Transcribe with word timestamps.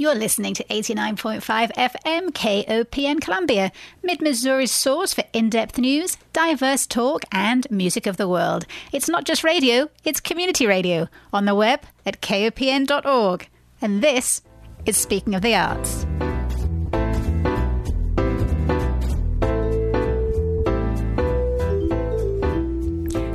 You're 0.00 0.14
listening 0.14 0.54
to 0.54 0.64
89.5 0.66 1.72
FM 1.72 2.28
KOPN 2.30 3.20
Columbia, 3.20 3.72
Mid 4.00 4.22
Missouri's 4.22 4.70
source 4.70 5.12
for 5.12 5.24
in 5.32 5.50
depth 5.50 5.76
news, 5.76 6.16
diverse 6.32 6.86
talk, 6.86 7.24
and 7.32 7.68
music 7.68 8.06
of 8.06 8.16
the 8.16 8.28
world. 8.28 8.64
It's 8.92 9.08
not 9.08 9.24
just 9.24 9.42
radio, 9.42 9.90
it's 10.04 10.20
community 10.20 10.68
radio 10.68 11.08
on 11.32 11.46
the 11.46 11.54
web 11.56 11.80
at 12.06 12.22
kopn.org. 12.22 13.48
And 13.82 14.00
this 14.00 14.40
is 14.86 14.96
Speaking 14.96 15.34
of 15.34 15.42
the 15.42 15.56
Arts. 15.56 16.04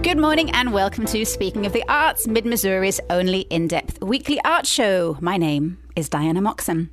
Good 0.02 0.18
morning 0.18 0.50
and 0.52 0.72
welcome 0.72 1.06
to 1.08 1.26
Speaking 1.26 1.66
of 1.66 1.74
the 1.74 1.84
Arts, 1.90 2.26
Mid 2.26 2.46
Missouri's 2.46 3.02
only 3.10 3.42
in 3.50 3.68
depth 3.68 4.02
weekly 4.02 4.40
art 4.46 4.66
show. 4.66 5.18
My 5.20 5.36
name 5.36 5.83
is 5.96 6.10
Diana 6.10 6.42
Moxon. 6.42 6.90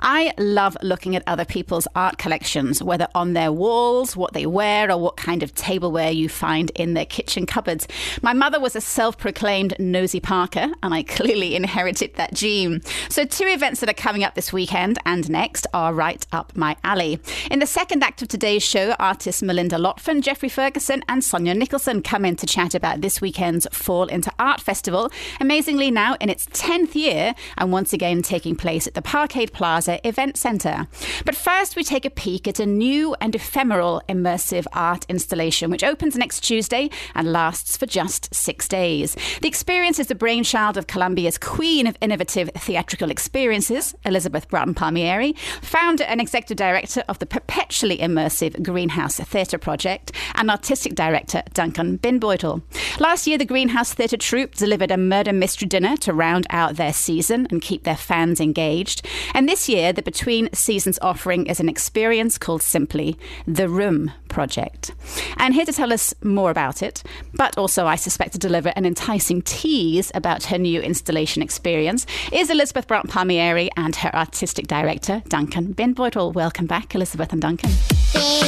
I 0.00 0.32
love 0.38 0.76
looking 0.82 1.16
at 1.16 1.22
other 1.26 1.44
people's 1.44 1.88
art 1.94 2.18
collections, 2.18 2.82
whether 2.82 3.08
on 3.14 3.32
their 3.32 3.52
walls, 3.52 4.16
what 4.16 4.32
they 4.32 4.46
wear, 4.46 4.90
or 4.90 4.98
what 4.98 5.16
kind 5.16 5.42
of 5.42 5.54
tableware 5.54 6.10
you 6.10 6.28
find 6.28 6.70
in 6.74 6.94
their 6.94 7.06
kitchen 7.06 7.46
cupboards. 7.46 7.86
My 8.22 8.32
mother 8.32 8.60
was 8.60 8.76
a 8.76 8.80
self 8.80 9.16
proclaimed 9.18 9.74
nosy 9.78 10.20
Parker, 10.20 10.72
and 10.82 10.94
I 10.94 11.02
clearly 11.14 11.54
inherited 11.54 12.14
that 12.14 12.34
gene. 12.34 12.82
So, 13.08 13.24
two 13.24 13.46
events 13.46 13.80
that 13.80 13.88
are 13.88 13.94
coming 13.94 14.24
up 14.24 14.34
this 14.34 14.52
weekend 14.52 14.98
and 15.06 15.28
next 15.30 15.66
are 15.72 15.94
right 15.94 16.24
up 16.32 16.56
my 16.56 16.76
alley. 16.84 17.20
In 17.50 17.60
the 17.60 17.66
second 17.66 18.02
act 18.02 18.22
of 18.22 18.28
today's 18.28 18.62
show, 18.62 18.92
artists 18.98 19.42
Melynda 19.42 19.78
Lotven, 19.78 20.22
Jeffrey 20.22 20.48
Ferguson, 20.48 21.02
and 21.08 21.22
Sonya 21.22 21.54
Nicholson 21.54 22.02
come 22.02 22.24
in 22.24 22.36
to 22.36 22.46
chat 22.46 22.74
about 22.74 23.00
this 23.00 23.20
weekend's 23.20 23.66
Fall 23.72 24.06
into 24.06 24.32
Art 24.38 24.60
Festival, 24.60 25.10
amazingly 25.40 25.90
now 25.90 26.16
in 26.20 26.28
its 26.28 26.46
10th 26.46 26.94
year, 26.94 27.34
and 27.56 27.72
once 27.72 27.92
again 27.92 28.22
taking 28.22 28.56
place 28.56 28.86
at 28.86 28.94
the 28.94 29.02
Parkade 29.44 29.52
Plaza 29.52 30.06
Event 30.06 30.36
Centre. 30.36 30.86
But 31.24 31.34
first, 31.34 31.76
we 31.76 31.84
take 31.84 32.04
a 32.04 32.10
peek 32.10 32.46
at 32.48 32.60
a 32.60 32.66
new 32.66 33.14
and 33.20 33.34
ephemeral 33.34 34.02
immersive 34.08 34.66
art 34.72 35.04
installation, 35.08 35.70
which 35.70 35.84
opens 35.84 36.16
next 36.16 36.40
Tuesday 36.40 36.90
and 37.14 37.32
lasts 37.32 37.76
for 37.76 37.86
just 37.86 38.34
six 38.34 38.68
days. 38.68 39.16
The 39.42 39.48
experience 39.48 39.98
is 39.98 40.08
the 40.08 40.14
brainchild 40.14 40.76
of 40.76 40.86
Columbia's 40.86 41.38
queen 41.38 41.86
of 41.86 41.96
innovative 42.00 42.50
theatrical 42.56 43.10
experiences, 43.10 43.94
Elizabeth 44.04 44.48
Braaten 44.48 44.74
Palmieri, 44.74 45.34
founder 45.62 46.04
and 46.04 46.20
executive 46.20 46.56
director 46.56 47.02
of 47.08 47.18
the 47.18 47.26
perpetually 47.26 47.98
immersive 47.98 48.62
Greenhouse 48.62 49.16
Theatre 49.16 49.58
Project, 49.58 50.12
and 50.34 50.50
artistic 50.50 50.94
director 50.94 51.42
Duncan 51.52 51.98
Bindbeutel. 51.98 52.62
Last 53.00 53.26
year, 53.26 53.38
the 53.38 53.44
Greenhouse 53.44 53.94
Theatre 53.94 54.16
troupe 54.16 54.54
delivered 54.54 54.90
a 54.90 54.96
murder 54.96 55.32
mystery 55.32 55.68
dinner 55.68 55.96
to 55.98 56.12
round 56.12 56.46
out 56.50 56.76
their 56.76 56.92
season 56.92 57.46
and 57.50 57.60
keep 57.62 57.84
their 57.84 57.96
fans 57.96 58.40
engaged. 58.40 59.06
And 59.36 59.48
this 59.48 59.68
year, 59.68 59.92
the 59.92 60.00
Between 60.00 60.48
Seasons 60.52 60.96
offering 61.02 61.46
is 61.46 61.58
an 61.58 61.68
experience 61.68 62.38
called 62.38 62.62
simply 62.62 63.18
The 63.48 63.68
Room 63.68 64.12
Project. 64.28 64.92
And 65.38 65.52
here 65.52 65.64
to 65.64 65.72
tell 65.72 65.92
us 65.92 66.14
more 66.22 66.52
about 66.52 66.82
it, 66.84 67.02
but 67.34 67.58
also, 67.58 67.84
I 67.84 67.96
suspect, 67.96 68.34
to 68.34 68.38
deliver 68.38 68.72
an 68.76 68.86
enticing 68.86 69.42
tease 69.42 70.12
about 70.14 70.44
her 70.44 70.58
new 70.58 70.80
installation 70.80 71.42
experience, 71.42 72.06
is 72.30 72.48
Elizabeth 72.48 72.86
Braaten 72.86 73.10
Palmieri 73.10 73.70
and 73.76 73.96
her 73.96 74.14
artistic 74.14 74.68
director, 74.68 75.20
Duncan 75.28 75.74
Bindbeutel. 75.74 76.32
Welcome 76.32 76.66
back, 76.66 76.94
Elizabeth 76.94 77.32
and 77.32 77.42
Duncan. 77.42 77.70
Oh 78.14 78.40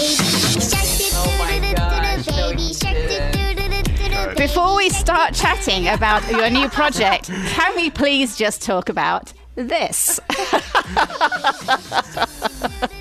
Before 4.37 4.77
we 4.77 4.91
start 4.91 5.35
chatting 5.35 5.89
about 5.89 6.31
your 6.31 6.49
new 6.49 6.69
project, 6.69 7.29
can 7.29 7.75
we 7.75 7.91
please 7.91 8.37
just 8.37 8.63
talk 8.63 8.89
about 8.89 9.33
this. 9.57 10.21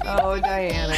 oh, 0.06 0.40
Diana. 0.42 0.96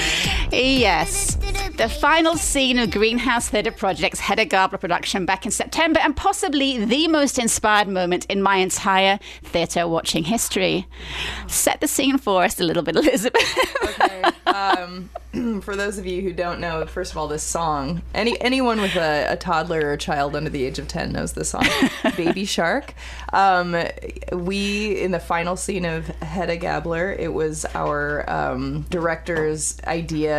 Yes. 0.52 1.36
The 1.78 1.90
final 1.90 2.36
scene 2.36 2.80
of 2.80 2.92
Greenhouse 2.92 3.50
Theatre 3.50 3.72
Project's 3.72 4.20
Hedda 4.20 4.46
Gabler 4.46 4.78
production 4.78 5.26
back 5.26 5.46
in 5.46 5.52
September, 5.52 6.00
and 6.00 6.16
possibly 6.16 6.84
the 6.84 7.08
most 7.08 7.38
inspired 7.38 7.88
moment 7.88 8.26
in 8.26 8.42
my 8.42 8.58
entire 8.58 9.20
theatre 9.44 9.88
watching 9.88 10.24
history. 10.24 10.88
Set 11.48 11.82
the 11.82 11.88
scene 11.88 12.18
for 12.18 12.44
us 12.44 12.60
a 12.60 12.64
little 12.64 12.84
bit, 12.84 12.96
Elizabeth. 12.96 13.58
okay. 13.84 14.24
Um, 14.48 15.10
for 15.62 15.76
those 15.76 15.98
of 15.98 16.06
you 16.06 16.22
who 16.22 16.34
don't 16.34 16.60
know, 16.60 16.86
first 16.86 17.12
of 17.12 17.18
all, 17.18 17.28
this 17.28 17.44
song, 17.44 18.02
any 18.16 18.40
anyone 18.42 18.82
with 18.82 18.96
a, 18.96 19.28
a 19.30 19.36
toddler 19.36 19.82
or 19.82 19.94
a 19.94 19.98
child 19.98 20.36
under 20.36 20.50
the 20.50 20.64
age 20.64 20.80
of 20.80 20.88
10 20.88 21.12
knows 21.12 21.34
this 21.34 21.50
song, 21.50 21.66
Baby 22.18 22.46
Shark. 22.46 22.94
Um, 23.34 23.76
we, 24.32 25.00
in 25.02 25.12
the 25.12 25.20
final 25.20 25.56
scene 25.58 25.86
of 25.86 26.08
Hedda 26.08 26.58
Gabler, 26.58 27.12
it 27.12 27.34
was 27.34 27.66
our 27.76 28.28
um, 28.30 28.82
director's 28.90 29.80
idea 29.86 30.37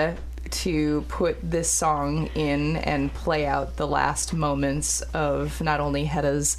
to 0.51 1.03
put 1.09 1.39
this 1.43 1.71
song 1.71 2.27
in 2.35 2.77
and 2.77 3.13
play 3.13 3.47
out 3.47 3.77
the 3.77 3.87
last 3.87 4.33
moments 4.33 5.03
of 5.15 5.61
not 5.61 5.81
only 5.81 6.05
Hedda's 6.05 6.57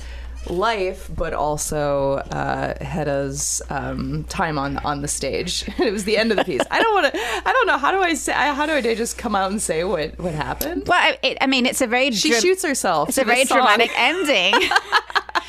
life, 0.47 1.09
but 1.16 1.33
also 1.33 2.16
uh, 2.16 2.83
Hedda's 2.83 3.61
um, 3.69 4.23
time 4.25 4.57
on 4.57 4.78
on 4.78 5.01
the 5.01 5.07
stage. 5.07 5.66
it 5.79 5.91
was 5.91 6.05
the 6.05 6.17
end 6.17 6.31
of 6.31 6.38
the 6.38 6.45
piece. 6.45 6.61
I 6.72 6.81
don't 6.81 6.94
want 6.94 7.13
to. 7.13 7.19
I 7.19 7.51
don't 7.51 7.67
know. 7.67 7.78
How 7.78 7.91
do 7.91 7.99
I 7.99 8.13
say? 8.13 8.33
How 8.33 8.66
do 8.66 8.73
I 8.73 8.81
just 8.81 9.17
come 9.17 9.35
out 9.35 9.51
and 9.51 9.61
say 9.61 9.83
what 9.83 10.17
what 10.19 10.33
happened? 10.33 10.83
Well, 10.88 11.16
it, 11.23 11.38
I 11.41 11.47
mean, 11.47 11.66
it's 11.66 11.81
a 11.81 11.88
very 11.88 12.11
she 12.11 12.29
dra- 12.29 12.41
shoots 12.41 12.63
herself. 12.63 13.09
It's 13.09 13.17
a 13.17 13.25
very 13.25 13.45
dramatic 13.45 13.91
ending. 13.97 14.53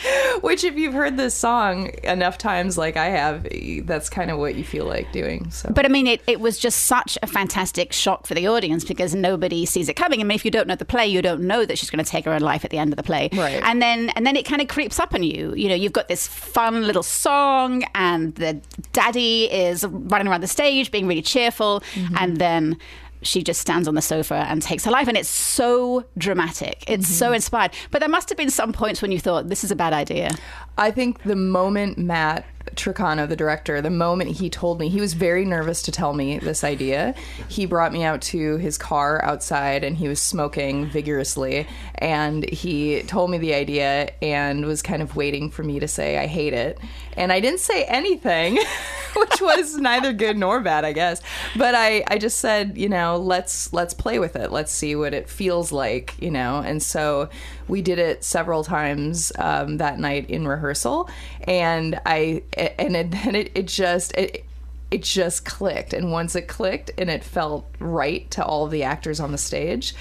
Which, 0.41 0.65
if 0.65 0.77
you've 0.77 0.95
heard 0.95 1.17
this 1.17 1.35
song 1.35 1.91
enough 2.05 2.39
times, 2.39 2.79
like 2.79 2.97
I 2.97 3.07
have, 3.07 3.47
that's 3.87 4.09
kind 4.09 4.31
of 4.31 4.39
what 4.39 4.55
you 4.55 4.65
feel 4.65 4.85
like 4.85 5.13
doing. 5.13 5.51
So, 5.51 5.71
but 5.71 5.85
I 5.85 5.89
mean, 5.89 6.07
it, 6.07 6.23
it 6.27 6.41
was 6.41 6.59
just 6.59 6.85
such 6.85 7.19
a 7.23 7.27
fantastic 7.27 7.93
shock 7.93 8.27
for 8.27 8.35
the 8.35 8.47
audience 8.49 8.85
because 8.85 9.15
nobody 9.15 9.67
sees 9.67 9.89
it 9.89 9.95
coming. 9.95 10.21
I 10.21 10.25
mean, 10.25 10.35
if 10.35 10.45
you 10.45 10.51
don't 10.51 10.67
know 10.67 10.77
the 10.77 10.85
play, 10.85 11.07
you 11.07 11.23
don't 11.23 11.43
know 11.43 11.65
that 11.65 11.79
she's 11.79 11.91
going 11.91 12.05
to 12.05 12.11
take 12.11 12.25
her 12.25 12.33
own 12.33 12.41
life 12.41 12.65
at 12.65 12.71
the 12.71 12.79
end 12.79 12.93
of 12.93 12.97
the 12.97 13.03
play, 13.03 13.29
right? 13.33 13.63
And 13.65 13.81
then 13.81 14.11
and 14.11 14.27
then 14.27 14.37
it 14.37 14.47
kind 14.47 14.63
of 14.63 14.69
creeps 14.69 14.99
up 14.99 15.15
on 15.15 15.23
you. 15.23 15.55
You 15.55 15.69
know, 15.69 15.75
you've 15.75 15.93
got 15.93 16.09
this 16.09 16.27
fun 16.27 16.87
little 16.87 17.03
song, 17.03 17.85
and 17.95 18.35
the 18.37 18.61
daddy 18.93 19.45
is 19.45 19.85
running 19.85 20.29
around 20.29 20.43
the 20.43 20.49
stage 20.49 20.91
being 20.91 21.07
really 21.07 21.23
cheerful, 21.23 21.83
mm-hmm. 21.95 22.17
and 22.19 22.39
then 22.39 22.79
she 23.23 23.43
just 23.43 23.61
stands 23.61 23.87
on 23.87 23.95
the 23.95 24.03
sofa 24.03 24.47
and 24.49 24.63
takes 24.63 24.85
her 24.85 24.91
life. 24.91 25.09
And 25.09 25.17
it's 25.17 25.29
so 25.29 26.05
dramatic. 26.17 26.85
It's 26.87 27.07
mm-hmm. 27.07 27.15
so 27.15 27.33
inspired. 27.33 27.73
But 27.91 28.01
there 28.01 28.09
must 28.09 28.29
have 28.29 28.39
been 28.39 28.51
some 28.51 28.73
points 28.73 29.03
when 29.03 29.13
you 29.13 29.21
thought, 29.21 29.49
this 29.49 29.65
is 29.65 29.71
a 29.71 29.77
bad 29.77 29.93
idea. 29.93 30.31
I 30.79 30.91
think 30.91 31.23
the 31.23 31.37
moment 31.37 31.99
Matt 31.99 32.45
Tricano, 32.81 33.29
the 33.29 33.37
director, 33.37 33.81
the 33.83 33.91
moment 33.91 34.31
he 34.31 34.49
told 34.49 34.81
me, 34.81 34.89
he 34.89 35.01
was 35.01 35.15
very 35.15 35.45
nervous 35.45 35.83
to 35.83 35.93
tell 35.93 36.15
me 36.15 36.39
this 36.39 36.65
idea. 36.65 37.15
He 37.49 37.67
brought 37.67 37.93
me 37.93 38.05
out 38.05 38.23
to 38.23 38.57
his 38.57 38.79
car 38.79 39.23
outside 39.25 39.85
and 39.85 39.97
he 39.97 40.09
was 40.09 40.21
smoking 40.21 40.87
vigorously. 40.87 41.67
And 41.97 42.49
he 42.49 43.03
told 43.03 43.31
me 43.31 43.39
the 43.39 43.55
idea 43.55 44.11
and 44.23 44.65
was 44.65 44.81
kind 44.81 45.03
of 45.03 45.17
waiting 45.17 45.51
for 45.51 45.63
me 45.63 45.79
to 45.81 45.89
say, 45.89 46.19
I 46.19 46.27
hate 46.27 46.55
it. 46.55 46.79
And 47.17 47.33
I 47.33 47.41
didn't 47.41 47.61
say 47.61 47.85
anything, 47.85 48.57
which 49.17 49.41
was 49.41 49.77
neither 49.77 50.13
good 50.13 50.39
nor 50.39 50.61
bad, 50.61 50.85
I 50.85 50.93
guess. 50.93 51.21
But 51.57 51.75
I, 51.75 52.03
I 52.09 52.19
just 52.19 52.39
said, 52.39 52.79
you 52.79 52.89
know, 52.89 53.17
let's 53.17 53.73
let's 53.73 53.93
play 53.93 54.19
with 54.19 54.37
it. 54.37 54.51
Let's 54.51 54.73
see 54.73 54.97
what 54.97 55.13
it 55.13 55.29
feels 55.29 55.71
like, 55.71 56.15
you 56.21 56.31
know. 56.31 56.61
And 56.61 56.83
so 56.83 57.29
we 57.71 57.81
did 57.81 57.99
it 57.99 58.25
several 58.25 58.65
times 58.65 59.33
um, 59.39 59.79
that 59.79 59.99
night 59.99 60.29
in 60.29 60.47
rehearsal. 60.47 61.09
And 61.45 61.99
I 62.05 62.43
and 62.57 62.97
it 62.97 63.15
it, 63.35 63.53
it 63.55 63.69
just 63.69 64.15
it 64.17 64.45
it 64.91 65.05
just 65.05 65.45
clicked 65.45 65.93
and 65.93 66.11
once 66.11 66.35
it 66.35 66.49
clicked 66.49 66.91
and 66.99 67.09
it 67.09 67.23
felt 67.23 67.65
right 67.79 68.29
to 68.33 68.45
all 68.45 68.67
the 68.67 68.83
actors 68.83 69.21
on 69.21 69.31
the 69.31 69.39
stage 69.39 69.95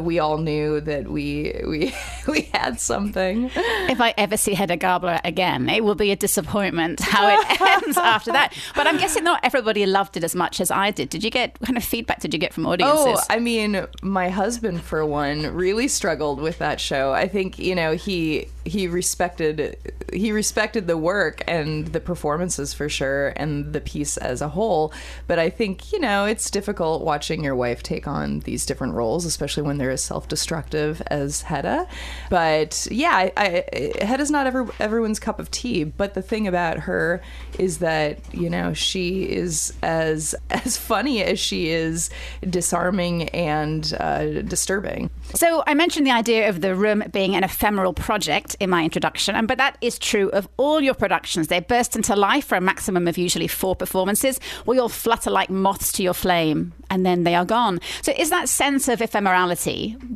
we 0.00 0.18
all 0.18 0.38
knew 0.38 0.80
that 0.80 1.08
we 1.08 1.54
we 1.66 1.94
we 2.28 2.42
had 2.52 2.80
something. 2.80 3.50
If 3.54 4.00
I 4.00 4.14
ever 4.16 4.36
see 4.36 4.54
Hedda 4.54 4.76
Gabler 4.76 5.20
again, 5.24 5.68
it 5.68 5.84
will 5.84 5.94
be 5.94 6.10
a 6.10 6.16
disappointment 6.16 7.00
how 7.00 7.28
it 7.28 7.60
ends 7.84 7.96
after 7.96 8.32
that. 8.32 8.54
But 8.74 8.86
I'm 8.86 8.98
guessing 8.98 9.24
not 9.24 9.40
everybody 9.42 9.84
loved 9.86 10.16
it 10.16 10.24
as 10.24 10.34
much 10.34 10.60
as 10.60 10.70
I 10.70 10.90
did. 10.90 11.08
Did 11.08 11.24
you 11.24 11.30
get 11.30 11.60
what 11.60 11.68
kind 11.68 11.76
of 11.76 11.84
feedback 11.84 12.20
did 12.20 12.32
you 12.32 12.40
get 12.40 12.52
from 12.54 12.66
audiences? 12.66 13.20
Oh, 13.20 13.20
I 13.28 13.38
mean, 13.38 13.86
my 14.02 14.28
husband 14.28 14.82
for 14.82 15.04
one 15.04 15.54
really 15.54 15.88
struggled 15.88 16.40
with 16.40 16.58
that 16.58 16.80
show. 16.80 17.12
I 17.12 17.28
think 17.28 17.58
you 17.58 17.74
know 17.74 17.94
he 17.94 18.48
he 18.64 18.88
respected 18.88 19.76
he 20.12 20.32
respected 20.32 20.86
the 20.86 20.96
work 20.96 21.42
and 21.46 21.88
the 21.88 22.00
performances 22.00 22.72
for 22.72 22.88
sure 22.88 23.32
and 23.36 23.72
the 23.72 23.80
piece 23.80 24.16
as 24.16 24.40
a 24.40 24.48
whole. 24.48 24.92
But 25.26 25.38
I 25.38 25.50
think 25.50 25.92
you 25.92 26.00
know 26.00 26.24
it's 26.24 26.50
difficult 26.50 27.02
watching 27.02 27.42
your 27.42 27.56
wife 27.56 27.82
take 27.82 28.06
on 28.06 28.40
these 28.40 28.66
different 28.66 28.94
roles, 28.94 29.24
especially 29.24 29.62
when 29.62 29.71
when 29.72 29.78
they're 29.78 29.90
as 29.90 30.04
self-destructive 30.04 31.00
as 31.06 31.40
Hedda. 31.40 31.88
But 32.28 32.86
yeah, 32.90 33.30
I, 33.38 33.64
I, 33.72 34.04
Hedda's 34.04 34.30
not 34.30 34.46
ever 34.46 34.68
everyone's 34.78 35.18
cup 35.18 35.40
of 35.40 35.50
tea. 35.50 35.84
But 35.84 36.12
the 36.12 36.20
thing 36.20 36.46
about 36.46 36.80
her 36.80 37.22
is 37.58 37.78
that 37.78 38.18
you 38.34 38.50
know 38.50 38.74
she 38.74 39.22
is 39.22 39.72
as 39.82 40.34
as 40.50 40.76
funny 40.76 41.22
as 41.22 41.40
she 41.40 41.70
is 41.70 42.10
disarming 42.50 43.30
and 43.30 43.94
uh, 43.98 44.42
disturbing. 44.42 45.08
So 45.32 45.64
I 45.66 45.72
mentioned 45.72 46.06
the 46.06 46.10
idea 46.10 46.50
of 46.50 46.60
the 46.60 46.74
room 46.74 47.02
being 47.10 47.34
an 47.34 47.42
ephemeral 47.42 47.94
project 47.94 48.54
in 48.60 48.68
my 48.68 48.84
introduction, 48.84 49.46
but 49.46 49.56
that 49.56 49.78
is 49.80 49.98
true 49.98 50.28
of 50.30 50.50
all 50.58 50.82
your 50.82 50.92
productions. 50.92 51.48
They 51.48 51.60
burst 51.60 51.96
into 51.96 52.14
life 52.14 52.44
for 52.44 52.56
a 52.56 52.60
maximum 52.60 53.08
of 53.08 53.16
usually 53.16 53.48
four 53.48 53.74
performances. 53.74 54.38
We 54.66 54.78
all 54.78 54.90
flutter 54.90 55.30
like 55.30 55.48
moths 55.48 55.92
to 55.92 56.02
your 56.02 56.12
flame, 56.12 56.74
and 56.90 57.06
then 57.06 57.24
they 57.24 57.34
are 57.34 57.46
gone. 57.46 57.80
So 58.02 58.12
is 58.18 58.28
that 58.28 58.50
sense 58.50 58.86
of 58.88 58.98
ephemerality 58.98 59.61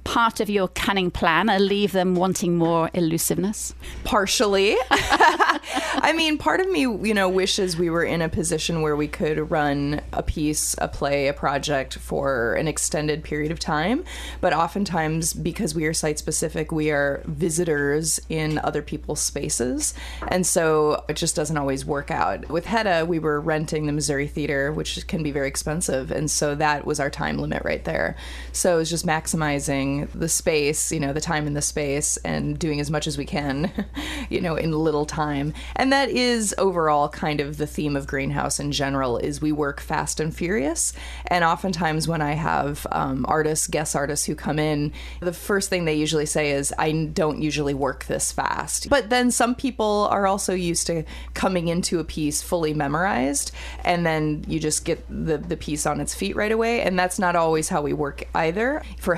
part 0.05 0.41
of 0.41 0.51
your 0.51 0.69
cunning 0.69 1.11
plan, 1.11 1.49
and 1.49 1.65
leave 1.65 1.93
them 1.93 2.15
wanting 2.15 2.57
more 2.57 2.91
elusiveness? 2.95 3.75
Partially. 4.05 4.77
I 4.91 6.13
mean, 6.17 6.39
part 6.39 6.61
of 6.61 6.71
me, 6.71 6.81
you 6.81 7.15
know, 7.15 7.29
wishes 7.29 7.77
we 7.77 7.91
were 7.91 8.05
in 8.05 8.23
a 8.23 8.29
position 8.29 8.83
where 8.83 8.97
we 8.97 9.09
could 9.09 9.51
run 9.51 10.01
a 10.13 10.23
piece, 10.23 10.75
a 10.79 10.89
play, 10.89 11.29
a 11.29 11.33
project 11.33 11.99
for 11.99 12.55
an 12.55 12.69
extended 12.69 13.23
period 13.25 13.53
of 13.53 13.59
time. 13.59 14.05
But 14.41 14.53
oftentimes, 14.53 15.33
because 15.33 15.75
we 15.75 15.87
are 15.87 15.95
site 15.95 16.19
specific, 16.19 16.73
we 16.73 16.91
are 16.91 17.23
visitors 17.27 18.21
in 18.29 18.59
other 18.59 18.83
people's 18.83 19.21
spaces. 19.21 19.95
And 20.29 20.47
so 20.47 21.05
it 21.09 21.15
just 21.15 21.37
doesn't 21.37 21.57
always 21.57 21.85
work 21.85 22.11
out. 22.11 22.49
With 22.49 22.67
Hedda, 22.67 23.07
we 23.07 23.19
were 23.19 23.41
renting 23.41 23.87
the 23.87 23.93
Missouri 23.93 24.27
Theater, 24.27 24.73
which 24.73 25.07
can 25.07 25.23
be 25.23 25.31
very 25.31 25.49
expensive. 25.49 26.11
And 26.11 26.31
so 26.31 26.55
that 26.57 26.87
was 26.87 27.01
our 27.01 27.11
time 27.11 27.39
limit 27.39 27.63
right 27.65 27.85
there. 27.85 28.17
So 28.53 28.77
it 28.77 28.79
was 28.79 28.91
just 28.91 29.07
maximizing 29.07 29.36
the 30.15 30.29
space, 30.29 30.93
you 30.93 31.01
know, 31.01 31.13
the 31.13 31.21
time 31.21 31.47
in 31.47 31.55
the 31.55 31.63
space 31.63 32.17
and 32.19 32.59
doing 32.59 32.81
as 32.81 32.91
much 32.91 33.07
as 33.07 33.19
we 33.19 33.25
can, 33.25 33.73
you 34.31 34.41
know, 34.41 34.57
in 34.57 34.73
little 34.73 35.07
time. 35.07 35.53
And 35.77 35.93
that 35.93 36.09
is 36.09 36.55
overall 36.59 37.09
kind 37.09 37.41
of 37.41 37.57
the 37.57 37.67
theme 37.67 37.97
of 37.97 38.07
Greenhouse 38.07 38.59
in 38.59 38.73
general 38.73 39.19
is 39.19 39.41
we 39.41 39.53
work 39.53 39.81
fast 39.81 40.21
and 40.21 40.35
furious. 40.35 40.93
And 41.27 41.45
oftentimes 41.45 42.09
when 42.09 42.23
I 42.23 42.33
have 42.33 42.87
um, 42.91 43.25
artists, 43.29 43.67
guest 43.67 43.95
artists 43.95 44.27
who 44.27 44.35
come 44.35 44.59
in, 44.59 44.93
the 45.21 45.33
first 45.33 45.71
thing 45.71 45.85
they 45.85 45.95
usually 45.95 46.27
say 46.27 46.51
is, 46.53 46.73
I 46.79 46.93
don't 46.93 47.43
usually 47.43 47.75
work 47.75 48.07
this 48.07 48.33
fast. 48.33 48.89
But 48.89 49.11
then 49.11 49.31
some 49.31 49.55
people 49.55 50.09
are 50.11 50.27
also 50.27 50.55
used 50.55 50.87
to 50.89 51.05
coming 51.35 51.69
into 51.69 52.01
a 52.01 52.05
piece 52.05 52.43
fully 52.43 52.75
memorized 52.75 53.53
and 53.85 54.05
then 54.05 54.45
you 54.49 54.61
just 54.61 54.85
get 54.85 55.05
the, 55.09 55.39
the 55.39 55.57
piece 55.57 55.87
on 55.87 56.01
its 56.01 56.15
feet 56.15 56.37
right 56.37 56.53
away. 56.53 56.83
And 56.83 56.99
that's 56.99 57.19
not 57.19 57.37
always 57.37 57.69
how 57.69 57.83
we 57.83 57.93
work 57.93 58.25
either. 58.35 58.83
For 58.99 59.15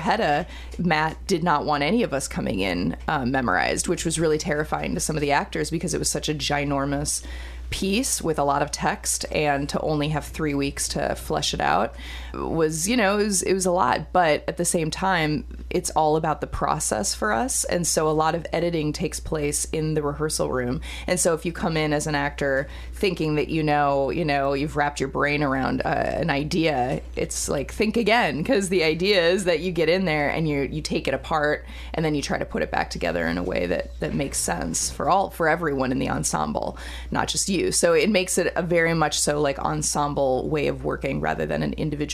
Matt 0.79 1.17
did 1.27 1.43
not 1.43 1.65
want 1.65 1.83
any 1.83 2.03
of 2.03 2.13
us 2.13 2.27
coming 2.27 2.59
in 2.59 2.97
uh, 3.07 3.25
memorized, 3.25 3.87
which 3.87 4.05
was 4.05 4.19
really 4.19 4.37
terrifying 4.37 4.95
to 4.95 4.99
some 4.99 5.15
of 5.15 5.21
the 5.21 5.31
actors 5.31 5.69
because 5.69 5.93
it 5.93 5.99
was 5.99 6.09
such 6.09 6.29
a 6.29 6.33
ginormous 6.33 7.23
piece 7.69 8.21
with 8.21 8.39
a 8.39 8.43
lot 8.43 8.61
of 8.61 8.71
text 8.71 9.25
and 9.31 9.69
to 9.69 9.79
only 9.81 10.09
have 10.09 10.25
three 10.25 10.53
weeks 10.53 10.87
to 10.87 11.15
flesh 11.15 11.53
it 11.53 11.61
out 11.61 11.95
was 12.33 12.87
you 12.87 12.97
know 12.97 13.17
it 13.17 13.23
was 13.23 13.41
it 13.43 13.53
was 13.53 13.65
a 13.65 13.71
lot 13.71 14.11
but 14.13 14.43
at 14.47 14.57
the 14.57 14.65
same 14.65 14.91
time 14.91 15.45
it's 15.69 15.89
all 15.91 16.15
about 16.15 16.41
the 16.41 16.47
process 16.47 17.13
for 17.13 17.31
us. 17.31 17.63
And 17.65 17.85
so 17.85 18.09
a 18.09 18.11
lot 18.11 18.35
of 18.35 18.45
editing 18.51 18.91
takes 18.91 19.19
place 19.19 19.65
in 19.65 19.93
the 19.93 20.01
rehearsal 20.01 20.49
room. 20.49 20.81
And 21.05 21.19
so 21.19 21.33
if 21.33 21.45
you 21.45 21.51
come 21.51 21.77
in 21.77 21.93
as 21.93 22.07
an 22.07 22.15
actor 22.15 22.67
thinking 22.93 23.35
that 23.35 23.49
you 23.49 23.63
know 23.63 24.09
you 24.09 24.25
know 24.25 24.53
you've 24.53 24.75
wrapped 24.75 24.99
your 24.99 25.07
brain 25.07 25.41
around 25.41 25.81
uh, 25.85 25.87
an 25.87 26.29
idea 26.29 27.01
it's 27.15 27.47
like 27.47 27.71
think 27.71 27.95
again 27.95 28.39
because 28.39 28.67
the 28.67 28.83
idea 28.83 29.25
is 29.29 29.45
that 29.45 29.61
you 29.61 29.71
get 29.71 29.87
in 29.87 30.03
there 30.03 30.29
and 30.29 30.49
you 30.49 30.63
you 30.63 30.81
take 30.81 31.07
it 31.07 31.13
apart 31.13 31.65
and 31.93 32.03
then 32.03 32.13
you 32.13 32.21
try 32.21 32.37
to 32.37 32.43
put 32.43 32.61
it 32.61 32.69
back 32.71 32.89
together 32.89 33.25
in 33.25 33.37
a 33.37 33.43
way 33.43 33.65
that 33.65 33.97
that 34.01 34.13
makes 34.13 34.37
sense 34.37 34.89
for 34.89 35.09
all 35.09 35.29
for 35.29 35.47
everyone 35.47 35.93
in 35.93 35.99
the 35.99 36.09
ensemble 36.09 36.77
not 37.11 37.27
just 37.27 37.49
you. 37.49 37.71
So 37.71 37.93
it 37.93 38.09
makes 38.09 38.37
it 38.37 38.51
a 38.55 38.61
very 38.61 38.93
much 38.93 39.19
so 39.19 39.39
like 39.39 39.59
ensemble 39.59 40.49
way 40.49 40.67
of 40.67 40.83
working 40.83 41.21
rather 41.21 41.45
than 41.45 41.63
an 41.63 41.73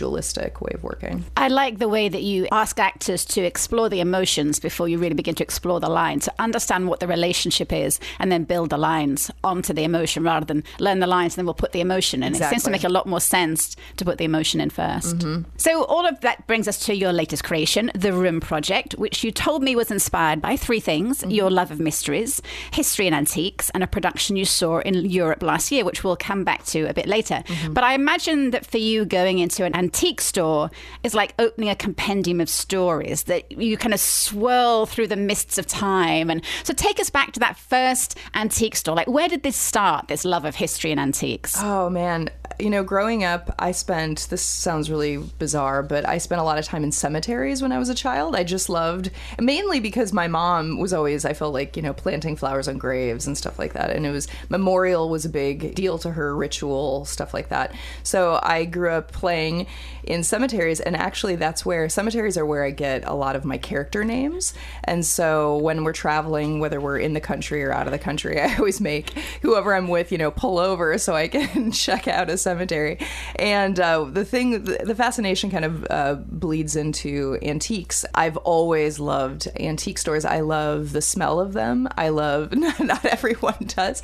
way 0.10 0.72
of 0.74 0.84
working. 0.84 1.26
I 1.38 1.48
like 1.48 1.80
the 1.80 1.88
way 1.88 2.10
that 2.10 2.24
you 2.24 2.48
ask 2.52 2.80
actors 2.80 3.26
to 3.26 3.42
explore 3.42 3.90
the 3.90 4.00
emotions 4.00 4.60
before 4.60 4.88
you 4.88 4.98
really 4.98 5.16
begin 5.16 5.36
to 5.36 5.44
explore 5.44 5.80
the 5.80 5.90
lines, 5.90 6.26
to 6.26 6.34
understand 6.40 6.88
what 6.88 7.00
the 7.00 7.08
relationship 7.08 7.72
is, 7.72 8.00
and 8.20 8.32
then 8.32 8.44
build 8.44 8.70
the 8.70 8.78
lines 8.78 9.32
onto 9.44 9.74
the 9.74 9.84
emotion 9.84 10.24
rather 10.24 10.46
than 10.46 10.64
learn 10.80 11.00
the 11.00 11.08
lines 11.08 11.34
and 11.34 11.40
then 11.40 11.46
we'll 11.46 11.54
put 11.54 11.72
the 11.72 11.82
emotion 11.82 12.24
in. 12.24 12.36
It 12.36 12.44
seems 12.44 12.64
to 12.64 12.72
make 12.72 12.84
a 12.84 12.90
lot 12.90 13.08
more 13.08 13.20
sense 13.20 13.76
to 13.98 14.06
put 14.06 14.18
the 14.18 14.26
emotion 14.26 14.62
in 14.62 14.70
1st 14.70 15.14
mm-hmm. 15.16 15.42
So 15.58 15.84
all 15.86 16.06
of 16.06 16.20
that 16.22 16.46
brings 16.48 16.68
us 16.68 16.80
to 16.86 16.96
your 16.96 17.14
latest 17.14 17.44
creation, 17.44 17.92
The 17.96 18.14
Room 18.14 18.40
Project, 18.40 18.94
which 18.94 19.24
you 19.24 19.32
told 19.32 19.64
me 19.64 19.76
was 19.76 19.92
inspired 19.92 20.42
by 20.42 20.56
three 20.56 20.80
things 20.80 21.20
mm-hmm. 21.20 21.32
your 21.32 21.50
love 21.50 21.72
of 21.72 21.80
mysteries, 21.80 22.42
history 22.72 23.08
and 23.08 23.16
antiques, 23.16 23.70
and 23.72 23.84
a 23.84 23.88
production 23.88 24.36
you 24.36 24.46
saw 24.46 24.80
in 24.80 24.94
Europe 25.10 25.42
last 25.42 25.72
year, 25.72 25.86
which 25.86 26.04
we'll 26.04 26.16
come 26.16 26.44
back 26.44 26.66
to 26.66 26.84
a 26.90 26.94
bit 26.94 27.08
later. 27.08 27.44
Mm-hmm. 27.46 27.74
But 27.74 27.84
I 27.84 27.94
imagine 27.94 28.52
that 28.52 28.66
for 28.66 28.78
you, 28.78 29.06
going 29.06 29.40
into 29.40 29.64
an 29.64 29.76
antique 29.76 29.95
store 30.20 30.70
is 31.04 31.14
like 31.14 31.34
opening 31.40 31.70
a 31.70 31.76
compendium 31.76 32.42
of 32.42 32.50
stories 32.50 33.24
that 33.24 33.52
you 33.52 33.78
kind 33.78 33.94
of 33.94 34.00
swirl 34.00 34.86
through 34.86 35.08
the 35.08 35.16
mists 35.16 35.58
of 35.58 35.68
time. 35.68 36.30
And 36.30 36.44
so 36.64 36.74
take 36.74 37.00
us 37.00 37.10
back 37.10 37.32
to 37.34 37.40
that 37.40 37.58
first 37.58 38.18
antique 38.34 38.76
store. 38.76 38.96
Like, 38.96 39.08
where 39.08 39.28
did 39.28 39.44
this 39.44 39.56
start, 39.56 40.08
this 40.08 40.26
love 40.26 40.46
of 40.46 40.56
history 40.56 40.92
and 40.92 41.00
antiques? 41.00 41.56
Oh 41.58 41.90
man, 41.90 42.30
you 42.60 42.70
know, 42.70 42.84
growing 42.84 43.24
up, 43.24 43.54
I 43.60 43.72
spent 43.72 44.28
this 44.30 44.42
sounds 44.42 44.90
really 44.90 45.18
bizarre, 45.18 45.84
but 45.84 46.08
I 46.08 46.18
spent 46.18 46.42
a 46.42 46.44
lot 46.44 46.58
of 46.58 46.66
time 46.66 46.84
in 46.84 46.92
cemeteries 46.92 47.62
when 47.62 47.72
I 47.72 47.80
was 47.80 47.90
a 47.90 47.96
child. 47.96 48.36
I 48.36 48.44
just 48.44 48.70
loved 48.70 49.12
mainly 49.40 49.80
because 49.80 50.14
my 50.14 50.28
mom 50.28 50.80
was 50.80 50.94
always 50.94 51.26
I 51.26 51.34
felt 51.34 51.54
like, 51.54 51.76
you 51.76 51.82
know, 51.82 51.94
planting 51.94 52.36
flowers 52.36 52.68
on 52.68 52.78
graves 52.78 53.28
and 53.28 53.38
stuff 53.38 53.60
like 53.60 53.74
that. 53.74 53.92
And 53.92 54.06
it 54.06 54.12
was 54.12 54.28
memorial 54.50 55.10
was 55.10 55.26
a 55.26 55.30
big 55.30 55.76
deal 55.76 55.98
to 56.00 56.12
her, 56.12 56.36
ritual, 56.36 57.06
stuff 57.06 57.34
like 57.34 57.50
that. 57.50 57.74
So 58.04 58.40
I 58.42 58.66
grew 58.66 58.92
up 58.92 59.12
playing 59.12 59.68
in 60.04 60.24
cemeteries 60.24 60.80
and 60.80 60.96
actually 60.96 61.36
that's 61.36 61.66
where 61.66 61.90
cemeteries 61.90 62.38
are 62.38 62.46
where 62.46 62.64
I 62.64 62.72
get 62.72 63.06
a 63.06 63.14
lot 63.14 63.36
of 63.36 63.46
my 63.46 63.58
character 63.58 64.04
names. 64.04 64.54
And 64.84 65.06
so 65.06 65.58
when 65.58 65.84
we're 65.84 65.94
traveling, 65.94 66.60
whether 66.60 66.80
we're 66.80 67.00
in 67.00 67.14
the 67.14 67.22
country 67.22 67.64
or 67.64 67.72
out 67.72 67.88
of 67.88 67.92
the 67.92 68.00
country, 68.00 68.40
I 68.46 68.56
always 68.58 68.80
make 68.80 69.12
whoever 69.42 69.74
I'm 69.74 69.88
with, 69.88 70.12
you 70.12 70.18
know, 70.18 70.32
pull 70.32 70.60
over 70.60 70.98
so 70.98 71.16
I 71.16 71.28
can 71.28 71.72
check 71.86 72.08
out 72.08 72.30
a 72.30 72.38
cemetery. 72.38 73.00
And 73.38 73.80
uh, 73.80 74.06
the 74.06 74.26
thing, 74.26 74.64
the, 74.64 74.96
fascination 74.96 75.52
kind 75.52 75.66
of 75.66 75.88
uh, 75.90 76.16
bleeds 76.16 76.78
into 76.78 77.38
antiques. 77.42 78.06
I've 78.16 78.38
always 78.38 78.98
loved 78.98 79.50
antique 79.60 79.98
stores. 79.98 80.24
I 80.24 80.40
love 80.40 80.94
the 80.94 81.02
smell 81.02 81.42
of 81.42 81.52
them. 81.52 81.90
I 81.98 82.10
love, 82.10 82.54
not 82.80 83.04
everyone 83.04 83.68
does, 83.68 84.02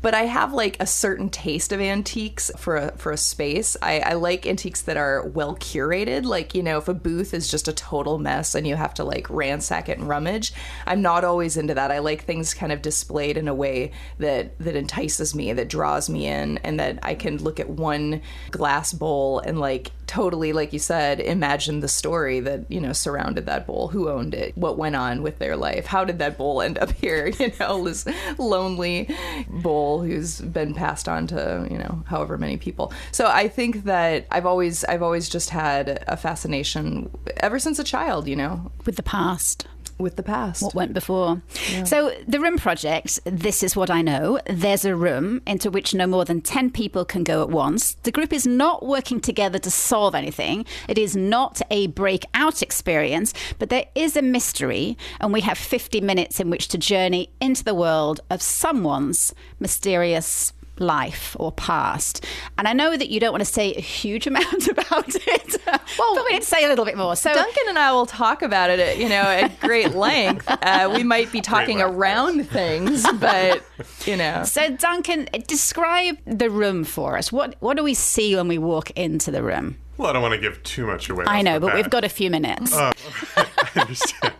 but 0.00 0.14
I 0.14 0.22
have 0.22 0.52
like 0.52 0.76
a 0.78 0.86
certain 0.86 1.28
taste 1.28 1.72
of 1.72 1.80
antiques 1.80 2.52
for 2.56 2.76
a, 2.76 2.92
for 2.96 3.10
a 3.10 3.16
space. 3.16 3.76
I, 3.82 3.98
I 3.98 4.12
like 4.14 4.46
antiques 4.46 4.82
that 4.82 4.96
are 4.96 5.17
well 5.22 5.56
curated. 5.56 6.24
Like, 6.24 6.54
you 6.54 6.62
know, 6.62 6.78
if 6.78 6.88
a 6.88 6.94
booth 6.94 7.34
is 7.34 7.50
just 7.50 7.68
a 7.68 7.72
total 7.72 8.18
mess 8.18 8.54
and 8.54 8.66
you 8.66 8.76
have 8.76 8.94
to 8.94 9.04
like 9.04 9.28
ransack 9.30 9.88
it 9.88 9.98
and 9.98 10.08
rummage, 10.08 10.52
I'm 10.86 11.02
not 11.02 11.24
always 11.24 11.56
into 11.56 11.74
that. 11.74 11.90
I 11.90 11.98
like 11.98 12.24
things 12.24 12.54
kind 12.54 12.72
of 12.72 12.82
displayed 12.82 13.36
in 13.36 13.48
a 13.48 13.54
way 13.54 13.92
that 14.18 14.58
that 14.58 14.76
entices 14.76 15.34
me, 15.34 15.52
that 15.52 15.68
draws 15.68 16.08
me 16.08 16.26
in, 16.26 16.58
and 16.58 16.78
that 16.80 16.98
I 17.02 17.14
can 17.14 17.38
look 17.38 17.60
at 17.60 17.68
one 17.68 18.22
glass 18.50 18.92
bowl 18.92 19.40
and 19.40 19.58
like 19.58 19.92
totally 20.08 20.54
like 20.54 20.72
you 20.72 20.78
said 20.78 21.20
imagine 21.20 21.80
the 21.80 21.86
story 21.86 22.40
that 22.40 22.60
you 22.70 22.80
know 22.80 22.94
surrounded 22.94 23.44
that 23.44 23.66
bowl 23.66 23.88
who 23.88 24.08
owned 24.08 24.32
it 24.32 24.56
what 24.56 24.78
went 24.78 24.96
on 24.96 25.22
with 25.22 25.38
their 25.38 25.54
life 25.54 25.84
how 25.84 26.02
did 26.02 26.18
that 26.18 26.38
bowl 26.38 26.62
end 26.62 26.78
up 26.78 26.90
here 26.98 27.28
you 27.28 27.52
know 27.60 27.84
this 27.84 28.06
lonely 28.38 29.06
bowl 29.48 30.02
who's 30.02 30.40
been 30.40 30.74
passed 30.74 31.08
on 31.08 31.26
to 31.26 31.68
you 31.70 31.76
know 31.76 32.02
however 32.06 32.38
many 32.38 32.56
people 32.56 32.90
so 33.12 33.26
i 33.26 33.46
think 33.46 33.84
that 33.84 34.26
i've 34.30 34.46
always 34.46 34.82
i've 34.86 35.02
always 35.02 35.07
just 35.28 35.50
had 35.50 36.04
a 36.06 36.16
fascination 36.16 37.10
ever 37.38 37.58
since 37.58 37.78
a 37.78 37.84
child 37.84 38.26
you 38.28 38.36
know 38.36 38.70
With 38.86 38.96
the 38.96 39.02
past. 39.02 39.66
with 39.98 40.16
the 40.16 40.22
past 40.22 40.62
what 40.62 40.74
went 40.74 40.92
before. 40.94 41.42
So, 41.84 42.12
the 42.26 42.38
room 42.38 42.56
project, 42.56 43.18
this 43.24 43.62
is 43.62 43.74
what 43.74 43.90
I 43.90 44.00
know. 44.00 44.38
There's 44.46 44.84
a 44.84 44.94
room 44.94 45.42
into 45.46 45.70
which 45.70 45.92
no 45.92 46.06
more 46.06 46.24
than 46.24 46.40
10 46.40 46.70
people 46.70 47.04
can 47.04 47.24
go 47.24 47.42
at 47.42 47.48
once. 47.50 47.94
The 48.04 48.12
group 48.12 48.32
is 48.32 48.46
not 48.46 48.86
working 48.86 49.20
together 49.20 49.58
to 49.58 49.70
solve 49.70 50.14
anything, 50.14 50.64
it 50.88 50.98
is 50.98 51.16
not 51.16 51.60
a 51.70 51.88
breakout 51.88 52.62
experience, 52.62 53.34
but 53.58 53.70
there 53.70 53.86
is 53.94 54.16
a 54.16 54.22
mystery, 54.22 54.96
and 55.20 55.32
we 55.32 55.40
have 55.40 55.58
50 55.58 56.00
minutes 56.00 56.38
in 56.38 56.48
which 56.48 56.68
to 56.68 56.78
journey 56.78 57.30
into 57.40 57.64
the 57.64 57.74
world 57.74 58.20
of 58.30 58.40
someone's 58.40 59.34
mysterious 59.58 60.52
life 60.80 61.36
or 61.38 61.52
past. 61.52 62.24
And 62.56 62.66
I 62.68 62.72
know 62.72 62.96
that 62.96 63.08
you 63.08 63.20
don't 63.20 63.32
want 63.32 63.40
to 63.44 63.52
say 63.52 63.72
a 63.74 63.80
huge 63.80 64.26
amount 64.28 64.68
about 64.68 65.14
it. 65.14 65.56
Well, 65.98 66.14
but 66.14 66.24
we 66.24 66.32
need 66.32 66.42
to 66.42 66.46
say 66.46 66.64
a 66.64 66.68
little 66.68 66.84
bit 66.84 66.96
more. 66.96 67.16
So 67.16 67.32
Duncan 67.32 67.64
and 67.68 67.78
I 67.78 67.92
will 67.92 68.06
talk 68.06 68.42
about 68.42 68.70
it, 68.70 68.78
at, 68.78 68.98
you 68.98 69.08
know, 69.08 69.22
at 69.22 69.58
great 69.60 69.94
length. 69.94 70.46
Uh, 70.60 70.90
we 70.94 71.02
might 71.02 71.30
be 71.32 71.40
talking 71.40 71.80
around 71.80 72.48
things, 72.48 73.06
but 73.20 73.62
you 74.04 74.16
know, 74.16 74.42
So, 74.44 74.70
Duncan, 74.70 75.28
describe 75.46 76.18
the 76.26 76.50
room 76.50 76.84
for 76.84 77.16
us. 77.16 77.30
What 77.32 77.54
what 77.60 77.76
do 77.76 77.82
we 77.84 77.94
see 77.94 78.34
when 78.36 78.48
we 78.48 78.58
walk 78.58 78.90
into 78.90 79.30
the 79.30 79.42
room? 79.42 79.76
Well, 79.96 80.08
I 80.10 80.12
don't 80.12 80.22
want 80.22 80.34
to 80.34 80.40
give 80.40 80.62
too 80.62 80.86
much 80.86 81.08
away. 81.08 81.24
I 81.26 81.42
know, 81.42 81.58
the 81.58 81.66
but 81.66 81.74
we've 81.74 81.90
got 81.90 82.04
a 82.04 82.08
few 82.08 82.30
minutes. 82.30 82.72
understand. 83.76 84.34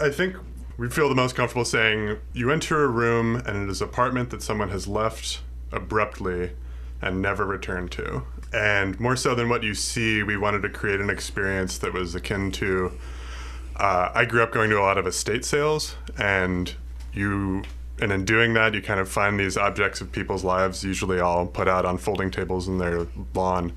I 0.00 0.08
think 0.10 0.36
we 0.80 0.88
feel 0.88 1.10
the 1.10 1.14
most 1.14 1.36
comfortable 1.36 1.66
saying 1.66 2.16
you 2.32 2.50
enter 2.50 2.82
a 2.84 2.88
room 2.88 3.36
and 3.36 3.62
it 3.62 3.70
is 3.70 3.82
an 3.82 3.88
apartment 3.88 4.30
that 4.30 4.42
someone 4.42 4.70
has 4.70 4.88
left 4.88 5.42
abruptly 5.72 6.52
and 7.02 7.20
never 7.20 7.44
returned 7.44 7.92
to. 7.92 8.22
And 8.50 8.98
more 8.98 9.14
so 9.14 9.34
than 9.34 9.50
what 9.50 9.62
you 9.62 9.74
see, 9.74 10.22
we 10.22 10.38
wanted 10.38 10.62
to 10.62 10.70
create 10.70 10.98
an 10.98 11.10
experience 11.10 11.76
that 11.78 11.92
was 11.92 12.14
akin 12.14 12.50
to. 12.52 12.92
Uh, 13.76 14.10
I 14.14 14.24
grew 14.24 14.42
up 14.42 14.52
going 14.52 14.70
to 14.70 14.78
a 14.78 14.80
lot 14.80 14.96
of 14.96 15.06
estate 15.06 15.44
sales, 15.44 15.96
and 16.16 16.74
you, 17.12 17.62
and 18.00 18.10
in 18.10 18.24
doing 18.24 18.54
that, 18.54 18.72
you 18.72 18.80
kind 18.80 19.00
of 19.00 19.08
find 19.08 19.38
these 19.38 19.58
objects 19.58 20.00
of 20.00 20.10
people's 20.12 20.44
lives, 20.44 20.82
usually 20.82 21.20
all 21.20 21.46
put 21.46 21.68
out 21.68 21.84
on 21.84 21.98
folding 21.98 22.30
tables 22.30 22.68
in 22.68 22.78
their 22.78 23.06
lawn, 23.34 23.74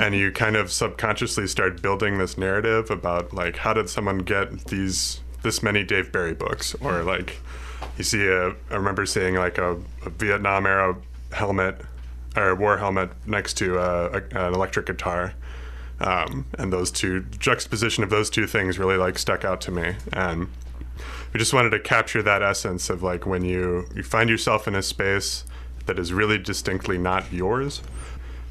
and 0.00 0.14
you 0.14 0.32
kind 0.32 0.56
of 0.56 0.72
subconsciously 0.72 1.46
start 1.46 1.82
building 1.82 2.16
this 2.16 2.38
narrative 2.38 2.90
about 2.90 3.34
like 3.34 3.58
how 3.58 3.74
did 3.74 3.90
someone 3.90 4.18
get 4.18 4.64
these 4.66 5.20
this 5.46 5.62
many 5.62 5.84
Dave 5.84 6.12
Barry 6.12 6.34
books, 6.34 6.74
or 6.80 7.02
like 7.02 7.38
you 7.96 8.04
see 8.04 8.26
a 8.26 8.48
I 8.48 8.74
remember 8.74 9.06
seeing 9.06 9.36
like 9.36 9.58
a, 9.58 9.78
a 10.04 10.10
Vietnam 10.10 10.66
era 10.66 10.96
helmet 11.32 11.80
or 12.36 12.54
war 12.54 12.76
helmet 12.76 13.10
next 13.26 13.54
to 13.54 13.78
a, 13.78 14.10
a, 14.10 14.46
an 14.46 14.54
electric 14.54 14.86
guitar. 14.86 15.32
Um, 15.98 16.44
and 16.58 16.70
those 16.70 16.90
two 16.90 17.22
juxtaposition 17.38 18.04
of 18.04 18.10
those 18.10 18.28
two 18.28 18.46
things 18.46 18.78
really 18.78 18.98
like 18.98 19.18
stuck 19.18 19.46
out 19.46 19.62
to 19.62 19.70
me 19.70 19.94
and 20.12 20.46
we 21.32 21.38
just 21.38 21.54
wanted 21.54 21.70
to 21.70 21.80
capture 21.80 22.22
that 22.22 22.42
essence 22.42 22.90
of 22.90 23.02
like 23.02 23.24
when 23.24 23.44
you 23.44 23.86
you 23.94 24.02
find 24.02 24.28
yourself 24.28 24.68
in 24.68 24.74
a 24.74 24.82
space 24.82 25.44
that 25.86 25.98
is 25.98 26.12
really 26.12 26.36
distinctly 26.36 26.98
not 26.98 27.32
yours 27.32 27.80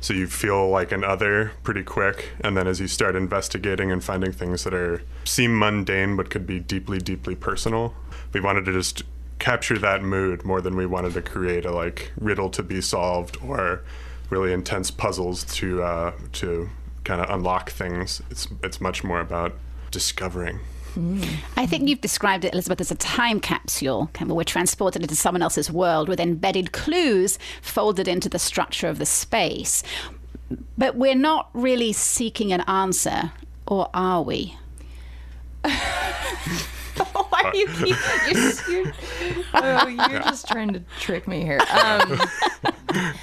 so 0.02 0.14
you 0.14 0.28
feel 0.28 0.70
like 0.70 0.92
an 0.92 1.04
other 1.04 1.52
pretty 1.64 1.84
quick 1.84 2.32
and 2.42 2.56
then 2.56 2.68
as 2.68 2.80
you 2.80 2.88
start 2.88 3.16
investigating 3.16 3.92
and 3.92 4.04
finding 4.04 4.32
things 4.32 4.64
that 4.64 4.74
are 4.74 5.02
seem 5.24 5.58
mundane 5.58 6.16
but 6.16 6.30
could 6.30 6.46
be 6.46 6.60
deeply 6.60 7.00
deeply 7.00 7.36
personal 7.36 7.94
we 8.34 8.40
wanted 8.40 8.66
to 8.66 8.72
just 8.72 9.04
capture 9.40 9.78
that 9.78 10.02
mood 10.02 10.46
more 10.46 10.62
than 10.62 10.76
we 10.76 10.86
wanted 10.86 11.14
to 11.14 11.22
create 11.22 11.66
a 11.66 11.72
like 11.72 12.12
riddle 12.20 12.50
to 12.50 12.64
be 12.64 12.82
solved 12.82 13.38
or 13.44 13.82
really 14.30 14.54
intense 14.54 14.92
puzzles 14.92 15.44
to 15.44 15.84
uh, 15.84 16.12
to 16.34 16.70
kind 17.04 17.22
of 17.22 17.30
unlock 17.30 17.70
things. 17.70 18.22
It's 18.30 18.48
it's 18.64 18.82
much 18.82 19.04
more 19.04 19.20
about 19.20 19.54
discovering. 19.92 20.60
I 21.58 21.66
think 21.66 21.90
you've 21.90 22.02
described 22.02 22.46
it, 22.46 22.54
Elizabeth, 22.54 22.82
as 22.82 22.92
a 22.92 22.96
time 22.96 23.40
capsule. 23.40 24.10
Where 24.18 24.36
we're 24.36 24.44
transported 24.44 25.02
into 25.02 25.16
someone 25.16 25.42
else's 25.42 25.72
world 25.72 26.08
with 26.08 26.20
embedded 26.20 26.72
clues 26.72 27.38
folded 27.62 28.08
into 28.08 28.30
the 28.30 28.40
structure 28.40 28.88
of 28.88 28.98
the 28.98 29.06
space. 29.06 29.84
But 30.78 30.96
we're 30.96 31.16
not 31.16 31.50
really 31.54 31.92
seeking 31.94 32.54
an 32.54 32.62
answer, 32.62 33.32
or 33.68 33.90
are 33.94 34.22
we? 34.22 34.58
Why 35.66 37.42
are 37.44 37.56
you 37.56 37.68
keep, 37.68 37.98
you're, 38.32 38.84
you're, 38.84 38.94
oh, 39.56 39.88
you're 39.88 40.22
just 40.22 40.48
trying 40.48 40.72
to 40.74 40.82
trick 41.00 41.28
me 41.28 41.42
here. 41.42 41.60
Um, 41.60 42.22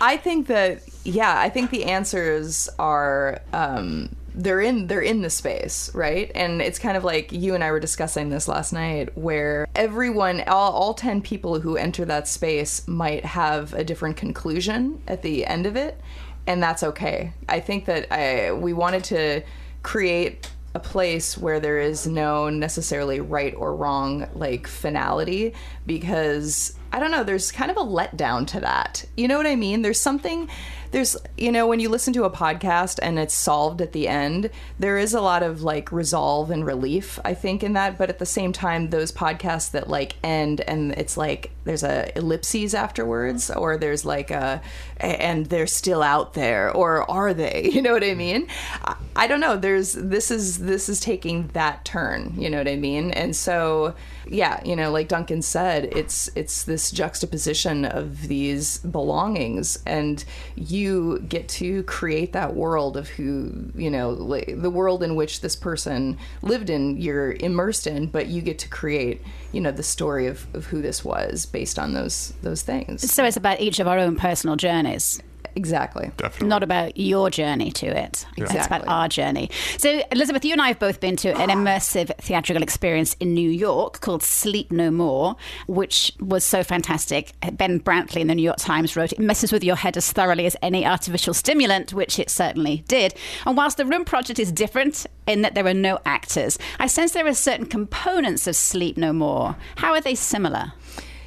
I 0.00 0.16
think 0.16 0.46
that 0.48 0.82
yeah, 1.04 1.38
I 1.38 1.48
think 1.48 1.70
the 1.70 1.84
answers 1.84 2.68
are 2.78 3.40
um, 3.52 4.14
they're 4.34 4.60
in 4.60 4.88
they're 4.88 5.00
in 5.00 5.22
the 5.22 5.30
space, 5.30 5.94
right? 5.94 6.30
And 6.34 6.60
it's 6.60 6.78
kind 6.78 6.96
of 6.96 7.04
like 7.04 7.32
you 7.32 7.54
and 7.54 7.62
I 7.62 7.70
were 7.70 7.80
discussing 7.80 8.30
this 8.30 8.48
last 8.48 8.72
night, 8.72 9.16
where 9.16 9.68
everyone, 9.74 10.42
all, 10.46 10.72
all 10.72 10.94
ten 10.94 11.22
people 11.22 11.60
who 11.60 11.76
enter 11.76 12.04
that 12.04 12.28
space 12.28 12.86
might 12.88 13.24
have 13.24 13.72
a 13.74 13.84
different 13.84 14.16
conclusion 14.16 15.02
at 15.06 15.22
the 15.22 15.46
end 15.46 15.66
of 15.66 15.76
it, 15.76 16.00
and 16.46 16.62
that's 16.62 16.82
okay. 16.82 17.32
I 17.48 17.60
think 17.60 17.86
that 17.86 18.12
I 18.12 18.52
we 18.52 18.72
wanted 18.72 19.04
to 19.04 19.42
create 19.82 20.50
a 20.74 20.80
place 20.80 21.38
where 21.38 21.60
there 21.60 21.78
is 21.78 22.06
no 22.06 22.48
necessarily 22.48 23.20
right 23.20 23.54
or 23.54 23.76
wrong 23.76 24.28
like 24.34 24.66
finality 24.66 25.54
because 25.86 26.74
I 26.92 26.98
don't 26.98 27.12
know, 27.12 27.22
there's 27.22 27.52
kind 27.52 27.70
of 27.70 27.76
a 27.76 27.80
letdown 27.80 28.46
to 28.48 28.60
that. 28.60 29.04
You 29.16 29.28
know 29.28 29.36
what 29.36 29.46
I 29.46 29.54
mean? 29.54 29.82
There's 29.82 30.00
something 30.00 30.48
there's 30.94 31.16
you 31.36 31.50
know 31.50 31.66
when 31.66 31.80
you 31.80 31.88
listen 31.88 32.12
to 32.12 32.22
a 32.22 32.30
podcast 32.30 33.00
and 33.02 33.18
it's 33.18 33.34
solved 33.34 33.82
at 33.82 33.90
the 33.90 34.06
end 34.06 34.48
there 34.78 34.96
is 34.96 35.12
a 35.12 35.20
lot 35.20 35.42
of 35.42 35.60
like 35.62 35.90
resolve 35.90 36.50
and 36.50 36.64
relief 36.64 37.18
i 37.24 37.34
think 37.34 37.62
in 37.62 37.72
that. 37.74 37.98
But 37.98 38.10
at 38.10 38.18
the 38.18 38.26
same 38.26 38.52
time 38.52 38.90
those 38.90 39.12
podcasts 39.12 39.70
that 39.72 39.88
like 39.88 40.14
end 40.22 40.60
and 40.62 40.92
it's 40.92 41.16
like 41.16 41.50
there's 41.64 41.82
a 41.82 42.16
ellipses 42.16 42.74
afterwards 42.74 43.50
or 43.50 43.76
there's 43.76 44.04
like 44.04 44.30
a 44.30 44.62
and 44.98 45.46
they're 45.46 45.66
still 45.66 46.02
out 46.02 46.34
there 46.34 46.70
or 46.70 47.10
are 47.10 47.34
they? 47.34 47.70
You 47.74 47.82
know 47.82 47.92
what 47.92 48.04
i 48.04 48.14
mean? 48.14 48.46
I, 48.84 48.94
I 49.16 49.26
don't 49.26 49.40
know. 49.40 49.56
There's 49.56 49.94
this 49.94 50.30
is 50.30 50.58
this 50.58 50.88
is 50.88 51.00
taking 51.00 51.48
that 51.48 51.84
turn. 51.84 52.34
You 52.36 52.48
know 52.50 52.58
what 52.58 52.68
i 52.68 52.76
mean? 52.76 53.10
And 53.10 53.34
so 53.34 53.94
yeah 54.26 54.60
you 54.64 54.74
know 54.74 54.90
like 54.90 55.08
duncan 55.08 55.42
said 55.42 55.84
it's 55.96 56.28
it's 56.34 56.64
this 56.64 56.90
juxtaposition 56.90 57.84
of 57.84 58.28
these 58.28 58.78
belongings 58.78 59.78
and 59.86 60.24
you 60.56 61.20
get 61.28 61.48
to 61.48 61.82
create 61.84 62.32
that 62.32 62.54
world 62.54 62.96
of 62.96 63.08
who 63.08 63.70
you 63.74 63.90
know 63.90 64.10
like, 64.10 64.60
the 64.60 64.70
world 64.70 65.02
in 65.02 65.14
which 65.14 65.40
this 65.40 65.56
person 65.56 66.16
lived 66.42 66.70
in 66.70 66.96
you're 66.96 67.32
immersed 67.34 67.86
in 67.86 68.06
but 68.06 68.26
you 68.26 68.40
get 68.40 68.58
to 68.58 68.68
create 68.68 69.20
you 69.52 69.60
know 69.60 69.70
the 69.70 69.82
story 69.82 70.26
of, 70.26 70.46
of 70.54 70.66
who 70.66 70.82
this 70.82 71.04
was 71.04 71.46
based 71.46 71.78
on 71.78 71.92
those 71.92 72.32
those 72.42 72.62
things 72.62 73.10
So 73.10 73.24
it's 73.24 73.36
about 73.36 73.60
each 73.60 73.80
of 73.80 73.86
our 73.86 73.98
own 73.98 74.16
personal 74.16 74.56
journeys. 74.56 75.20
Exactly 75.56 76.10
Definitely. 76.16 76.48
not 76.48 76.62
about 76.62 76.96
your 76.96 77.30
journey 77.30 77.70
to 77.72 77.86
it. 77.86 78.26
It's 78.36 78.66
about 78.66 78.86
our 78.88 79.08
journey. 79.08 79.50
So, 79.78 80.02
Elizabeth, 80.12 80.44
you 80.44 80.52
and 80.52 80.62
I 80.62 80.68
have 80.68 80.78
both 80.78 81.00
been 81.00 81.16
to 81.16 81.30
an 81.30 81.50
ah. 81.50 81.54
immersive 81.54 82.14
theatrical 82.18 82.62
experience 82.62 83.14
in 83.20 83.34
New 83.34 83.50
York 83.50 84.00
called 84.00 84.22
Sleep 84.22 84.70
No 84.70 84.90
More, 84.90 85.36
which 85.66 86.12
was 86.20 86.44
so 86.44 86.62
fantastic. 86.62 87.32
Ben 87.52 87.80
Brantley 87.80 88.20
in 88.20 88.26
the 88.26 88.34
New 88.34 88.42
York 88.42 88.58
Times 88.58 88.96
wrote, 88.96 89.12
It 89.12 89.18
messes 89.20 89.52
with 89.52 89.64
your 89.64 89.76
head 89.76 89.96
as 89.96 90.12
thoroughly 90.12 90.46
as 90.46 90.56
any 90.62 90.84
artificial 90.86 91.34
stimulant, 91.34 91.92
which 91.92 92.18
it 92.18 92.30
certainly 92.30 92.84
did. 92.88 93.14
And 93.46 93.56
whilst 93.56 93.76
the 93.76 93.86
room 93.86 94.04
project 94.04 94.38
is 94.38 94.52
different 94.52 95.06
in 95.26 95.42
that 95.42 95.54
there 95.54 95.66
are 95.66 95.74
no 95.74 95.98
actors, 96.04 96.58
I 96.78 96.86
sense 96.86 97.12
there 97.12 97.26
are 97.26 97.34
certain 97.34 97.66
components 97.66 98.46
of 98.46 98.56
Sleep 98.56 98.96
No 98.96 99.12
More. 99.12 99.56
How 99.76 99.92
are 99.92 100.00
they 100.00 100.14
similar? 100.14 100.72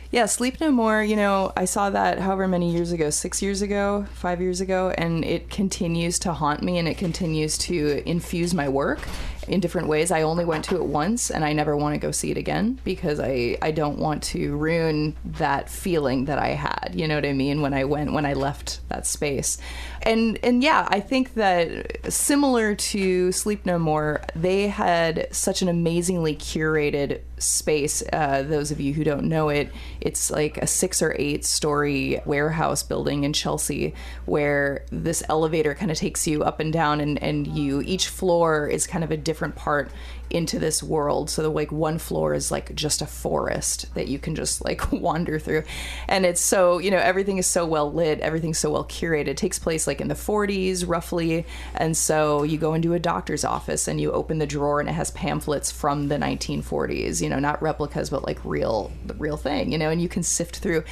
Yeah, 0.09 0.25
Sleep 0.25 0.61
No 0.61 0.71
More, 0.71 1.03
you 1.03 1.17
know, 1.17 1.51
I 1.57 1.65
saw 1.65 1.89
that 1.89 2.19
however 2.19 2.47
many 2.47 2.71
years 2.71 2.93
ago, 2.93 3.09
six 3.09 3.41
years 3.41 3.61
ago, 3.61 4.05
five 4.13 4.39
years 4.39 4.61
ago, 4.61 4.93
and 4.97 5.25
it 5.25 5.49
continues 5.49 6.17
to 6.19 6.31
haunt 6.31 6.63
me 6.63 6.77
and 6.77 6.87
it 6.87 6.97
continues 6.97 7.57
to 7.59 8.07
infuse 8.07 8.53
my 8.53 8.69
work 8.69 8.99
in 9.47 9.59
different 9.59 9.87
ways. 9.87 10.11
I 10.11 10.23
only 10.23 10.45
went 10.45 10.65
to 10.65 10.75
it 10.75 10.83
once 10.83 11.31
and 11.31 11.43
I 11.45 11.53
never 11.53 11.75
want 11.75 11.95
to 11.95 11.99
go 11.99 12.11
see 12.11 12.31
it 12.31 12.37
again 12.37 12.79
because 12.83 13.19
I, 13.19 13.57
I 13.61 13.71
don't 13.71 13.97
want 13.97 14.23
to 14.23 14.55
ruin 14.57 15.15
that 15.25 15.69
feeling 15.69 16.25
that 16.25 16.39
I 16.39 16.49
had, 16.49 16.91
you 16.93 17.07
know 17.07 17.15
what 17.15 17.25
I 17.25 17.33
mean, 17.33 17.61
when 17.61 17.73
I 17.73 17.85
went, 17.85 18.13
when 18.13 18.25
I 18.25 18.33
left 18.33 18.81
that 18.89 19.07
space. 19.07 19.57
And, 20.01 20.39
and 20.43 20.63
yeah, 20.63 20.87
I 20.89 20.99
think 20.99 21.33
that 21.35 22.11
similar 22.11 22.75
to 22.75 23.31
Sleep 23.31 23.65
No 23.65 23.79
More, 23.79 24.21
they 24.35 24.67
had 24.67 25.27
such 25.31 25.61
an 25.61 25.67
amazingly 25.67 26.35
curated 26.35 27.21
space. 27.39 28.03
Uh, 28.13 28.43
those 28.43 28.71
of 28.71 28.79
you 28.79 28.93
who 28.93 29.03
don't 29.03 29.25
know 29.25 29.49
it, 29.49 29.71
it's 30.01 30.31
like 30.31 30.57
a 30.57 30.67
six 30.67 31.01
or 31.01 31.15
eight 31.19 31.45
story 31.45 32.21
warehouse 32.25 32.83
building 32.83 33.23
in 33.23 33.33
Chelsea 33.33 33.93
where 34.25 34.85
this 34.91 35.23
elevator 35.29 35.75
kind 35.75 35.91
of 35.91 35.97
takes 35.97 36.27
you 36.27 36.43
up 36.43 36.59
and 36.59 36.73
down, 36.73 36.99
and, 36.99 37.21
and 37.21 37.47
you 37.47 37.81
each 37.81 38.07
floor 38.07 38.67
is 38.67 38.87
kind 38.87 39.03
of 39.03 39.11
a 39.11 39.17
different 39.17 39.36
part 39.55 39.91
into 40.29 40.59
this 40.59 40.83
world. 40.83 41.29
So 41.29 41.41
the 41.41 41.49
like 41.49 41.71
one 41.71 41.97
floor 41.97 42.33
is 42.33 42.51
like 42.51 42.75
just 42.75 43.01
a 43.01 43.05
forest 43.05 43.93
that 43.93 44.07
you 44.07 44.19
can 44.19 44.35
just 44.35 44.63
like 44.63 44.91
wander 44.91 45.39
through. 45.39 45.63
And 46.07 46.25
it's 46.25 46.41
so, 46.41 46.79
you 46.79 46.91
know, 46.91 46.97
everything 46.97 47.37
is 47.37 47.47
so 47.47 47.65
well 47.65 47.91
lit, 47.91 48.19
everything's 48.19 48.57
so 48.57 48.69
well 48.71 48.85
curated. 48.85 49.27
It 49.27 49.37
takes 49.37 49.59
place 49.59 49.87
like 49.87 50.01
in 50.01 50.07
the 50.07 50.15
40s 50.15 50.87
roughly. 50.87 51.45
And 51.75 51.95
so 51.95 52.43
you 52.43 52.57
go 52.57 52.73
into 52.73 52.93
a 52.93 52.99
doctor's 52.99 53.45
office 53.45 53.87
and 53.87 54.01
you 54.01 54.11
open 54.11 54.39
the 54.39 54.47
drawer 54.47 54.79
and 54.79 54.89
it 54.89 54.93
has 54.93 55.11
pamphlets 55.11 55.71
from 55.71 56.07
the 56.07 56.17
1940s, 56.17 57.21
you 57.21 57.29
know, 57.29 57.39
not 57.39 57.61
replicas 57.61 58.09
but 58.09 58.25
like 58.25 58.43
real 58.43 58.91
the 59.05 59.13
real 59.15 59.37
thing, 59.37 59.71
you 59.71 59.77
know, 59.77 59.89
and 59.89 60.01
you 60.01 60.09
can 60.09 60.23
sift 60.23 60.57
through. 60.57 60.83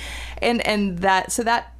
And 0.41 0.65
and 0.65 0.99
that 0.99 1.31
so 1.31 1.43
that 1.43 1.74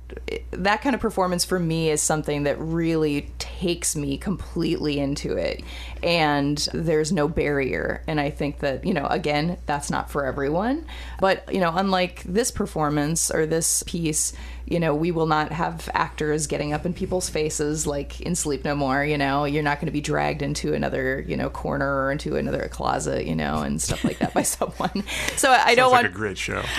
that 0.52 0.82
kind 0.82 0.96
of 0.96 1.02
performance 1.02 1.44
for 1.44 1.60
me 1.60 1.90
is 1.90 2.02
something 2.02 2.44
that 2.44 2.60
really 2.60 3.32
takes 3.40 3.96
me 3.96 4.18
completely 4.18 5.00
into 5.00 5.36
it. 5.36 5.64
And 6.04 6.58
there's 6.74 7.12
no 7.12 7.28
barrier. 7.28 8.04
And 8.08 8.20
i 8.20 8.30
think 8.30 8.60
that 8.60 8.86
you 8.86 8.94
know 8.94 9.06
again 9.08 9.58
that's 9.66 9.90
not 9.90 10.10
for 10.10 10.26
everyone. 10.26 10.86
But 11.20 11.52
you 11.54 11.60
know 11.60 11.74
unlike 11.76 12.24
this 12.24 12.52
performance 12.52 13.32
or 13.32 13.46
this 13.46 13.84
piece 13.84 14.34
you 14.68 14.80
know 14.80 14.96
we 14.96 15.12
will 15.12 15.28
not 15.28 15.52
have 15.52 15.90
actors 15.94 16.48
getting 16.48 16.74
up 16.74 16.86
in 16.86 16.94
people's 16.94 17.30
faces 17.30 17.86
like 17.86 18.20
in 18.22 18.36
sleep 18.36 18.64
no 18.64 18.76
more 18.76 19.04
you 19.04 19.18
know? 19.18 19.46
You're 19.46 19.64
not 19.64 19.80
going 19.80 19.88
to 19.88 19.92
be 19.92 20.02
dragged 20.02 20.42
into 20.42 20.74
another 20.74 21.24
you 21.28 21.36
know 21.36 21.50
corner 21.50 22.04
or 22.04 22.12
into 22.12 22.36
another 22.36 22.68
closet 22.72 23.26
you 23.26 23.36
know 23.36 23.62
and 23.62 23.82
stuff 23.82 24.04
like 24.04 24.20
that 24.20 24.34
by 24.34 24.44
someone. 24.44 25.04
So 25.36 25.52
i 25.52 25.74
don't 25.76 25.90
Sounds 25.90 25.92
want 25.92 26.04
like 26.04 26.12
a 26.12 26.16
great 26.16 26.38
show. 26.38 26.62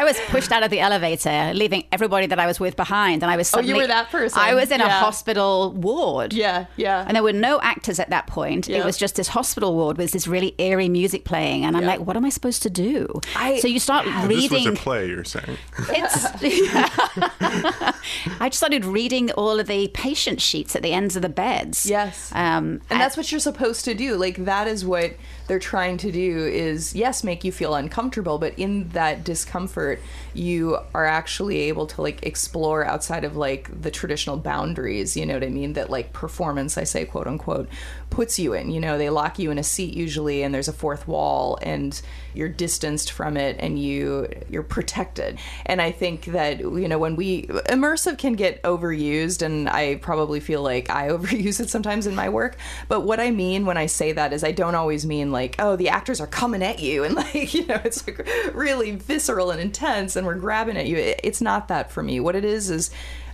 I 0.00 0.04
was 0.04 0.16
pushed 0.28 0.52
out 0.52 0.62
of 0.62 0.70
the 0.70 0.78
elevator, 0.80 1.52
leaving 1.54 1.84
everybody 1.90 2.26
that 2.26 2.38
I 2.38 2.46
was 2.46 2.60
with 2.60 2.76
behind, 2.76 3.22
and 3.24 3.30
I 3.32 3.36
was 3.36 3.52
Oh, 3.52 3.60
you 3.60 3.74
were 3.76 3.86
that 3.86 4.10
person. 4.10 4.38
I 4.38 4.54
was 4.54 4.70
in 4.70 4.80
a 4.80 4.88
hospital 4.88 5.72
ward. 5.72 6.32
Yeah, 6.32 6.66
yeah. 6.76 7.04
And 7.06 7.16
there 7.16 7.22
were 7.22 7.32
no 7.32 7.60
actors 7.60 7.98
at 7.98 8.10
that 8.10 8.26
point. 8.28 8.68
Yeah. 8.68 8.78
It 8.78 8.84
was 8.84 8.96
just 8.96 9.16
this 9.16 9.28
hospital 9.28 9.74
ward 9.74 9.98
with 9.98 10.12
this 10.12 10.28
really 10.28 10.54
eerie 10.58 10.88
music 10.88 11.24
playing, 11.24 11.64
and 11.64 11.76
I'm 11.76 11.82
Yeah. 11.82 11.88
like, 11.88 12.00
what 12.06 12.16
am 12.16 12.24
I 12.24 12.28
supposed 12.28 12.62
to 12.62 12.70
do? 12.70 13.08
I- 13.34 13.58
so 13.58 13.66
you 13.66 13.80
start 13.80 14.04
This 14.06 14.26
reading. 14.28 14.70
was 14.70 14.78
a 14.78 14.82
play, 14.82 15.08
you're 15.08 15.24
saying. 15.24 15.56
It's. 15.90 16.24
I 18.40 18.48
just 18.48 18.58
started 18.58 18.84
reading 18.84 19.30
all 19.32 19.58
of 19.58 19.66
the 19.66 19.88
patient 19.88 20.40
sheets 20.40 20.76
at 20.76 20.82
the 20.82 20.92
ends 20.92 21.16
of 21.16 21.22
the 21.22 21.28
beds. 21.28 21.86
Yes. 21.86 22.30
Um, 22.32 22.80
and 22.90 23.00
that's 23.00 23.16
what 23.16 23.30
you're 23.32 23.40
supposed 23.40 23.84
to 23.86 23.94
do 23.94 24.16
like 24.16 24.44
that 24.44 24.66
is 24.68 24.84
what 24.84 25.12
they're 25.48 25.58
trying 25.58 25.96
to 25.96 26.12
do 26.12 26.46
is 26.46 26.94
yes 26.94 27.24
make 27.24 27.42
you 27.42 27.50
feel 27.50 27.74
uncomfortable 27.74 28.38
but 28.38 28.56
in 28.58 28.88
that 28.90 29.24
discomfort 29.24 30.00
you 30.34 30.78
are 30.94 31.06
actually 31.06 31.58
able 31.62 31.86
to 31.86 32.00
like 32.00 32.24
explore 32.24 32.84
outside 32.84 33.24
of 33.24 33.36
like 33.36 33.82
the 33.82 33.90
traditional 33.90 34.36
boundaries 34.36 35.16
you 35.16 35.26
know 35.26 35.34
what 35.34 35.42
i 35.44 35.48
mean 35.48 35.72
that 35.72 35.90
like 35.90 36.12
performance 36.12 36.78
i 36.78 36.84
say 36.84 37.04
quote 37.04 37.26
unquote 37.26 37.68
puts 38.10 38.38
you 38.38 38.54
in. 38.54 38.70
You 38.70 38.80
know 38.80 38.98
they 38.98 39.10
lock 39.10 39.38
you 39.38 39.50
in 39.50 39.58
a 39.58 39.62
seat 39.62 39.94
usually 39.94 40.42
and 40.42 40.54
there's 40.54 40.68
a 40.68 40.72
fourth 40.72 41.06
wall 41.06 41.58
and 41.62 42.00
you're 42.34 42.48
distanced 42.48 43.12
from 43.12 43.36
it 43.36 43.56
and 43.58 43.78
you 43.78 44.28
you're 44.48 44.62
protected. 44.62 45.38
And 45.66 45.80
i 45.82 45.90
think 45.90 46.26
that 46.26 46.60
you 46.60 46.88
know 46.88 46.98
when 46.98 47.16
we 47.16 47.42
immersive 47.46 48.18
can 48.18 48.34
get 48.34 48.62
overused 48.62 49.42
and 49.42 49.68
i 49.68 49.96
probably 49.96 50.40
feel 50.40 50.62
like 50.62 50.90
i 50.90 51.08
overuse 51.16 51.60
it 51.60 51.70
sometimes 51.70 52.06
in 52.06 52.14
my 52.14 52.28
work. 52.28 52.56
But 52.88 53.00
what 53.00 53.20
i 53.20 53.30
mean 53.30 53.66
when 53.66 53.76
i 53.76 53.86
say 53.86 54.12
that 54.12 54.32
is 54.32 54.44
i 54.44 54.52
don't 54.52 54.74
always 54.74 55.06
mean 55.06 55.32
like 55.32 55.56
oh 55.58 55.76
the 55.76 55.88
actors 55.88 56.20
are 56.20 56.26
coming 56.26 56.62
at 56.62 56.80
you 56.80 57.04
and 57.04 57.14
like 57.14 57.54
you 57.54 57.66
know 57.66 57.80
it's 57.84 58.06
like 58.06 58.26
really 58.54 58.92
visceral 58.92 59.50
and 59.50 59.60
intense 59.60 60.16
and 60.16 60.26
we're 60.26 60.34
grabbing 60.34 60.76
at 60.76 60.86
you. 60.86 60.96
It- 60.96 61.20
it's 61.24 61.40
not 61.40 61.68
that 61.68 61.90
for 61.90 62.02
me. 62.02 62.20
What 62.20 62.36
it 62.36 62.44
is 62.44 62.70
is 62.70 62.90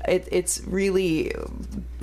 it, 0.08 0.28
it's 0.32 0.60
really 0.64 1.32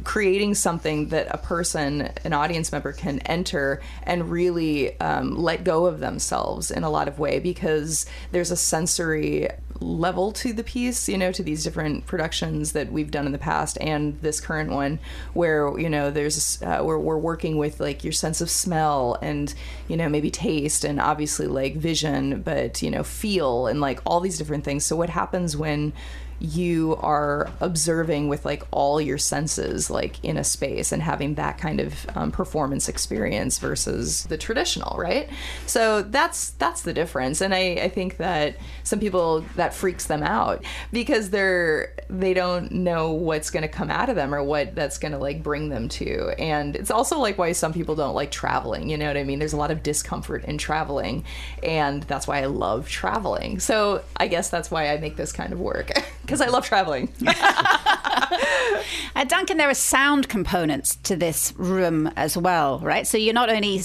creating 0.03 0.55
something 0.55 1.09
that 1.09 1.27
a 1.29 1.37
person, 1.37 2.09
an 2.23 2.33
audience 2.33 2.71
member, 2.71 2.91
can 2.91 3.19
enter 3.19 3.81
and 4.03 4.29
really 4.29 4.99
um, 4.99 5.35
let 5.35 5.63
go 5.63 5.85
of 5.85 5.99
themselves 5.99 6.71
in 6.71 6.83
a 6.83 6.89
lot 6.89 7.07
of 7.07 7.19
way 7.19 7.39
because 7.39 8.05
there's 8.31 8.51
a 8.51 8.57
sensory 8.57 9.47
level 9.81 10.31
to 10.31 10.53
the 10.53 10.63
piece, 10.63 11.09
you 11.09 11.17
know, 11.17 11.31
to 11.31 11.43
these 11.43 11.63
different 11.63 12.05
productions 12.05 12.71
that 12.73 12.91
we've 12.91 13.11
done 13.11 13.25
in 13.25 13.31
the 13.31 13.37
past 13.37 13.77
and 13.81 14.19
this 14.21 14.39
current 14.39 14.69
one, 14.69 14.99
where 15.33 15.77
you 15.77 15.89
know 15.89 16.11
there's 16.11 16.61
uh, 16.61 16.81
where 16.81 16.99
we're 16.99 17.17
working 17.17 17.57
with 17.57 17.79
like 17.79 18.03
your 18.03 18.13
sense 18.13 18.41
of 18.41 18.49
smell 18.49 19.17
and 19.21 19.53
you 19.87 19.97
know 19.97 20.07
maybe 20.07 20.29
taste 20.29 20.83
and 20.83 20.99
obviously 20.99 21.47
like 21.47 21.75
vision, 21.75 22.41
but 22.41 22.81
you 22.81 22.91
know 22.91 23.03
feel 23.03 23.67
and 23.67 23.81
like 23.81 23.99
all 24.05 24.19
these 24.19 24.37
different 24.37 24.63
things. 24.63 24.85
So 24.85 24.95
what 24.95 25.09
happens 25.09 25.57
when 25.57 25.93
you 26.41 26.95
are 27.01 27.49
observing 27.59 28.27
with 28.27 28.45
like 28.45 28.63
all 28.71 28.99
your 28.99 29.17
senses 29.17 29.91
like 29.91 30.23
in 30.23 30.37
a 30.37 30.43
space 30.43 30.91
and 30.91 31.01
having 31.01 31.35
that 31.35 31.57
kind 31.59 31.79
of 31.79 32.05
um, 32.15 32.31
performance 32.31 32.89
experience 32.89 33.59
versus 33.59 34.23
the 34.25 34.37
traditional 34.37 34.97
right? 34.97 35.29
So 35.67 36.01
that's 36.01 36.51
that's 36.51 36.81
the 36.81 36.93
difference. 36.93 37.41
And 37.41 37.53
I, 37.53 37.73
I 37.83 37.89
think 37.89 38.17
that 38.17 38.57
some 38.83 38.99
people 38.99 39.41
that 39.55 39.73
freaks 39.73 40.05
them 40.05 40.23
out 40.23 40.63
because 40.91 41.29
they're 41.29 41.93
they 42.09 42.33
don't 42.33 42.71
know 42.71 43.11
what's 43.11 43.49
going 43.49 43.63
to 43.63 43.69
come 43.69 43.89
out 43.89 44.09
of 44.09 44.15
them 44.15 44.33
or 44.33 44.43
what 44.43 44.75
that's 44.75 44.97
going 44.97 45.11
to 45.11 45.17
like 45.17 45.43
bring 45.43 45.69
them 45.69 45.89
to. 45.89 46.33
And 46.39 46.75
it's 46.75 46.91
also 46.91 47.19
like 47.19 47.37
why 47.37 47.51
some 47.51 47.73
people 47.73 47.95
don't 47.95 48.15
like 48.15 48.31
traveling 48.31 48.89
you 48.89 48.97
know 48.97 49.07
what 49.07 49.17
i 49.17 49.23
mean? 49.23 49.39
There's 49.39 49.53
a 49.53 49.57
lot 49.57 49.71
of 49.71 49.83
discomfort 49.83 50.45
in 50.45 50.57
traveling 50.57 51.23
and 51.61 52.03
that's 52.03 52.27
why 52.27 52.41
i 52.41 52.45
love 52.45 52.89
traveling. 52.89 53.59
So 53.59 54.03
i 54.17 54.27
guess 54.27 54.49
that's 54.49 54.71
why 54.71 54.89
i 54.89 54.97
make 54.97 55.15
this 55.15 55.31
kind 55.31 55.53
of 55.53 55.59
work 55.59 55.91
because 56.31 56.39
I 56.39 56.49
love 56.49 56.65
traveling. 56.65 57.09
Duncan, 59.27 59.57
there 59.57 59.69
are 59.69 59.73
sound 59.73 60.29
components 60.29 60.95
to 61.03 61.17
this 61.17 61.53
room 61.57 62.09
as 62.15 62.37
well, 62.37 62.79
right? 62.79 63.05
So 63.05 63.17
you're 63.17 63.33
not 63.33 63.49
only 63.49 63.81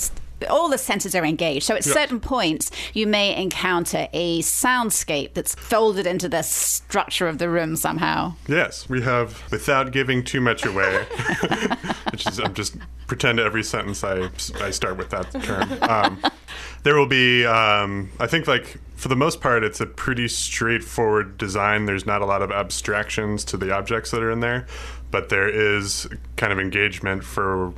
all 0.50 0.68
the 0.68 0.78
senses 0.78 1.14
are 1.14 1.24
engaged. 1.24 1.64
So 1.64 1.74
at 1.74 1.84
certain 1.84 2.20
points, 2.20 2.70
you 2.92 3.06
may 3.06 3.34
encounter 3.40 4.08
a 4.12 4.40
soundscape 4.40 5.34
that's 5.34 5.54
folded 5.54 6.06
into 6.06 6.28
the 6.28 6.42
structure 6.42 7.28
of 7.28 7.38
the 7.38 7.48
room 7.48 7.76
somehow. 7.76 8.34
Yes, 8.46 8.88
we 8.88 9.02
have, 9.02 9.42
without 9.50 9.92
giving 9.92 10.22
too 10.22 10.40
much 10.40 10.64
away, 10.64 11.04
which 12.10 12.26
is, 12.26 12.38
I'm 12.38 12.54
just 12.54 12.76
pretend 13.06 13.38
every 13.38 13.62
sentence 13.62 14.02
I, 14.02 14.28
I 14.60 14.70
start 14.70 14.96
with 14.96 15.10
that 15.10 15.30
term. 15.42 15.82
Um, 15.82 16.22
there 16.82 16.96
will 16.96 17.06
be, 17.06 17.44
um, 17.46 18.10
I 18.20 18.26
think, 18.26 18.46
like, 18.46 18.78
for 18.96 19.08
the 19.08 19.16
most 19.16 19.40
part, 19.40 19.62
it's 19.62 19.80
a 19.80 19.86
pretty 19.86 20.28
straightforward 20.28 21.38
design. 21.38 21.86
There's 21.86 22.06
not 22.06 22.22
a 22.22 22.26
lot 22.26 22.42
of 22.42 22.50
abstractions 22.50 23.44
to 23.46 23.56
the 23.56 23.72
objects 23.72 24.10
that 24.10 24.22
are 24.22 24.30
in 24.30 24.40
there, 24.40 24.66
but 25.10 25.28
there 25.28 25.48
is 25.48 26.08
kind 26.36 26.52
of 26.52 26.58
engagement 26.58 27.24
for 27.24 27.72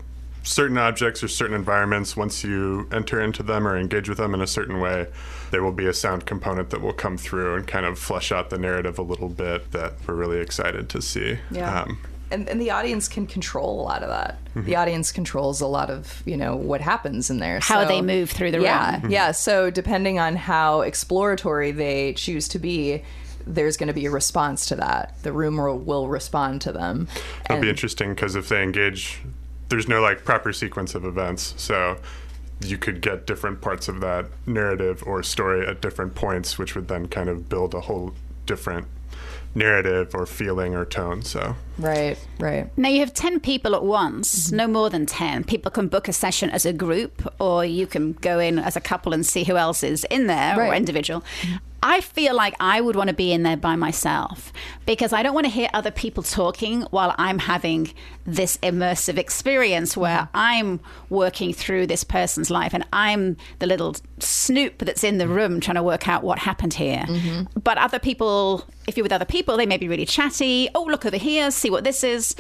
certain 0.49 0.79
objects 0.79 1.23
or 1.23 1.29
certain 1.29 1.55
environments, 1.55 2.17
once 2.17 2.43
you 2.43 2.89
enter 2.91 3.21
into 3.21 3.43
them 3.43 3.69
or 3.69 3.77
engage 3.77 4.09
with 4.09 4.17
them 4.19 4.33
in 4.33 4.41
a 4.41 4.47
certain 4.47 4.81
way, 4.81 5.07
there 5.51 5.63
will 5.63 5.73
be 5.73 5.87
a 5.87 5.93
sound 5.93 6.25
component 6.25 6.71
that 6.71 6.81
will 6.81 6.93
come 6.95 7.19
through 7.19 7.55
and 7.57 7.67
kind 7.67 7.85
of 7.85 7.99
flesh 7.99 8.33
out 8.33 8.49
the 8.49 8.57
narrative 8.59 8.99
a 8.99 9.03
little 9.03 9.29
bit 9.29 9.71
that 9.73 9.93
we're 10.07 10.15
really 10.15 10.39
excited 10.39 10.89
to 10.89 11.03
see. 11.03 11.39
Um, 11.61 11.99
and, 12.31 12.49
and 12.49 12.61
the 12.61 12.71
audience 12.71 13.09
can 13.09 13.27
control 13.27 13.81
a 13.81 13.83
lot 13.83 14.03
of 14.03 14.09
that. 14.09 14.39
The 14.55 14.77
audience 14.77 15.13
controls 15.13 15.61
a 15.61 15.67
lot 15.67 15.89
of 15.91 16.23
you 16.27 16.37
know 16.37 16.57
what 16.57 16.81
happens 16.81 17.31
in 17.31 17.39
there. 17.39 17.61
How 17.61 17.83
So- 17.83 17.89
they 17.89 18.01
move 18.03 18.31
through 18.31 18.51
the 18.51 18.61
yeah, 18.61 19.01
room. 19.03 19.11
Yeah, 19.11 19.27
Yeah. 19.27 19.33
so 19.33 19.71
depending 19.71 20.19
on 20.19 20.35
how 20.37 20.81
exploratory 20.81 21.71
they 21.73 22.15
choose 22.15 22.49
to 22.49 22.59
be, 22.59 23.03
there's 23.47 23.77
going 23.77 23.87
to 23.87 23.95
be 23.95 24.07
a 24.07 24.11
response 24.11 24.67
to 24.67 24.77
that. 24.77 25.15
The 25.23 25.33
room 25.33 25.57
will, 25.59 25.79
will 25.79 26.09
respond 26.09 26.61
to 26.63 26.73
them. 26.73 27.09
It'll 27.49 27.63
be 27.63 27.71
interesting 27.71 28.11
because 28.15 28.35
if 28.35 28.49
they 28.49 28.63
engage, 28.63 29.21
there's 29.69 29.89
no 29.89 30.01
like 30.01 30.25
proper 30.25 30.53
sequence 30.53 30.95
of 30.95 31.05
events. 31.05 31.55
So 31.57 31.99
you 32.61 32.79
could 32.79 33.01
get 33.01 33.27
different 33.27 33.61
parts 33.61 33.89
of 33.89 34.01
that 34.01 34.27
narrative 34.47 35.03
or 35.07 35.23
story 35.23 35.67
at 35.67 35.81
different 35.81 36.15
points, 36.15 36.59
which 36.59 36.75
would 36.75 36.89
then 36.89 37.07
kind 37.09 37.29
of 37.29 37.49
build 37.49 37.75
a 37.75 37.81
whole 37.81 38.15
different 38.47 38.87
narrative 39.55 40.15
or 40.15 40.27
feeling 40.27 40.75
or 40.75 40.85
tone. 40.85 41.23
So 41.23 41.57
Right, 41.79 42.19
right. 42.39 42.71
Now 42.77 42.89
you 42.89 43.01
have 43.01 43.15
10 43.15 43.41
people 43.41 43.75
at 43.75 43.85
once, 43.85 44.47
mm-hmm. 44.47 44.57
no 44.57 44.67
more 44.69 44.91
than 44.91 45.07
10. 45.07 45.45
People 45.45 45.71
can 45.71 45.89
book 45.89 46.09
a 46.09 46.13
session 46.13 46.51
as 46.51 46.67
a 46.67 46.73
group, 46.73 47.33
or 47.41 47.65
you 47.65 47.87
can 47.87 48.13
go 48.15 48.39
in 48.39 48.59
as 48.59 48.77
a 48.77 48.81
couple 48.81 49.13
and 49.13 49.25
see 49.25 49.45
who 49.45 49.57
else 49.57 49.83
is 49.83 50.05
in 50.11 50.27
there 50.27 50.61
or 50.61 50.75
individual. 50.75 51.21
Mm-hmm. 51.43 51.57
I 51.83 52.01
feel 52.01 52.35
like 52.35 52.55
I 52.59 52.81
would 52.81 52.97
want 52.97 53.09
to 53.09 53.15
be 53.15 53.33
in 53.33 53.43
there 53.43 53.57
by 53.57 53.77
myself 53.77 54.53
because 54.87 55.13
I 55.13 55.23
don't 55.23 55.35
want 55.35 55.47
to 55.47 55.53
hear 55.53 55.69
other 55.73 55.91
people 55.91 56.23
talking 56.23 56.83
while 56.91 57.15
I'm 57.19 57.39
having 57.39 57.93
this 58.27 58.57
immersive 58.59 59.17
experience 59.17 59.97
where 59.97 60.19
mm. 60.19 60.29
I'm 60.35 60.81
working 61.09 61.53
through 61.53 61.87
this 61.87 62.05
person's 62.05 62.51
life 62.51 62.75
and 62.75 62.85
I'm 62.93 63.37
the 63.61 63.67
little 63.67 63.97
snoop 64.19 64.79
that's 64.79 65.05
in 65.05 65.19
the 65.19 65.29
room 65.29 65.61
trying 65.61 65.77
to 65.77 65.83
work 65.83 66.09
out 66.09 66.25
what 66.25 66.39
happened 66.39 66.75
here. 66.75 67.05
Mm-hmm. 67.07 67.61
But 67.63 67.79
other 67.79 67.99
people, 67.99 68.65
if 68.87 68.97
you're 68.97 69.05
with 69.05 69.13
other 69.13 69.25
people, 69.25 69.57
they 69.57 69.67
may 69.67 69.77
be 69.77 69.89
really 69.89 70.07
chatty. 70.07 70.69
Oh, 70.75 70.83
look 70.85 71.07
over 71.07 71.17
here, 71.17 71.51
see 71.51 71.71
what 71.71 71.85
this 71.85 72.03
is. 72.03 72.35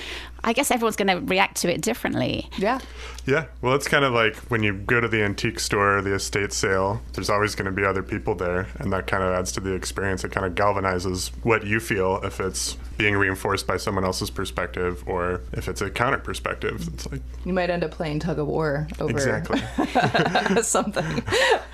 I 0.44 0.52
guess 0.52 0.70
everyone's 0.70 0.96
going 0.96 1.08
to 1.08 1.24
react 1.26 1.56
to 1.58 1.72
it 1.72 1.80
differently. 1.80 2.48
Yeah. 2.58 2.78
Yeah, 3.26 3.46
well, 3.60 3.74
it's 3.74 3.88
kind 3.88 4.04
of 4.04 4.12
like 4.12 4.36
when 4.50 4.62
you 4.62 4.72
go 4.72 5.00
to 5.00 5.08
the 5.08 5.22
antique 5.22 5.60
store 5.60 5.98
or 5.98 6.02
the 6.02 6.14
estate 6.14 6.52
sale, 6.52 7.02
there's 7.12 7.28
always 7.28 7.54
going 7.54 7.66
to 7.66 7.72
be 7.72 7.84
other 7.84 8.02
people 8.02 8.34
there, 8.34 8.68
and 8.76 8.92
that 8.92 9.06
kind 9.06 9.22
of 9.22 9.32
adds 9.32 9.52
to 9.52 9.60
the 9.60 9.72
experience. 9.72 10.24
It 10.24 10.32
kind 10.32 10.46
of 10.46 10.54
galvanizes 10.54 11.30
what 11.42 11.66
you 11.66 11.80
feel 11.80 12.20
if 12.22 12.40
it's 12.40 12.76
being 12.98 13.16
reinforced 13.16 13.66
by 13.66 13.76
someone 13.76 14.04
else's 14.04 14.28
perspective 14.28 15.04
or 15.06 15.40
if 15.52 15.68
it's 15.68 15.80
a 15.80 15.88
counter 15.88 16.18
perspective. 16.18 16.86
It's 16.92 17.10
like, 17.10 17.22
You 17.44 17.52
might 17.52 17.70
end 17.70 17.84
up 17.84 17.92
playing 17.92 18.18
tug 18.18 18.40
of 18.40 18.48
war 18.48 18.88
over 18.98 19.10
exactly. 19.12 19.60
something. 20.62 21.22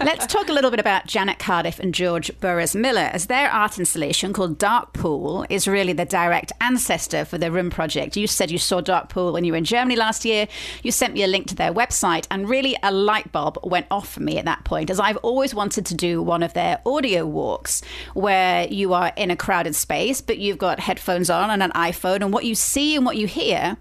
Let's 0.00 0.26
talk 0.26 0.50
a 0.50 0.52
little 0.52 0.70
bit 0.70 0.80
about 0.80 1.06
Janet 1.06 1.38
Cardiff 1.38 1.80
and 1.80 1.94
George 1.94 2.30
Bures 2.40 2.78
Miller, 2.78 3.08
as 3.12 3.26
their 3.26 3.50
art 3.50 3.78
installation 3.78 4.34
called 4.34 4.58
Dark 4.58 4.92
Pool 4.92 5.46
is 5.48 5.66
really 5.66 5.94
the 5.94 6.04
direct 6.04 6.52
ancestor 6.60 7.24
for 7.24 7.38
the 7.38 7.50
Room 7.50 7.70
Project. 7.70 8.18
You 8.18 8.26
said 8.26 8.50
you 8.50 8.58
saw 8.58 8.82
Dark 8.82 9.08
Pool 9.08 9.32
when 9.32 9.44
you 9.44 9.52
were 9.52 9.58
in 9.58 9.64
Germany 9.64 9.96
last 9.96 10.26
year. 10.26 10.46
You 10.82 10.92
sent 10.92 11.14
me 11.14 11.22
a 11.22 11.26
link 11.26 11.46
to 11.48 11.54
their 11.54 11.72
website, 11.72 12.26
and 12.30 12.48
really 12.50 12.76
a 12.82 12.92
light 12.92 13.32
bulb 13.32 13.58
went 13.64 13.86
off 13.90 14.12
for 14.12 14.20
me 14.20 14.36
at 14.36 14.44
that 14.44 14.64
point, 14.64 14.90
as 14.90 15.00
I've 15.00 15.16
always 15.18 15.54
wanted 15.54 15.86
to 15.86 15.94
do 15.94 16.22
one 16.22 16.42
of 16.42 16.52
their 16.52 16.80
audio 16.84 17.24
walks 17.24 17.80
where 18.12 18.68
you 18.68 18.92
are 18.92 19.10
in 19.16 19.30
a 19.30 19.36
crowded 19.36 19.74
space, 19.74 20.20
but 20.20 20.36
you've 20.36 20.58
got 20.58 20.80
headphones 20.80 21.13
on 21.30 21.50
and 21.50 21.62
an 21.62 21.70
iPhone, 21.72 22.22
and 22.22 22.32
what 22.32 22.44
you 22.44 22.54
see 22.54 22.96
and 22.96 23.04
what 23.04 23.16
you 23.16 23.26
hear 23.26 23.76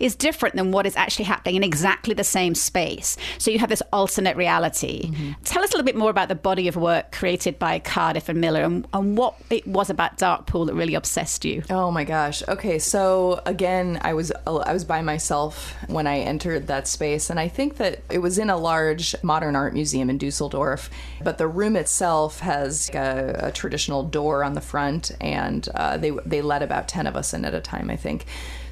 is 0.00 0.14
different 0.16 0.56
than 0.56 0.72
what 0.72 0.86
is 0.86 0.96
actually 0.96 1.24
happening 1.26 1.56
in 1.56 1.64
exactly 1.64 2.14
the 2.14 2.24
same 2.24 2.54
space. 2.54 3.16
So 3.38 3.50
you 3.50 3.58
have 3.58 3.68
this 3.68 3.82
alternate 3.92 4.36
reality. 4.36 5.10
Mm-hmm. 5.10 5.42
Tell 5.44 5.62
us 5.62 5.70
a 5.70 5.72
little 5.72 5.84
bit 5.84 5.96
more 5.96 6.10
about 6.10 6.28
the 6.28 6.34
body 6.34 6.68
of 6.68 6.76
work 6.76 7.12
created 7.12 7.58
by 7.58 7.78
Cardiff 7.78 8.28
and 8.28 8.40
Miller 8.40 8.62
and, 8.62 8.86
and 8.92 9.16
what 9.16 9.34
it 9.50 9.66
was 9.66 9.90
about 9.90 10.18
Darkpool 10.18 10.66
that 10.66 10.74
really 10.74 10.94
obsessed 10.94 11.44
you. 11.44 11.62
Oh 11.70 11.90
my 11.90 12.04
gosh. 12.04 12.42
Okay, 12.48 12.78
so 12.78 13.42
again, 13.46 13.98
I 14.02 14.14
was 14.14 14.32
I 14.46 14.72
was 14.72 14.84
by 14.84 15.02
myself 15.02 15.74
when 15.86 16.06
I 16.06 16.18
entered 16.18 16.66
that 16.68 16.88
space 16.88 17.30
and 17.30 17.38
I 17.38 17.48
think 17.48 17.76
that 17.76 18.02
it 18.10 18.18
was 18.18 18.38
in 18.38 18.50
a 18.50 18.56
large 18.56 19.14
modern 19.22 19.56
art 19.56 19.72
museum 19.72 20.10
in 20.10 20.18
Dusseldorf, 20.18 20.90
but 21.22 21.38
the 21.38 21.46
room 21.46 21.76
itself 21.76 22.40
has 22.40 22.90
a, 22.90 23.40
a 23.44 23.52
traditional 23.52 24.02
door 24.02 24.44
on 24.44 24.54
the 24.54 24.60
front 24.60 25.10
and 25.20 25.68
uh, 25.74 25.96
they 25.96 26.10
they 26.24 26.42
let 26.42 26.62
about 26.62 26.88
10 26.88 27.06
of 27.06 27.16
us 27.16 27.34
in 27.34 27.44
at 27.44 27.54
a 27.54 27.60
time, 27.60 27.90
I 27.90 27.96
think. 27.96 28.26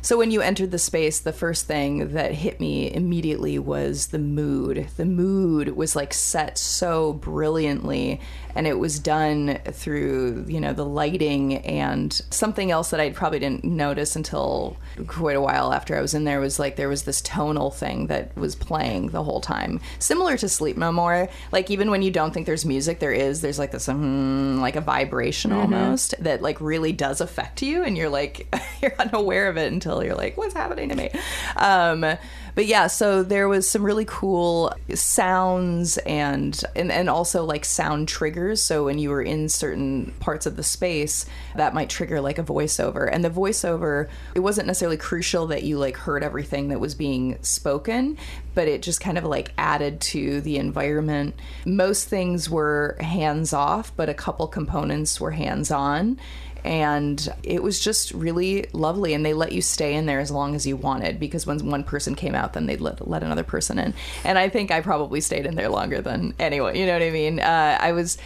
So 0.06 0.16
when 0.16 0.30
you 0.30 0.40
entered 0.40 0.70
the 0.70 0.78
space, 0.78 1.18
the 1.18 1.32
first 1.32 1.66
thing 1.66 2.12
that 2.12 2.30
hit 2.30 2.60
me 2.60 2.94
immediately 2.94 3.58
was 3.58 4.06
the 4.06 4.20
mood. 4.20 4.86
The 4.96 5.04
mood 5.04 5.70
was 5.70 5.96
like 5.96 6.14
set 6.14 6.58
so 6.58 7.14
brilliantly 7.14 8.20
and 8.56 8.66
it 8.66 8.78
was 8.78 8.98
done 8.98 9.58
through, 9.66 10.46
you 10.48 10.60
know, 10.60 10.72
the 10.72 10.84
lighting 10.84 11.56
and 11.58 12.10
something 12.30 12.70
else 12.70 12.88
that 12.88 13.00
I 13.00 13.10
probably 13.10 13.38
didn't 13.38 13.64
notice 13.64 14.16
until 14.16 14.78
quite 15.06 15.36
a 15.36 15.42
while 15.42 15.74
after 15.74 15.94
I 15.94 16.00
was 16.00 16.14
in 16.14 16.24
there 16.24 16.40
was 16.40 16.58
like 16.58 16.76
there 16.76 16.88
was 16.88 17.02
this 17.02 17.20
tonal 17.20 17.70
thing 17.70 18.06
that 18.06 18.34
was 18.34 18.54
playing 18.54 19.08
the 19.08 19.22
whole 19.22 19.42
time. 19.42 19.78
Similar 19.98 20.38
to 20.38 20.48
Sleep 20.48 20.78
No 20.78 20.90
More, 20.90 21.28
like 21.52 21.70
even 21.70 21.90
when 21.90 22.00
you 22.00 22.10
don't 22.10 22.32
think 22.32 22.46
there's 22.46 22.64
music, 22.64 22.98
there 22.98 23.12
is. 23.12 23.42
There's 23.42 23.58
like 23.58 23.72
this 23.72 23.90
um, 23.90 24.58
like 24.58 24.76
a 24.76 24.80
vibration 24.80 25.50
mm-hmm. 25.50 25.74
almost 25.74 26.14
that 26.18 26.40
like 26.40 26.58
really 26.58 26.92
does 26.92 27.20
affect 27.20 27.60
you 27.60 27.84
and 27.84 27.94
you're 27.94 28.08
like 28.08 28.48
you're 28.82 28.94
unaware 28.98 29.48
of 29.48 29.58
it 29.58 29.70
until 29.70 30.02
you're 30.02 30.14
like, 30.14 30.38
what's 30.38 30.54
happening 30.54 30.88
to 30.88 30.94
me? 30.94 31.10
Um, 31.56 32.16
but 32.56 32.64
yeah, 32.64 32.86
so 32.86 33.22
there 33.22 33.48
was 33.48 33.68
some 33.68 33.84
really 33.84 34.06
cool 34.06 34.72
sounds 34.94 35.98
and, 35.98 36.58
and 36.74 36.90
and 36.90 37.10
also 37.10 37.44
like 37.44 37.66
sound 37.66 38.08
triggers. 38.08 38.62
So 38.62 38.86
when 38.86 38.98
you 38.98 39.10
were 39.10 39.20
in 39.20 39.50
certain 39.50 40.14
parts 40.20 40.46
of 40.46 40.56
the 40.56 40.62
space, 40.62 41.26
that 41.54 41.74
might 41.74 41.90
trigger 41.90 42.18
like 42.22 42.38
a 42.38 42.42
voiceover. 42.42 43.10
And 43.12 43.22
the 43.22 43.28
voiceover, 43.28 44.08
it 44.34 44.40
wasn't 44.40 44.68
necessarily 44.68 44.96
crucial 44.96 45.48
that 45.48 45.64
you 45.64 45.76
like 45.76 45.98
heard 45.98 46.24
everything 46.24 46.68
that 46.68 46.80
was 46.80 46.94
being 46.94 47.36
spoken, 47.42 48.16
but 48.54 48.68
it 48.68 48.80
just 48.80 49.02
kind 49.02 49.18
of 49.18 49.24
like 49.24 49.52
added 49.58 50.00
to 50.00 50.40
the 50.40 50.56
environment. 50.56 51.38
Most 51.66 52.08
things 52.08 52.48
were 52.48 52.96
hands 53.00 53.52
off, 53.52 53.94
but 53.96 54.08
a 54.08 54.14
couple 54.14 54.46
components 54.46 55.20
were 55.20 55.32
hands 55.32 55.70
on 55.70 56.18
and 56.66 57.32
it 57.44 57.62
was 57.62 57.78
just 57.80 58.10
really 58.10 58.66
lovely 58.72 59.14
and 59.14 59.24
they 59.24 59.32
let 59.32 59.52
you 59.52 59.62
stay 59.62 59.94
in 59.94 60.06
there 60.06 60.18
as 60.18 60.32
long 60.32 60.54
as 60.54 60.66
you 60.66 60.76
wanted 60.76 61.20
because 61.20 61.46
when 61.46 61.64
one 61.70 61.84
person 61.84 62.14
came 62.14 62.34
out 62.34 62.52
then 62.54 62.66
they'd 62.66 62.80
let, 62.80 63.06
let 63.08 63.22
another 63.22 63.44
person 63.44 63.78
in. 63.78 63.94
And 64.24 64.38
i 64.38 64.48
think 64.48 64.70
i 64.70 64.80
probably 64.80 65.20
stayed 65.20 65.46
in 65.46 65.54
there 65.54 65.68
longer 65.68 66.02
than 66.02 66.34
anyone 66.38 66.74
you 66.74 66.84
know 66.84 66.94
what 66.94 67.02
i 67.02 67.10
mean? 67.10 67.40
Uh, 67.40 67.78
i 67.80 67.92
was 67.92 68.18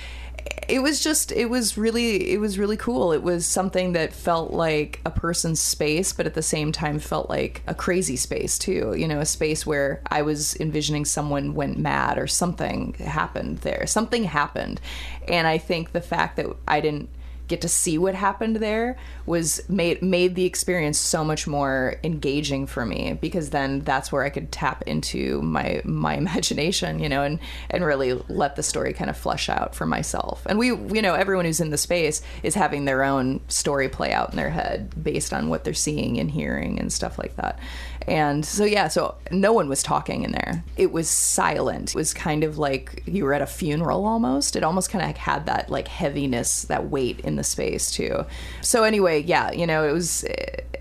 it 0.68 0.80
was 0.80 1.02
just 1.02 1.32
it 1.32 1.50
was 1.50 1.76
really 1.76 2.32
it 2.32 2.40
was 2.40 2.58
really 2.58 2.76
cool. 2.76 3.12
It 3.12 3.22
was 3.22 3.44
something 3.44 3.92
that 3.92 4.12
felt 4.12 4.52
like 4.52 5.00
a 5.04 5.10
person's 5.10 5.60
space 5.60 6.12
but 6.14 6.24
at 6.26 6.34
the 6.34 6.42
same 6.42 6.72
time 6.72 6.98
felt 6.98 7.28
like 7.28 7.62
a 7.66 7.74
crazy 7.74 8.16
space 8.16 8.58
too 8.58 8.94
you 8.96 9.06
know 9.06 9.20
a 9.20 9.26
space 9.26 9.66
where 9.66 10.00
i 10.10 10.22
was 10.22 10.56
envisioning 10.56 11.04
someone 11.04 11.54
went 11.54 11.78
mad 11.78 12.18
or 12.18 12.26
something 12.26 12.94
happened 12.94 13.58
there 13.58 13.86
something 13.86 14.24
happened. 14.24 14.80
And 15.28 15.46
i 15.46 15.58
think 15.58 15.92
the 15.92 16.00
fact 16.00 16.36
that 16.36 16.46
i 16.66 16.80
didn't 16.80 17.10
get 17.50 17.60
to 17.62 17.68
see 17.68 17.98
what 17.98 18.14
happened 18.14 18.56
there 18.56 18.96
was 19.26 19.60
made 19.68 20.00
made 20.00 20.36
the 20.36 20.44
experience 20.44 20.98
so 20.98 21.24
much 21.24 21.46
more 21.46 21.96
engaging 22.04 22.64
for 22.64 22.86
me 22.86 23.18
because 23.20 23.50
then 23.50 23.80
that's 23.80 24.12
where 24.12 24.22
I 24.22 24.30
could 24.30 24.52
tap 24.52 24.82
into 24.86 25.42
my 25.42 25.82
my 25.84 26.14
imagination, 26.24 27.00
you 27.00 27.08
know, 27.08 27.22
and 27.22 27.38
and 27.68 27.84
really 27.84 28.14
let 28.28 28.56
the 28.56 28.62
story 28.62 28.92
kind 28.92 29.10
of 29.10 29.16
flesh 29.16 29.48
out 29.48 29.74
for 29.74 29.84
myself. 29.84 30.46
And 30.46 30.58
we, 30.58 30.68
you 30.68 31.02
know, 31.02 31.14
everyone 31.14 31.44
who's 31.44 31.60
in 31.60 31.70
the 31.70 31.76
space 31.76 32.22
is 32.42 32.54
having 32.54 32.84
their 32.84 33.02
own 33.02 33.40
story 33.48 33.88
play 33.88 34.12
out 34.12 34.30
in 34.30 34.36
their 34.36 34.50
head 34.50 35.02
based 35.02 35.32
on 35.32 35.48
what 35.48 35.64
they're 35.64 35.74
seeing 35.74 36.18
and 36.18 36.30
hearing 36.30 36.78
and 36.78 36.92
stuff 36.92 37.18
like 37.18 37.34
that. 37.36 37.58
And 38.06 38.44
so, 38.44 38.64
yeah, 38.64 38.88
so 38.88 39.16
no 39.30 39.52
one 39.52 39.68
was 39.68 39.82
talking 39.82 40.24
in 40.24 40.32
there. 40.32 40.64
It 40.76 40.90
was 40.90 41.08
silent. 41.08 41.90
It 41.90 41.94
was 41.94 42.14
kind 42.14 42.42
of 42.44 42.58
like 42.58 43.02
you 43.06 43.24
were 43.24 43.34
at 43.34 43.42
a 43.42 43.46
funeral 43.46 44.06
almost. 44.06 44.56
It 44.56 44.64
almost 44.64 44.90
kind 44.90 45.08
of 45.08 45.16
had 45.16 45.46
that 45.46 45.70
like 45.70 45.86
heaviness, 45.86 46.62
that 46.62 46.90
weight 46.90 47.20
in 47.20 47.36
the 47.36 47.44
space 47.44 47.90
too. 47.90 48.24
So, 48.62 48.84
anyway, 48.84 49.22
yeah, 49.22 49.52
you 49.52 49.66
know, 49.66 49.86
it 49.86 49.92
was. 49.92 50.24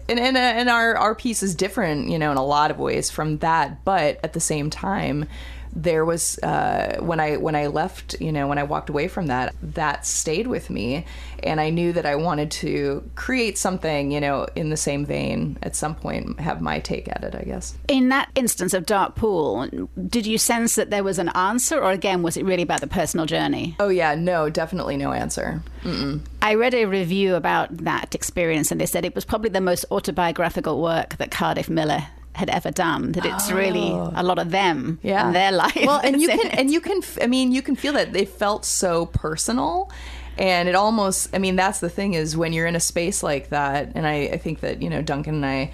And, 0.08 0.20
and, 0.20 0.36
and 0.38 0.70
our, 0.70 0.96
our 0.96 1.14
piece 1.14 1.44
is 1.44 1.54
different, 1.54 2.10
you 2.10 2.18
know, 2.18 2.32
in 2.32 2.38
a 2.38 2.46
lot 2.46 2.72
of 2.72 2.80
ways 2.80 3.12
from 3.12 3.38
that. 3.40 3.86
But 3.86 4.20
at 4.24 4.34
the 4.34 4.40
same 4.40 4.72
time, 4.72 5.28
there 5.76 6.06
was 6.06 6.40
uh, 6.40 6.98
when 7.00 7.20
I 7.20 7.38
when 7.38 7.56
I 7.56 7.68
left, 7.68 8.20
you 8.20 8.32
know, 8.32 8.48
when 8.48 8.58
I 8.58 8.64
walked 8.64 8.90
away 8.90 9.08
from 9.08 9.28
that, 9.28 9.54
that 9.62 10.06
stayed 10.06 10.48
with 10.48 10.70
me, 10.70 11.06
and 11.44 11.62
I 11.62 11.70
knew 11.70 11.94
that 11.94 12.06
I 12.06 12.16
wanted 12.16 12.52
to 12.52 13.10
create 13.16 13.58
something, 13.58 14.12
you 14.12 14.20
know, 14.20 14.48
in 14.56 14.70
the 14.70 14.78
same 14.78 15.06
vein 15.06 15.58
at 15.62 15.76
some 15.76 15.96
point, 15.96 16.40
have 16.40 16.62
my 16.62 16.80
take 16.80 17.08
at 17.08 17.24
it, 17.24 17.36
I 17.36 17.44
guess. 17.44 17.78
In 17.88 18.10
that 18.10 18.30
instance 18.36 18.74
of 18.74 18.86
Dark 18.86 19.16
Pool, 19.16 19.70
did 20.08 20.26
you 20.26 20.38
sense 20.38 20.76
that 20.76 20.90
there 20.90 21.04
was 21.04 21.20
an 21.20 21.30
answer, 21.30 21.80
or 21.80 21.92
again, 21.92 22.24
was 22.24 22.38
it 22.38 22.46
really 22.46 22.64
about 22.64 22.82
the 22.82 22.88
personal 22.88 23.26
journey? 23.26 23.76
Oh 23.80 23.90
yeah, 23.90 24.16
no, 24.16 24.50
definitely 24.50 24.98
no 24.98 25.12
answer. 25.12 25.62
Mm-mm. 25.84 26.22
I 26.42 26.56
read 26.56 26.74
a 26.74 26.86
review 26.86 27.36
about 27.36 27.78
that 27.78 28.16
experience, 28.16 28.72
and 28.72 28.82
they 28.82 28.86
said 28.86 29.06
it 29.06 29.16
was 29.16 29.26
probably 29.26 29.50
the 29.50 29.62
most 29.62 29.86
autobiographical 29.92 30.82
work 30.82 31.18
that 31.18 31.32
Cardiff 31.32 31.70
Miller 31.70 32.08
had 32.36 32.50
ever 32.50 32.72
done. 32.72 33.12
That 33.14 33.26
it's 33.26 33.52
oh. 33.52 33.56
really 33.56 33.90
a 33.90 34.24
lot 34.24 34.40
of 34.40 34.52
them 34.52 35.00
yeah. 35.02 35.26
and 35.26 35.36
their 35.36 35.52
life. 35.66 35.76
Well, 35.76 36.00
and 36.04 36.22
you 36.22 36.28
can 36.28 36.48
it. 36.48 36.54
and 36.58 36.72
you 36.72 36.82
can 36.82 37.02
I 37.22 37.28
mean 37.28 37.52
you 37.52 37.62
can 37.62 37.76
feel 37.76 37.94
that 37.94 38.14
they 38.14 38.26
felt 38.26 38.66
so 38.66 39.08
personal. 39.08 39.92
And 40.38 40.70
it 40.70 40.76
almost, 40.76 41.36
I 41.36 41.38
mean, 41.38 41.58
that's 41.58 41.82
the 41.82 41.90
thing 41.90 42.14
is 42.14 42.38
when 42.38 42.54
you're 42.54 42.66
in 42.66 42.76
a 42.76 42.80
space 42.80 43.22
like 43.22 43.50
that, 43.50 43.92
and 43.94 44.08
I, 44.08 44.30
I 44.32 44.38
think 44.38 44.62
that, 44.62 44.82
you 44.82 44.90
know, 44.90 45.02
Duncan 45.02 45.36
and 45.36 45.46
I 45.46 45.74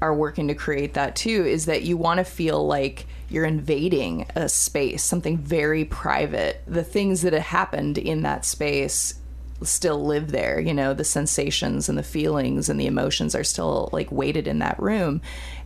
are 0.00 0.14
working 0.14 0.48
to 0.48 0.54
create 0.54 0.94
that 0.94 1.14
too, 1.14 1.44
is 1.44 1.66
that 1.66 1.82
you 1.82 1.98
want 1.98 2.16
to 2.16 2.24
feel 2.24 2.66
like 2.66 3.04
you're 3.28 3.44
invading 3.44 4.26
a 4.34 4.48
space, 4.48 5.04
something 5.04 5.36
very 5.36 5.84
private. 5.84 6.62
The 6.66 6.84
things 6.84 7.20
that 7.20 7.34
have 7.34 7.42
happened 7.42 7.98
in 7.98 8.22
that 8.22 8.46
space 8.46 9.14
still 9.62 10.04
live 10.04 10.30
there 10.30 10.60
you 10.60 10.72
know 10.72 10.94
the 10.94 11.02
sensations 11.02 11.88
and 11.88 11.98
the 11.98 12.02
feelings 12.02 12.68
and 12.68 12.78
the 12.78 12.86
emotions 12.86 13.34
are 13.34 13.42
still 13.42 13.88
like 13.92 14.10
weighted 14.12 14.46
in 14.46 14.60
that 14.60 14.78
room 14.78 15.20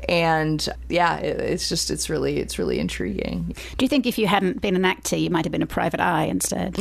and 0.08 0.68
yeah 0.88 1.18
it, 1.18 1.40
it's 1.40 1.68
just 1.68 1.90
it's 1.90 2.08
really 2.08 2.38
it's 2.38 2.58
really 2.58 2.78
intriguing 2.78 3.54
do 3.76 3.84
you 3.84 3.88
think 3.88 4.06
if 4.06 4.18
you 4.18 4.26
hadn't 4.26 4.60
been 4.60 4.76
an 4.76 4.84
actor 4.84 5.16
you 5.16 5.30
might 5.30 5.44
have 5.44 5.52
been 5.52 5.62
a 5.62 5.66
private 5.66 6.00
eye 6.00 6.24
instead 6.24 6.78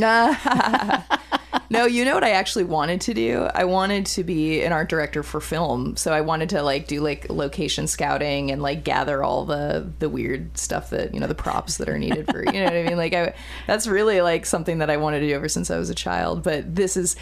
no, 1.70 1.86
you 1.86 2.04
know 2.04 2.14
what 2.14 2.24
I 2.24 2.30
actually 2.30 2.64
wanted 2.64 3.00
to 3.02 3.14
do? 3.14 3.48
I 3.54 3.64
wanted 3.64 4.06
to 4.06 4.24
be 4.24 4.62
an 4.62 4.72
art 4.72 4.88
director 4.88 5.22
for 5.22 5.40
film. 5.40 5.96
So 5.96 6.12
I 6.12 6.20
wanted 6.20 6.50
to 6.50 6.62
like 6.62 6.86
do 6.86 7.00
like 7.00 7.28
location 7.30 7.86
scouting 7.86 8.50
and 8.50 8.62
like 8.62 8.84
gather 8.84 9.22
all 9.22 9.44
the 9.44 9.90
the 9.98 10.08
weird 10.08 10.56
stuff 10.56 10.90
that, 10.90 11.14
you 11.14 11.20
know, 11.20 11.26
the 11.26 11.34
props 11.34 11.78
that 11.78 11.88
are 11.88 11.98
needed 11.98 12.26
for, 12.30 12.44
you 12.44 12.52
know 12.52 12.64
what 12.64 12.74
I 12.74 12.82
mean? 12.82 12.96
Like 12.96 13.14
I 13.14 13.34
that's 13.66 13.86
really 13.86 14.20
like 14.22 14.46
something 14.46 14.78
that 14.78 14.90
I 14.90 14.96
wanted 14.96 15.20
to 15.20 15.28
do 15.28 15.34
ever 15.34 15.48
since 15.48 15.70
I 15.70 15.78
was 15.78 15.90
a 15.90 15.94
child, 15.94 16.42
but 16.42 16.74
this 16.74 16.96
is 16.96 17.16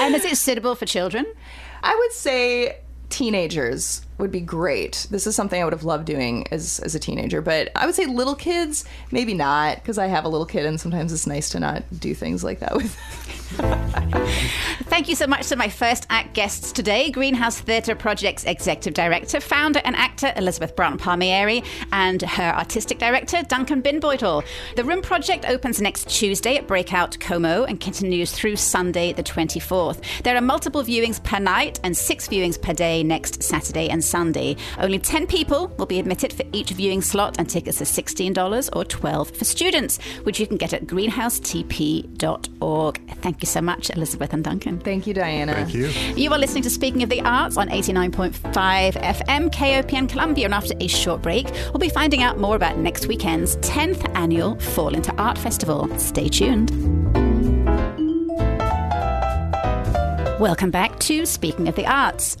and 0.00 0.14
is 0.14 0.24
it 0.24 0.36
suitable 0.36 0.74
for 0.74 0.86
children? 0.86 1.26
I 1.82 1.94
would 1.94 2.12
say 2.12 2.78
teenagers 3.10 4.04
would 4.18 4.30
be 4.30 4.40
great. 4.40 5.06
This 5.10 5.26
is 5.26 5.34
something 5.34 5.60
I 5.60 5.64
would 5.64 5.72
have 5.72 5.84
loved 5.84 6.06
doing 6.06 6.46
as 6.50 6.80
as 6.80 6.94
a 6.94 6.98
teenager, 6.98 7.42
but 7.42 7.70
I 7.74 7.86
would 7.86 7.94
say 7.94 8.06
little 8.06 8.34
kids, 8.34 8.84
maybe 9.10 9.34
not, 9.34 9.76
because 9.76 9.98
I 9.98 10.06
have 10.06 10.24
a 10.24 10.28
little 10.28 10.46
kid, 10.46 10.66
and 10.66 10.80
sometimes 10.80 11.12
it's 11.12 11.26
nice 11.26 11.50
to 11.50 11.60
not 11.60 11.82
do 11.98 12.14
things 12.14 12.44
like 12.44 12.60
that 12.60 12.74
with. 12.74 12.96
Thank 14.94 15.08
you 15.08 15.14
so 15.14 15.26
much 15.26 15.48
to 15.48 15.56
my 15.56 15.68
first 15.68 16.06
act 16.10 16.34
guests 16.34 16.72
today 16.72 17.10
Greenhouse 17.10 17.60
Theatre 17.60 17.94
Project's 17.94 18.44
Executive 18.44 18.94
Director, 18.94 19.40
founder, 19.40 19.80
and 19.84 19.96
actor 19.96 20.32
Elizabeth 20.36 20.74
Braaten 20.76 20.98
Palmieri, 20.98 21.62
and 21.92 22.22
her 22.22 22.54
artistic 22.54 22.98
director, 22.98 23.42
Duncan 23.42 23.82
Bindbeutel. 23.82 24.44
The 24.76 24.84
Room 24.84 25.02
Project 25.02 25.44
opens 25.46 25.80
next 25.80 26.08
Tuesday 26.08 26.56
at 26.56 26.66
Breakout 26.66 27.18
Como 27.20 27.64
and 27.64 27.80
continues 27.80 28.32
through 28.32 28.56
Sunday, 28.56 29.12
the 29.12 29.22
24th. 29.22 30.22
There 30.22 30.36
are 30.36 30.40
multiple 30.40 30.82
viewings 30.82 31.22
per 31.22 31.38
night 31.38 31.80
and 31.82 31.96
six 31.96 32.28
viewings 32.28 32.60
per 32.60 32.72
day 32.72 33.02
next 33.02 33.42
Saturday 33.42 33.88
and 33.88 34.03
Sunday. 34.04 34.56
Only 34.78 34.98
10 34.98 35.26
people 35.26 35.68
will 35.78 35.86
be 35.86 35.98
admitted 35.98 36.32
for 36.32 36.44
each 36.52 36.70
viewing 36.70 37.02
slot, 37.02 37.36
and 37.38 37.48
tickets 37.48 37.80
are 37.80 37.84
$16 37.84 38.76
or 38.76 38.84
12 38.84 39.30
for 39.30 39.44
students, 39.44 39.98
which 40.24 40.38
you 40.38 40.46
can 40.46 40.56
get 40.56 40.72
at 40.72 40.86
greenhousetp.org. 40.86 43.10
Thank 43.20 43.42
you 43.42 43.46
so 43.46 43.60
much, 43.60 43.90
Elizabeth 43.90 44.32
and 44.32 44.44
Duncan. 44.44 44.78
Thank 44.80 45.06
you, 45.06 45.14
Diana. 45.14 45.54
Thank 45.54 45.74
you. 45.74 45.86
You 46.16 46.32
are 46.32 46.38
listening 46.38 46.62
to 46.64 46.70
Speaking 46.70 47.02
of 47.02 47.08
the 47.08 47.20
Arts 47.22 47.56
on 47.56 47.68
89.5 47.68 48.92
FM 48.92 49.50
KOPN 49.50 50.08
Columbia. 50.08 50.44
And 50.44 50.54
after 50.54 50.74
a 50.80 50.86
short 50.86 51.22
break, 51.22 51.50
we'll 51.72 51.78
be 51.78 51.88
finding 51.88 52.22
out 52.22 52.38
more 52.38 52.56
about 52.56 52.78
next 52.78 53.06
weekend's 53.06 53.56
10th 53.58 54.14
annual 54.14 54.58
Fall 54.60 54.94
into 54.94 55.14
Art 55.16 55.38
Festival. 55.38 55.88
Stay 55.98 56.28
tuned. 56.28 57.23
Welcome 60.40 60.72
back 60.72 60.98
to 60.98 61.26
Speaking 61.26 61.68
of 61.68 61.76
the 61.76 61.86
Arts. 61.86 62.36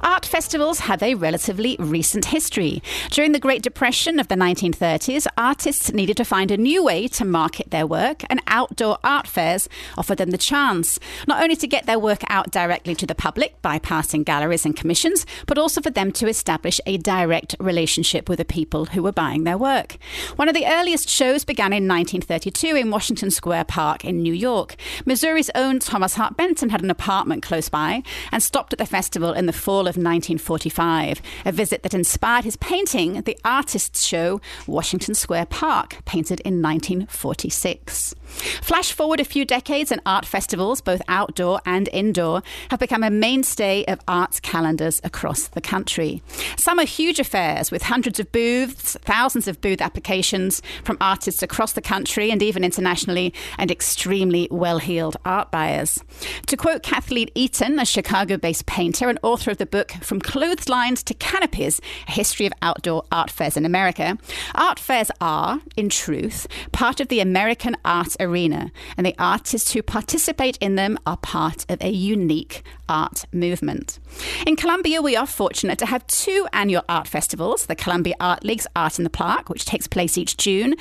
Art 0.00 0.24
festivals 0.24 0.78
have 0.78 1.02
a 1.02 1.16
relatively 1.16 1.76
recent 1.80 2.26
history. 2.26 2.84
During 3.10 3.32
the 3.32 3.40
Great 3.40 3.62
Depression 3.62 4.20
of 4.20 4.28
the 4.28 4.36
1930s, 4.36 5.26
artists 5.36 5.92
needed 5.92 6.16
to 6.18 6.24
find 6.24 6.52
a 6.52 6.56
new 6.56 6.84
way 6.84 7.08
to 7.08 7.24
market 7.24 7.72
their 7.72 7.84
work, 7.84 8.22
and 8.30 8.40
outdoor 8.46 8.98
art 9.02 9.26
fairs 9.26 9.68
offered 9.98 10.18
them 10.18 10.30
the 10.30 10.38
chance, 10.38 11.00
not 11.26 11.42
only 11.42 11.56
to 11.56 11.66
get 11.66 11.86
their 11.86 11.98
work 11.98 12.22
out 12.28 12.52
directly 12.52 12.94
to 12.94 13.06
the 13.06 13.14
public, 13.14 13.60
bypassing 13.60 14.24
galleries 14.24 14.64
and 14.64 14.76
commissions, 14.76 15.26
but 15.48 15.58
also 15.58 15.80
for 15.80 15.90
them 15.90 16.12
to 16.12 16.28
establish 16.28 16.80
a 16.86 16.96
direct 16.98 17.56
relationship 17.58 18.28
with 18.28 18.38
the 18.38 18.44
people 18.44 18.84
who 18.84 19.02
were 19.02 19.10
buying 19.10 19.42
their 19.42 19.58
work. 19.58 19.96
One 20.36 20.48
of 20.48 20.54
the 20.54 20.66
earliest 20.66 21.08
shows 21.08 21.44
began 21.44 21.72
in 21.72 21.88
1932 21.88 22.76
in 22.76 22.90
Washington 22.92 23.32
Square 23.32 23.64
Park 23.64 24.04
in 24.04 24.22
New 24.22 24.34
York. 24.34 24.76
Missouri's 25.04 25.50
own 25.56 25.80
Thomas 25.80 26.14
Hart 26.14 26.36
Benton 26.36 26.70
had 26.70 26.82
an 26.82 26.90
apartment 26.90 27.31
close 27.40 27.68
by 27.68 28.02
and 28.30 28.42
stopped 28.42 28.72
at 28.74 28.78
the 28.78 28.86
festival 28.86 29.32
in 29.32 29.46
the 29.46 29.52
fall 29.52 29.80
of 29.80 29.96
1945, 29.96 31.22
a 31.46 31.52
visit 31.52 31.82
that 31.82 31.94
inspired 31.94 32.44
his 32.44 32.56
painting, 32.56 33.22
the 33.22 33.38
artist's 33.44 34.04
show 34.04 34.40
Washington 34.66 35.14
Square 35.14 35.46
Park, 35.46 36.04
painted 36.04 36.40
in 36.40 36.60
1946. 36.60 38.14
Flash 38.62 38.92
forward 38.92 39.20
a 39.20 39.24
few 39.24 39.44
decades, 39.44 39.92
and 39.92 40.00
art 40.06 40.24
festivals, 40.24 40.80
both 40.80 41.02
outdoor 41.08 41.60
and 41.66 41.88
indoor, 41.92 42.42
have 42.70 42.80
become 42.80 43.02
a 43.02 43.10
mainstay 43.10 43.84
of 43.86 44.00
arts 44.08 44.40
calendars 44.40 45.00
across 45.04 45.48
the 45.48 45.60
country. 45.60 46.22
Some 46.56 46.78
are 46.78 46.84
huge 46.84 47.20
affairs 47.20 47.70
with 47.70 47.82
hundreds 47.82 48.20
of 48.20 48.30
booths, 48.32 48.96
thousands 49.02 49.48
of 49.48 49.60
booth 49.60 49.80
applications 49.80 50.62
from 50.84 50.96
artists 51.00 51.42
across 51.42 51.72
the 51.72 51.80
country 51.80 52.30
and 52.30 52.42
even 52.42 52.64
internationally, 52.64 53.34
and 53.58 53.70
extremely 53.70 54.48
well 54.50 54.78
heeled 54.78 55.16
art 55.24 55.50
buyers. 55.50 56.02
To 56.46 56.56
quote 56.56 56.82
Kathleen 56.82 57.28
Eaton, 57.34 57.78
a 57.78 57.84
Chicago 57.84 58.36
based 58.36 58.66
painter 58.66 59.08
and 59.08 59.18
author 59.22 59.50
of 59.50 59.58
the 59.58 59.66
book 59.66 59.92
From 60.00 60.20
Clotheslines 60.20 61.02
to 61.04 61.14
Canopies 61.14 61.80
A 62.08 62.12
History 62.12 62.46
of 62.46 62.52
Outdoor 62.62 63.04
Art 63.10 63.30
Fairs 63.30 63.56
in 63.56 63.64
America, 63.64 64.18
art 64.54 64.78
fairs 64.78 65.10
are, 65.20 65.60
in 65.76 65.88
truth, 65.88 66.46
part 66.72 67.00
of 67.00 67.08
the 67.08 67.20
American 67.20 67.76
art 67.84 68.16
arena, 68.22 68.72
and 68.96 69.06
the 69.06 69.14
artists 69.18 69.72
who 69.72 69.82
participate 69.82 70.56
in 70.58 70.76
them 70.76 70.98
are 71.06 71.16
part 71.16 71.64
of 71.70 71.82
a 71.82 71.90
unique 71.90 72.62
art 72.88 73.24
movement. 73.32 73.98
In 74.46 74.56
Columbia, 74.56 75.00
we 75.00 75.16
are 75.16 75.26
fortunate 75.26 75.78
to 75.78 75.86
have 75.86 76.06
two 76.06 76.46
annual 76.52 76.84
art 76.88 77.08
festivals 77.08 77.66
the 77.66 77.74
Columbia 77.74 78.14
Art 78.20 78.44
League's 78.44 78.66
Art 78.76 78.98
in 78.98 79.04
the 79.04 79.10
Park, 79.10 79.48
which 79.48 79.64
takes 79.64 79.86
place 79.86 80.18
each 80.18 80.36
June, 80.36 80.74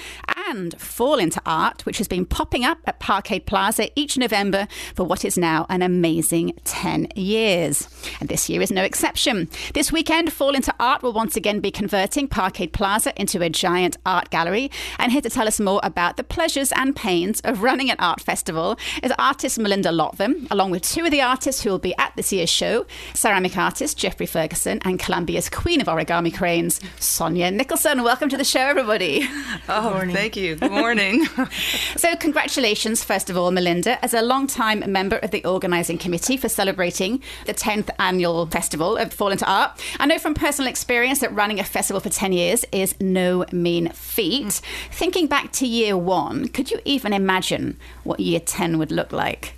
and 0.50 0.80
Fall 0.80 1.20
into 1.20 1.42
Art, 1.46 1.86
which 1.86 1.98
has 1.98 2.08
been 2.08 2.26
popping 2.26 2.66
up 2.66 2.80
at 2.86 3.00
Parkade 3.00 3.46
Plaza 3.46 3.90
each 3.96 4.18
November 4.18 4.68
for 4.94 5.06
what 5.06 5.24
is 5.24 5.38
now 5.38 5.66
an 5.70 5.82
amazing 5.82 6.54
10 6.66 7.08
years. 7.16 7.88
And 8.20 8.28
this 8.28 8.50
year 8.50 8.62
is 8.62 8.72
no 8.72 8.84
exception. 8.84 9.50
This 9.74 9.92
weekend, 9.92 10.34
Fall 10.34 10.56
into 10.56 10.74
Art 10.80 11.04
will 11.04 11.14
once 11.14 11.38
again 11.38 11.62
be 11.62 11.72
converting 11.72 12.28
Parkade 12.28 12.74
Plaza 12.74 13.14
into 13.20 13.42
a 13.42 13.50
giant 13.50 13.98
art 14.06 14.30
gallery. 14.30 14.70
And 15.00 15.12
here 15.12 15.22
to 15.22 15.30
tell 15.30 15.48
us 15.48 15.60
more 15.60 15.80
about 15.84 16.18
the 16.18 16.24
pleasures 16.24 16.72
and 16.74 16.96
pains 16.96 17.31
of 17.40 17.64
running 17.64 17.90
an 17.90 17.96
art 18.00 18.20
festival 18.20 18.78
is 19.02 19.14
artist 19.18 19.58
Melynda 19.58 19.94
Lotven, 19.94 20.46
along 20.52 20.72
with 20.72 20.84
two 20.84 21.06
of 21.06 21.12
the 21.12 21.22
artists 21.22 21.64
who 21.64 21.70
will 21.70 21.80
be 21.80 21.96
at 21.98 22.14
this 22.18 22.34
year's 22.34 22.50
show 22.50 22.86
ceramic 23.14 23.58
artist 23.58 23.98
Jeffrey 23.98 24.26
Ferguson 24.26 24.80
and 24.84 25.00
Columbia's 25.00 25.50
queen 25.50 25.80
of 25.80 25.88
origami 25.88 26.36
cranes, 26.36 26.82
Sonya 27.00 27.50
Nicholson. 27.52 28.04
Welcome 28.04 28.28
to 28.30 28.38
the 28.38 28.44
show, 28.44 28.60
everybody. 28.60 29.28
Oh, 29.70 30.02
thank 30.12 30.36
you. 30.36 30.56
Good 30.56 30.72
morning. 30.72 31.26
so, 31.96 32.16
congratulations, 32.18 33.04
first 33.04 33.30
of 33.30 33.38
all, 33.38 33.52
Melynda, 33.52 33.98
as 34.02 34.14
a 34.14 34.22
long-time 34.22 34.84
member 34.92 35.18
of 35.18 35.32
the 35.32 35.46
organising 35.46 35.98
committee 35.98 36.36
for 36.36 36.50
celebrating 36.50 37.22
the 37.46 37.54
10th 37.54 37.90
annual 38.00 38.46
festival 38.48 38.98
of 38.98 39.14
Fall 39.14 39.32
into 39.32 39.50
Art. 39.50 39.80
I 40.00 40.06
know 40.06 40.18
from 40.18 40.34
personal 40.34 40.70
experience 40.70 41.20
that 41.20 41.34
running 41.34 41.60
a 41.60 41.64
festival 41.64 42.02
for 42.02 42.10
10 42.10 42.34
years 42.34 42.66
is 42.72 42.96
no 43.00 43.46
mean 43.52 43.90
feat. 43.90 44.46
Mm. 44.46 44.62
Thinking 44.92 45.28
back 45.28 45.52
to 45.54 45.68
year 45.68 45.98
one, 45.98 46.48
could 46.48 46.72
you 46.72 46.80
even 46.86 47.14
imagine 47.22 47.78
what 48.04 48.20
year 48.20 48.40
10 48.40 48.78
would 48.78 48.92
look 48.92 49.12
like? 49.12 49.54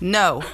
No. 0.00 0.42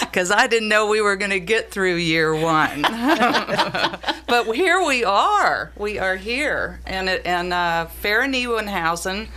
Because 0.00 0.30
I 0.30 0.46
didn't 0.46 0.68
know 0.68 0.88
we 0.88 1.00
were 1.00 1.16
going 1.16 1.30
to 1.30 1.40
get 1.40 1.70
through 1.70 1.94
year 1.94 2.34
one. 2.34 2.82
but 4.26 4.52
here 4.54 4.84
we 4.84 5.04
are. 5.04 5.72
We 5.76 5.98
are 5.98 6.16
here. 6.16 6.80
And, 6.86 7.08
and 7.08 7.52
uh, 7.52 7.88
Farah 8.02 8.28
Nieuwenhausen 8.28 9.28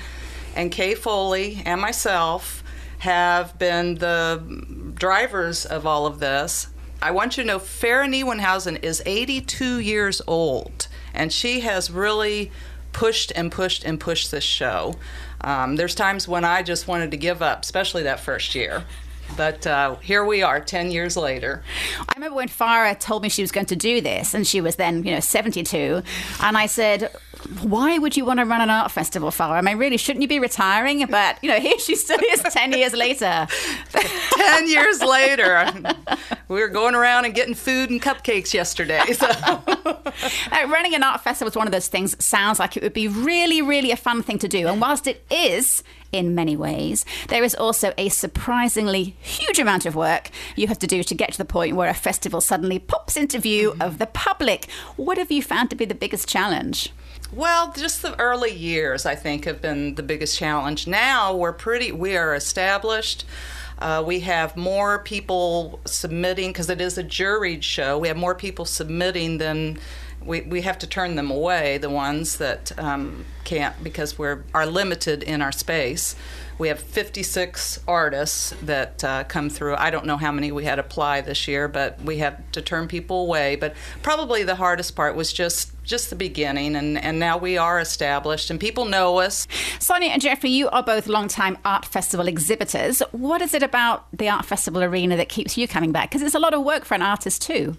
and 0.55 0.71
Kay 0.71 0.95
Foley 0.95 1.61
and 1.65 1.79
myself 1.79 2.63
have 2.99 3.57
been 3.59 3.95
the 3.95 4.91
drivers 4.95 5.65
of 5.65 5.85
all 5.85 6.05
of 6.05 6.19
this. 6.19 6.67
I 7.01 7.11
want 7.11 7.37
you 7.37 7.43
to 7.43 7.47
know 7.47 7.59
Farah 7.59 8.09
Nieuwenhausen 8.09 8.83
is 8.83 9.03
82 9.05 9.79
years 9.79 10.21
old, 10.25 10.87
and 11.13 11.31
she 11.31 11.59
has 11.61 11.91
really 11.91 12.51
pushed 12.95 13.33
and 13.35 13.51
pushed 13.51 13.83
and 13.83 13.99
pushed 13.99 14.31
this 14.31 14.43
show. 14.43 14.95
Um, 15.41 15.75
there's 15.75 15.93
times 15.93 16.29
when 16.29 16.45
I 16.45 16.63
just 16.63 16.87
wanted 16.87 17.11
to 17.11 17.17
give 17.17 17.41
up, 17.41 17.63
especially 17.63 18.03
that 18.03 18.21
first 18.21 18.55
year. 18.55 18.85
But 19.35 19.67
uh, 19.67 19.95
here 19.95 20.23
we 20.23 20.43
are, 20.43 20.61
10 20.61 20.91
years 20.91 21.17
later. 21.17 21.61
I 21.99 22.13
remember 22.15 22.37
when 22.37 22.47
Farah 22.47 22.97
told 22.97 23.21
me 23.21 23.27
she 23.27 23.41
was 23.41 23.51
going 23.51 23.65
to 23.65 23.75
do 23.75 23.99
this, 23.99 24.33
and 24.33 24.47
she 24.47 24.61
was 24.61 24.77
then, 24.77 25.03
you 25.03 25.11
know, 25.11 25.19
72. 25.19 26.03
And 26.41 26.57
I 26.57 26.67
said, 26.67 27.13
why 27.61 27.97
would 27.97 28.17
you 28.17 28.25
want 28.25 28.39
to 28.39 28.45
run 28.45 28.61
an 28.61 28.69
art 28.69 28.91
festival, 28.91 29.29
Farah? 29.29 29.51
I 29.53 29.61
mean, 29.61 29.77
really, 29.77 29.97
shouldn't 29.97 30.21
you 30.21 30.27
be 30.27 30.39
retiring? 30.39 31.05
But, 31.07 31.37
you 31.43 31.49
know, 31.49 31.59
here 31.59 31.77
she 31.79 31.95
still 31.95 32.19
is 32.31 32.41
10 32.41 32.73
years 32.73 32.93
later. 32.93 33.47
10 33.91 34.67
years 34.67 35.01
later. 35.01 35.71
We 36.47 36.59
were 36.59 36.67
going 36.67 36.95
around 36.95 37.25
and 37.25 37.33
getting 37.33 37.55
food 37.55 37.89
and 37.89 38.01
cupcakes 38.01 38.53
yesterday. 38.53 39.01
So. 39.15 39.27
uh, 39.27 40.67
running 40.67 40.93
an 40.93 41.01
art 41.01 41.21
festival 41.21 41.49
is 41.49 41.55
one 41.55 41.67
of 41.67 41.71
those 41.71 41.87
things 41.87 42.11
that 42.11 42.21
sounds 42.21 42.59
like 42.59 42.75
it 42.75 42.83
would 42.83 42.93
be 42.93 43.07
really, 43.07 43.61
really 43.61 43.91
a 43.91 43.95
fun 43.95 44.23
thing 44.23 44.39
to 44.39 44.47
do. 44.47 44.67
And 44.67 44.81
whilst 44.81 45.07
it 45.07 45.25
is, 45.31 45.83
in 46.11 46.33
many 46.33 46.55
ways. 46.55 47.05
There 47.27 47.43
is 47.43 47.55
also 47.55 47.93
a 47.97 48.09
surprisingly 48.09 49.15
huge 49.19 49.59
amount 49.59 49.85
of 49.85 49.95
work 49.95 50.29
you 50.55 50.67
have 50.67 50.79
to 50.79 50.87
do 50.87 51.03
to 51.03 51.15
get 51.15 51.33
to 51.33 51.37
the 51.37 51.45
point 51.45 51.75
where 51.75 51.89
a 51.89 51.93
festival 51.93 52.41
suddenly 52.41 52.79
pops 52.79 53.17
into 53.17 53.39
view 53.39 53.71
mm-hmm. 53.71 53.81
of 53.81 53.97
the 53.97 54.07
public. 54.07 54.69
What 54.95 55.17
have 55.17 55.31
you 55.31 55.41
found 55.41 55.69
to 55.71 55.75
be 55.75 55.85
the 55.85 55.95
biggest 55.95 56.27
challenge? 56.27 56.91
Well, 57.35 57.73
just 57.73 58.01
the 58.01 58.17
early 58.17 58.53
years, 58.53 59.05
I 59.05 59.15
think, 59.15 59.43
have 59.43 59.61
been 59.61 59.95
the 59.95 60.03
biggest 60.03 60.37
challenge. 60.37 60.87
Now 60.87 61.35
we're 61.35 61.51
pretty, 61.51 61.91
we 61.91 62.15
are 62.15 62.33
established. 62.33 63.25
Uh, 63.77 64.01
we 64.07 64.21
have 64.21 64.55
more 64.55 64.99
people 64.99 65.81
submitting 65.85 66.51
because 66.51 66.69
it 66.69 66.79
is 66.79 66.97
a 66.97 67.03
juried 67.03 67.61
show. 67.61 67.97
We 67.99 68.07
have 68.07 68.15
more 68.15 68.35
people 68.35 68.63
submitting 68.63 69.37
than 69.37 69.79
we, 70.23 70.41
we 70.41 70.61
have 70.61 70.79
to 70.79 70.87
turn 70.87 71.15
them 71.15 71.29
away, 71.29 71.77
the 71.77 71.89
ones 71.89 72.37
that 72.37 72.71
um, 72.79 73.25
can't 73.43 73.83
because 73.83 74.17
we're 74.17 74.45
are 74.53 74.65
limited 74.65 75.21
in 75.21 75.41
our 75.41 75.51
space. 75.51 76.15
We 76.57 76.69
have 76.69 76.79
56 76.79 77.81
artists 77.85 78.53
that 78.61 79.03
uh, 79.03 79.25
come 79.25 79.49
through. 79.49 79.75
I 79.75 79.89
don't 79.89 80.05
know 80.05 80.15
how 80.15 80.31
many 80.31 80.51
we 80.51 80.63
had 80.63 80.79
apply 80.79 81.21
this 81.21 81.47
year, 81.47 81.67
but 81.67 82.01
we 82.01 82.17
had 82.17 82.51
to 82.53 82.61
turn 82.61 82.87
people 82.87 83.23
away. 83.23 83.57
But 83.57 83.75
probably 84.01 84.43
the 84.43 84.55
hardest 84.55 84.95
part 84.95 85.15
was 85.15 85.33
just 85.33 85.71
just 85.83 86.09
the 86.09 86.15
beginning, 86.15 86.75
and, 86.75 86.97
and 86.97 87.19
now 87.19 87.37
we 87.37 87.57
are 87.57 87.79
established 87.79 88.49
and 88.49 88.59
people 88.59 88.85
know 88.85 89.19
us. 89.19 89.47
Sonya 89.79 90.09
and 90.09 90.21
Jeffrey, 90.21 90.49
you 90.49 90.67
are 90.69 90.81
both 90.81 91.05
long-time 91.05 91.59
art 91.63 91.85
festival 91.85 92.27
exhibitors. 92.27 93.03
What 93.11 93.39
is 93.43 93.53
it 93.53 93.61
about 93.61 94.07
the 94.11 94.27
art 94.27 94.45
festival 94.45 94.81
arena 94.81 95.15
that 95.17 95.29
keeps 95.29 95.57
you 95.57 95.67
coming 95.67 95.91
back? 95.91 96.09
Because 96.09 96.23
it's 96.23 96.33
a 96.33 96.39
lot 96.39 96.55
of 96.55 96.63
work 96.63 96.85
for 96.85 96.95
an 96.95 97.03
artist 97.03 97.43
too. 97.43 97.77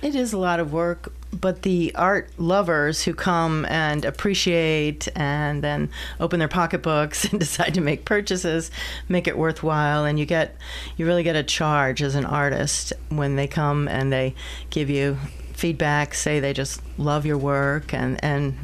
It 0.00 0.14
is 0.14 0.32
a 0.32 0.38
lot 0.38 0.60
of 0.60 0.72
work, 0.72 1.12
but 1.40 1.62
the 1.62 1.94
art 1.94 2.30
lovers 2.38 3.04
who 3.04 3.14
come 3.14 3.64
and 3.66 4.04
appreciate 4.04 5.08
and 5.16 5.62
then 5.62 5.90
open 6.20 6.38
their 6.38 6.48
pocketbooks 6.48 7.24
and 7.30 7.40
decide 7.40 7.74
to 7.74 7.80
make 7.80 8.04
purchases 8.04 8.70
make 9.08 9.26
it 9.26 9.36
worthwhile 9.36 10.04
and 10.04 10.18
you 10.18 10.26
get 10.26 10.56
you 10.96 11.06
really 11.06 11.22
get 11.22 11.36
a 11.36 11.42
charge 11.42 12.02
as 12.02 12.14
an 12.14 12.24
artist 12.24 12.92
when 13.08 13.36
they 13.36 13.46
come 13.46 13.88
and 13.88 14.12
they 14.12 14.34
give 14.70 14.90
you 14.90 15.16
feedback, 15.54 16.14
say 16.14 16.40
they 16.40 16.52
just 16.52 16.82
love 16.98 17.24
your 17.24 17.38
work 17.38 17.94
and 17.94 18.22
and 18.22 18.54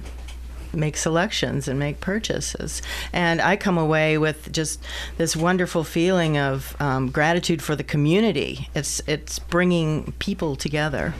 make 0.72 0.96
selections 0.96 1.66
and 1.66 1.80
make 1.80 1.98
purchases. 1.98 2.80
And 3.12 3.40
I 3.40 3.56
come 3.56 3.76
away 3.76 4.18
with 4.18 4.52
just 4.52 4.80
this 5.16 5.35
wonderful 5.35 5.83
feeling 5.83 6.38
of 6.38 6.76
um, 6.80 7.11
gratitude 7.11 7.61
for 7.61 7.74
the 7.74 7.83
community. 7.83 8.68
It's 8.74 9.00
it's 9.06 9.38
bringing 9.38 10.12
people 10.18 10.56
together 10.56 11.14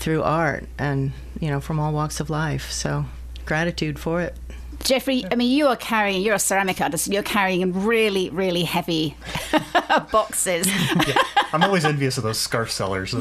through 0.00 0.22
art, 0.22 0.64
and 0.78 1.12
you 1.38 1.48
know 1.48 1.60
from 1.60 1.78
all 1.78 1.92
walks 1.92 2.18
of 2.18 2.28
life. 2.30 2.72
So 2.72 3.04
gratitude 3.44 3.98
for 3.98 4.20
it. 4.20 4.36
Jeffrey, 4.82 5.24
I 5.30 5.34
mean, 5.34 5.50
you 5.50 5.68
are 5.68 5.76
carrying, 5.76 6.22
you're 6.22 6.34
a 6.34 6.38
ceramic 6.38 6.80
artist, 6.80 7.08
you're 7.08 7.22
carrying 7.22 7.84
really, 7.84 8.30
really 8.30 8.64
heavy 8.64 9.14
boxes. 10.10 10.66
yeah, 10.66 11.22
I'm 11.52 11.62
always 11.62 11.84
envious 11.84 12.16
of 12.16 12.24
those 12.24 12.38
scarf 12.38 12.70
sellers. 12.70 13.14
I, 13.14 13.20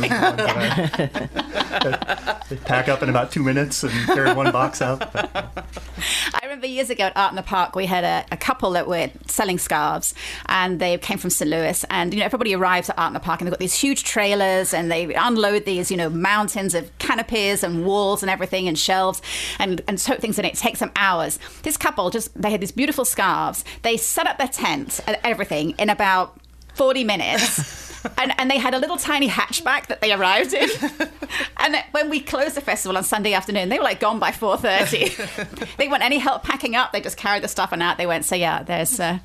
they 2.50 2.56
pack 2.58 2.88
up 2.88 3.04
in 3.04 3.10
about 3.10 3.32
two 3.32 3.43
minutes 3.43 3.84
and 3.84 3.91
carry 4.08 4.34
one 4.34 4.52
box 4.52 4.82
out. 4.82 5.02
I 5.13 6.39
remember 6.43 6.67
years 6.67 6.89
ago 6.89 7.06
at 7.06 7.17
Art 7.17 7.32
in 7.32 7.36
the 7.36 7.43
Park, 7.43 7.76
we 7.76 7.86
had 7.86 8.04
a, 8.04 8.26
a, 8.32 8.38
couple 8.38 8.72
that 8.72 8.88
were 8.88 9.10
selling 9.28 9.58
scarves, 9.58 10.13
and 10.48 10.80
they 10.80 10.98
came 10.98 11.17
from 11.17 11.30
St. 11.30 11.50
Louis. 11.50 11.86
And 11.89 12.13
you 12.13 12.19
know, 12.19 12.26
everybody 12.26 12.56
arrives 12.56 12.89
at 12.89 12.98
Art 12.98 13.10
in 13.10 13.13
the 13.13 13.19
Park, 13.19 13.41
and 13.41 13.48
they've 13.48 13.54
got 13.54 13.60
these 13.60 13.76
huge 13.76 14.04
trailers, 14.04 14.74
and 14.74 14.91
they 14.91 15.13
unload 15.13 15.65
these, 15.65 15.91
you 15.91 15.98
know, 15.98 16.10
mountains 16.10 16.74
of 16.74 16.98
canopies 17.00 17.63
and 17.63 17.86
walls 17.86 18.24
and 18.24 18.30
everything, 18.30 18.67
and 18.67 18.78
shelves, 18.78 19.22
and 19.60 19.82
and 19.88 19.98
tote 20.00 20.19
things, 20.19 20.39
and 20.39 20.48
it 20.48 20.56
takes 20.56 20.80
them 20.80 20.91
hours. 20.95 21.38
This 21.63 21.77
couple 21.77 22.09
just 22.09 22.39
they 22.39 22.51
had 22.51 22.62
these 22.62 22.71
beautiful 22.71 23.05
scarves. 23.05 23.63
They 23.81 23.97
set 23.97 24.27
up 24.27 24.38
their 24.38 24.47
tent 24.47 24.99
and 25.07 25.17
everything 25.23 25.71
in 25.71 25.89
about 25.89 26.38
40 26.75 27.03
minutes. 27.03 27.89
and, 28.17 28.34
and 28.38 28.49
they 28.49 28.58
had 28.58 28.73
a 28.73 28.79
little 28.79 28.97
tiny 28.97 29.27
hatchback 29.27 29.88
that 29.88 30.01
they 30.01 30.13
arrived 30.13 30.53
in. 30.53 30.69
and 31.58 31.75
when 31.91 32.10
we 32.10 32.19
closed 32.19 32.55
the 32.55 32.62
festival 32.62 32.97
on 32.97 33.03
Sunday 33.03 33.34
afternoon, 33.34 33.69
they 33.69 33.77
were 33.77 33.84
like 33.84 33.99
gone 33.99 34.19
by 34.19 34.32
4.30. 34.32 35.75
they 35.77 35.88
want 35.88 36.03
any 36.03 36.17
help 36.17 36.43
packing 36.43 36.75
up. 36.75 36.91
They 36.91 37.01
just 37.01 37.17
carried 37.17 37.43
the 37.43 37.47
stuff 37.47 37.71
and 37.71 37.82
out 37.82 37.97
they 37.97 38.05
went. 38.05 38.25
So 38.25 38.36
yeah, 38.36 38.63
there's 38.63 38.99
uh, 38.99 39.19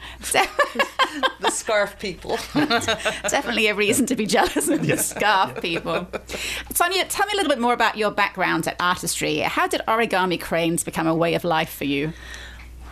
the 1.41 1.51
scarf 1.51 1.99
people. 1.99 2.39
definitely 2.55 3.69
a 3.69 3.75
reason 3.75 4.07
to 4.07 4.17
be 4.17 4.27
jealous 4.27 4.69
of 4.69 4.85
yes. 4.85 5.11
the 5.11 5.21
scarf 5.21 5.61
people. 5.61 6.07
Sonya, 6.75 7.05
tell 7.07 7.27
me 7.27 7.33
a 7.33 7.37
little 7.37 7.51
bit 7.51 7.61
more 7.61 7.73
about 7.73 7.97
your 7.97 8.11
background 8.11 8.67
at 8.67 8.77
artistry. 8.81 9.39
How 9.39 9.67
did 9.67 9.83
origami 9.87 10.41
cranes 10.41 10.85
become 10.85 11.07
a 11.07 11.15
way 11.15 11.35
of 11.35 11.45
life 11.45 11.73
for 11.73 11.85
you? 11.85 12.13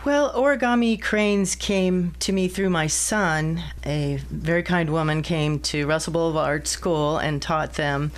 Well, 0.05 0.33
origami 0.33 1.01
cranes 1.01 1.55
came 1.55 2.13
to 2.19 2.33
me 2.33 2.49
through 2.49 2.71
my 2.71 2.87
son. 2.87 3.63
A 3.85 4.19
very 4.29 4.61
kind 4.61 4.89
woman 4.89 5.21
came 5.21 5.59
to 5.61 5.87
Russell 5.87 6.11
Boulevard 6.11 6.67
School 6.67 7.17
and 7.17 7.41
taught 7.41 7.75
them 7.75 8.11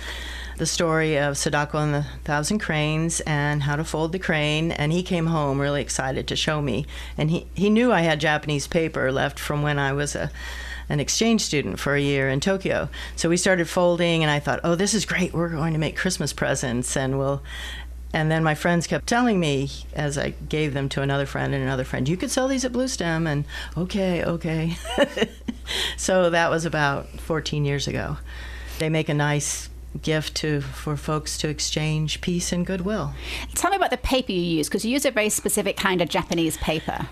the 0.56 0.66
story 0.66 1.16
of 1.16 1.38
Sadako 1.38 1.78
and 1.78 1.94
the 1.94 2.06
Thousand 2.24 2.58
Cranes 2.58 3.20
and 3.20 3.62
how 3.62 3.76
to 3.76 3.84
fold 3.84 4.10
the 4.10 4.18
crane. 4.18 4.72
And 4.72 4.90
he 4.90 5.04
came 5.04 5.26
home 5.26 5.60
really 5.60 5.80
excited 5.80 6.26
to 6.26 6.34
show 6.34 6.60
me. 6.60 6.86
And 7.16 7.30
he, 7.30 7.46
he 7.54 7.70
knew 7.70 7.92
I 7.92 8.00
had 8.00 8.18
Japanese 8.18 8.66
paper 8.66 9.12
left 9.12 9.38
from 9.38 9.62
when 9.62 9.78
I 9.78 9.92
was 9.92 10.16
a 10.16 10.32
an 10.88 11.00
exchange 11.00 11.40
student 11.40 11.80
for 11.80 11.96
a 11.96 12.00
year 12.00 12.28
in 12.28 12.38
Tokyo. 12.38 12.88
So 13.16 13.28
we 13.28 13.36
started 13.36 13.68
folding, 13.68 14.22
and 14.22 14.30
I 14.30 14.38
thought, 14.38 14.60
oh, 14.62 14.76
this 14.76 14.94
is 14.94 15.04
great. 15.04 15.34
We're 15.34 15.48
going 15.48 15.72
to 15.72 15.80
make 15.80 15.96
Christmas 15.96 16.32
presents, 16.32 16.96
and 16.96 17.18
we'll 17.18 17.42
and 18.16 18.30
then 18.30 18.42
my 18.42 18.54
friends 18.54 18.86
kept 18.86 19.06
telling 19.06 19.38
me 19.38 19.68
as 19.92 20.16
I 20.16 20.30
gave 20.48 20.72
them 20.72 20.88
to 20.88 21.02
another 21.02 21.26
friend 21.26 21.52
and 21.52 21.62
another 21.62 21.84
friend, 21.84 22.08
you 22.08 22.16
could 22.16 22.30
sell 22.30 22.48
these 22.48 22.64
at 22.64 22.72
Bluestem. 22.72 23.28
And 23.28 23.44
okay, 23.76 24.24
okay. 24.24 24.78
so 25.98 26.30
that 26.30 26.48
was 26.48 26.64
about 26.64 27.08
14 27.20 27.66
years 27.66 27.86
ago. 27.86 28.16
They 28.78 28.88
make 28.88 29.10
a 29.10 29.14
nice 29.14 29.68
gift 30.00 30.34
to 30.36 30.62
for 30.62 30.96
folks 30.96 31.36
to 31.38 31.50
exchange 31.50 32.22
peace 32.22 32.52
and 32.52 32.64
goodwill. 32.64 33.12
Tell 33.54 33.70
me 33.70 33.76
about 33.76 33.90
the 33.90 33.98
paper 33.98 34.32
you 34.32 34.40
use 34.40 34.70
because 34.70 34.82
you 34.82 34.92
use 34.92 35.04
a 35.04 35.10
very 35.10 35.28
specific 35.28 35.76
kind 35.76 36.00
of 36.00 36.08
Japanese 36.08 36.56
paper. 36.56 37.08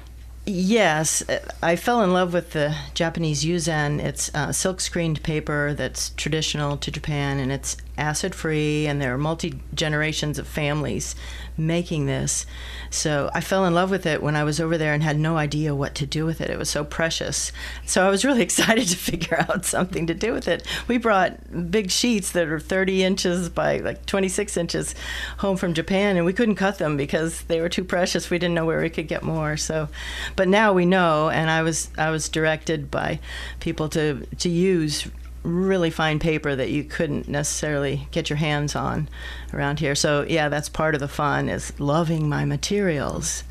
Yes, 0.46 1.22
I 1.62 1.76
fell 1.76 2.02
in 2.02 2.14
love 2.14 2.32
with 2.32 2.52
the 2.52 2.74
Japanese 2.94 3.44
yuzen. 3.44 3.98
It's 4.02 4.34
uh, 4.34 4.52
silk 4.52 4.80
screened 4.80 5.22
paper 5.22 5.74
that's 5.74 6.10
traditional 6.16 6.78
to 6.78 6.90
Japan 6.90 7.38
and 7.38 7.52
it's 7.52 7.76
acid 7.96 8.34
free, 8.34 8.86
and 8.86 9.00
there 9.00 9.14
are 9.14 9.18
multi 9.18 9.60
generations 9.74 10.38
of 10.38 10.46
families 10.46 11.14
making 11.56 12.06
this. 12.06 12.46
So 12.90 13.30
I 13.34 13.40
fell 13.40 13.64
in 13.64 13.74
love 13.74 13.90
with 13.90 14.06
it 14.06 14.22
when 14.22 14.36
I 14.36 14.44
was 14.44 14.60
over 14.60 14.76
there 14.76 14.92
and 14.92 15.02
had 15.02 15.18
no 15.18 15.36
idea 15.36 15.74
what 15.74 15.94
to 15.96 16.06
do 16.06 16.26
with 16.26 16.40
it. 16.40 16.50
It 16.50 16.58
was 16.58 16.70
so 16.70 16.84
precious. 16.84 17.52
So 17.86 18.06
I 18.06 18.10
was 18.10 18.24
really 18.24 18.42
excited 18.48 18.88
to 18.88 18.96
figure 18.96 19.44
out 19.48 19.64
something 19.64 20.06
to 20.06 20.14
do 20.14 20.32
with 20.32 20.48
it. 20.48 20.66
We 20.88 20.98
brought 20.98 21.70
big 21.70 21.90
sheets 21.90 22.32
that 22.32 22.48
are 22.48 22.60
30 22.60 23.04
inches 23.04 23.48
by 23.48 23.78
like 23.78 24.06
26 24.06 24.56
inches 24.56 24.94
home 25.38 25.56
from 25.56 25.74
Japan, 25.74 26.16
and 26.16 26.26
we 26.26 26.32
couldn't 26.32 26.56
cut 26.56 26.78
them 26.78 26.96
because 26.96 27.42
they 27.42 27.60
were 27.60 27.68
too 27.68 27.84
precious. 27.84 28.30
We 28.30 28.38
didn't 28.38 28.54
know 28.54 28.66
where 28.66 28.80
we 28.80 28.90
could 28.90 29.08
get 29.08 29.22
more. 29.22 29.56
So, 29.56 29.88
but 30.36 30.48
now 30.48 30.72
we 30.72 30.86
know, 30.86 31.30
and 31.30 31.50
I 31.50 31.62
was 31.62 31.90
I 31.96 32.10
was 32.10 32.28
directed 32.28 32.90
by 32.90 33.20
people 33.60 33.88
to 33.90 34.26
to 34.38 34.48
use 34.48 35.08
really 35.44 35.90
fine 35.90 36.18
paper 36.18 36.56
that 36.56 36.70
you 36.70 36.82
couldn't 36.82 37.28
necessarily 37.28 38.08
get 38.10 38.28
your 38.30 38.38
hands 38.38 38.74
on 38.74 39.08
around 39.52 39.78
here. 39.78 39.94
So 39.94 40.24
yeah, 40.28 40.48
that's 40.48 40.68
part 40.68 40.94
of 40.94 41.00
the 41.00 41.08
fun 41.08 41.48
is 41.48 41.78
loving 41.78 42.28
my 42.28 42.44
materials. 42.44 43.44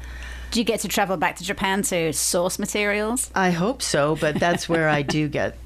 Do 0.52 0.60
you 0.60 0.66
get 0.66 0.82
to 0.82 0.88
travel 0.88 1.18
back 1.18 1.38
to 1.38 1.44
Japan 1.44 1.82
to 1.84 2.14
source 2.14 2.60
materials? 2.60 3.32
I 3.34 3.50
hope 3.52 3.82
so, 3.82 4.16
but 4.16 4.40
that's 4.40 4.70
where 4.70 4.90
I 4.90 5.02
do 5.02 5.28
get 5.28 5.58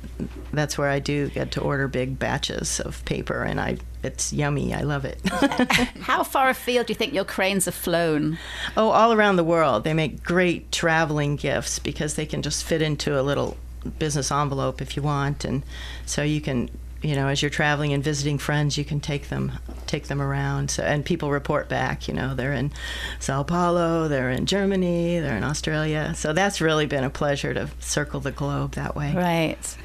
that's 0.53 0.77
where 0.77 0.89
I 0.89 0.99
do 0.99 1.29
get 1.29 1.51
to 1.51 1.61
order 1.61 1.87
big 1.87 2.17
batches 2.17 2.79
of 2.79 3.03
paper 3.05 3.43
and 3.43 3.59
I 3.59 3.77
it's 4.03 4.31
yummy. 4.31 4.73
I 4.73 4.81
love 4.81 5.05
it. 5.05 5.19
How 5.99 6.23
far 6.23 6.49
afield 6.49 6.87
do 6.87 6.91
you 6.91 6.95
think 6.95 7.13
your 7.13 7.25
cranes 7.25 7.65
have 7.65 7.75
flown? 7.75 8.37
Oh, 8.77 8.89
all 8.89 9.11
around 9.11 9.35
the 9.35 9.43
world. 9.43 9.83
They 9.83 9.93
make 9.93 10.23
great 10.23 10.71
traveling 10.71 11.35
gifts 11.35 11.79
because 11.79 12.15
they 12.15 12.25
can 12.25 12.41
just 12.41 12.63
fit 12.63 12.81
into 12.81 13.19
a 13.19 13.23
little 13.23 13.57
business 13.99 14.31
envelope 14.31 14.81
if 14.81 14.95
you 14.95 15.03
want, 15.03 15.45
and 15.45 15.63
so 16.05 16.23
you 16.23 16.41
can 16.41 16.69
you 17.01 17.15
know 17.15 17.27
as 17.27 17.41
you're 17.41 17.51
traveling 17.51 17.93
and 17.93 18.03
visiting 18.03 18.37
friends 18.37 18.77
you 18.77 18.83
can 18.83 18.99
take 18.99 19.29
them 19.29 19.51
take 19.85 20.07
them 20.07 20.21
around. 20.21 20.71
So, 20.71 20.83
and 20.83 21.05
people 21.05 21.31
report 21.31 21.69
back 21.69 22.07
you 22.07 22.13
know 22.13 22.35
they're 22.35 22.53
in 22.53 22.71
sao 23.19 23.43
paulo 23.43 24.07
they're 24.07 24.29
in 24.29 24.45
germany 24.45 25.19
they're 25.19 25.37
in 25.37 25.43
australia. 25.43 26.13
So 26.15 26.33
that's 26.33 26.59
really 26.59 26.85
been 26.85 27.03
a 27.03 27.09
pleasure 27.09 27.53
to 27.53 27.69
circle 27.79 28.19
the 28.19 28.31
globe 28.31 28.73
that 28.73 28.95
way. 28.95 29.13
Right. 29.15 29.77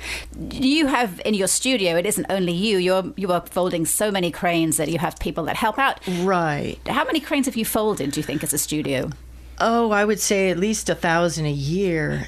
You 0.51 0.87
have 0.87 1.21
in 1.25 1.35
your 1.35 1.49
studio 1.49 1.97
it 1.97 2.07
isn't 2.07 2.27
only 2.31 2.53
you 2.53 2.79
you're 2.79 3.13
you 3.17 3.31
are 3.33 3.45
folding 3.47 3.87
so 3.87 4.11
many 4.11 4.31
cranes 4.31 4.77
that 4.79 4.89
you 4.89 4.99
have 4.99 5.19
people 5.19 5.45
that 5.45 5.57
help 5.57 5.79
out. 5.79 6.01
Right. 6.23 6.79
How 6.87 7.05
many 7.05 7.21
cranes 7.21 7.47
have 7.47 7.57
you 7.57 7.65
folded 7.65 8.13
do 8.13 8.21
you 8.21 8.25
think 8.25 8.43
as 8.43 8.53
a 8.53 8.59
studio? 8.59 9.11
Oh 9.59 9.91
i 9.91 10.05
would 10.05 10.19
say 10.19 10.51
at 10.51 10.59
least 10.59 10.89
a 10.89 10.95
thousand 10.95 11.47
a 11.47 11.53
year 11.53 12.27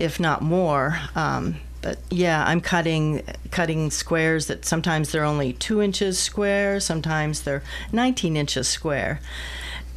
if 0.00 0.20
not 0.20 0.42
more. 0.42 0.98
Um, 1.14 1.56
but 1.82 1.98
yeah, 2.10 2.44
I'm 2.44 2.60
cutting 2.60 3.22
cutting 3.50 3.90
squares 3.90 4.46
that 4.46 4.64
sometimes 4.64 5.12
they're 5.12 5.24
only 5.24 5.52
two 5.52 5.80
inches 5.80 6.18
square, 6.18 6.80
sometimes 6.80 7.42
they're 7.42 7.62
19 7.92 8.36
inches 8.36 8.66
square. 8.66 9.20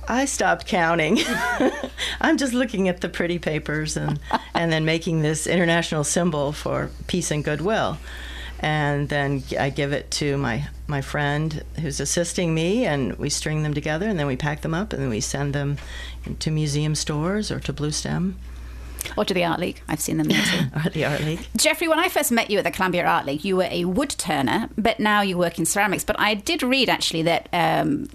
I 0.08 0.26
stopped 0.26 0.66
counting. 0.66 1.20
I'm 2.22 2.38
just 2.38 2.54
looking 2.54 2.90
at 2.90 3.02
the 3.02 3.10
pretty 3.10 3.40
papers 3.40 3.96
and 3.96 4.20
and 4.54 4.72
then 4.72 4.86
making 4.86 5.22
this 5.22 5.48
international 5.48 6.04
symbol 6.04 6.52
for 6.52 6.90
peace 7.08 7.32
and 7.32 7.44
goodwill. 7.44 7.98
And 8.60 9.08
then 9.10 9.44
I 9.58 9.70
give 9.70 9.94
it 9.94 10.12
to 10.12 10.38
my 10.38 10.68
my 10.88 11.02
friend 11.02 11.64
who's 11.80 12.00
assisting 12.00 12.54
me, 12.54 12.86
and 12.86 13.18
we 13.18 13.30
string 13.30 13.64
them 13.64 13.74
together, 13.74 14.08
and 14.08 14.20
then 14.20 14.28
we 14.28 14.36
pack 14.36 14.62
them 14.62 14.74
up, 14.74 14.92
and 14.92 15.02
then 15.02 15.10
we 15.10 15.22
send 15.22 15.54
them 15.54 15.78
to 16.40 16.52
museum 16.52 16.96
stores 16.96 17.52
or 17.52 17.60
to 17.62 17.72
Bluestem. 17.72 18.34
Or 19.18 19.26
to 19.26 19.34
the 19.34 19.44
Art 19.44 19.60
League. 19.60 19.82
I've 19.88 20.02
seen 20.02 20.18
them 20.18 20.28
there 20.28 20.44
too. 20.44 20.90
the 20.94 21.06
Art 21.06 21.22
League. 21.22 21.46
Jeffrey, 21.56 21.88
when 21.88 22.00
I 22.00 22.10
first 22.10 22.32
met 22.32 22.50
you 22.50 22.58
at 22.58 22.64
the 22.64 22.72
Columbia 22.72 23.06
Art 23.06 23.26
League, 23.26 23.44
you 23.44 23.58
were 23.58 23.68
a 23.70 23.86
wood 23.86 24.12
turner, 24.12 24.70
but 24.78 25.00
now 25.00 25.22
you 25.22 25.38
work 25.38 25.60
in 25.60 25.66
ceramics. 25.66 26.04
But 26.04 26.20
I 26.20 26.34
did 26.34 26.64
read 26.64 26.90
actually 26.90 27.24
that. 27.24 27.50
Um, 27.54 28.10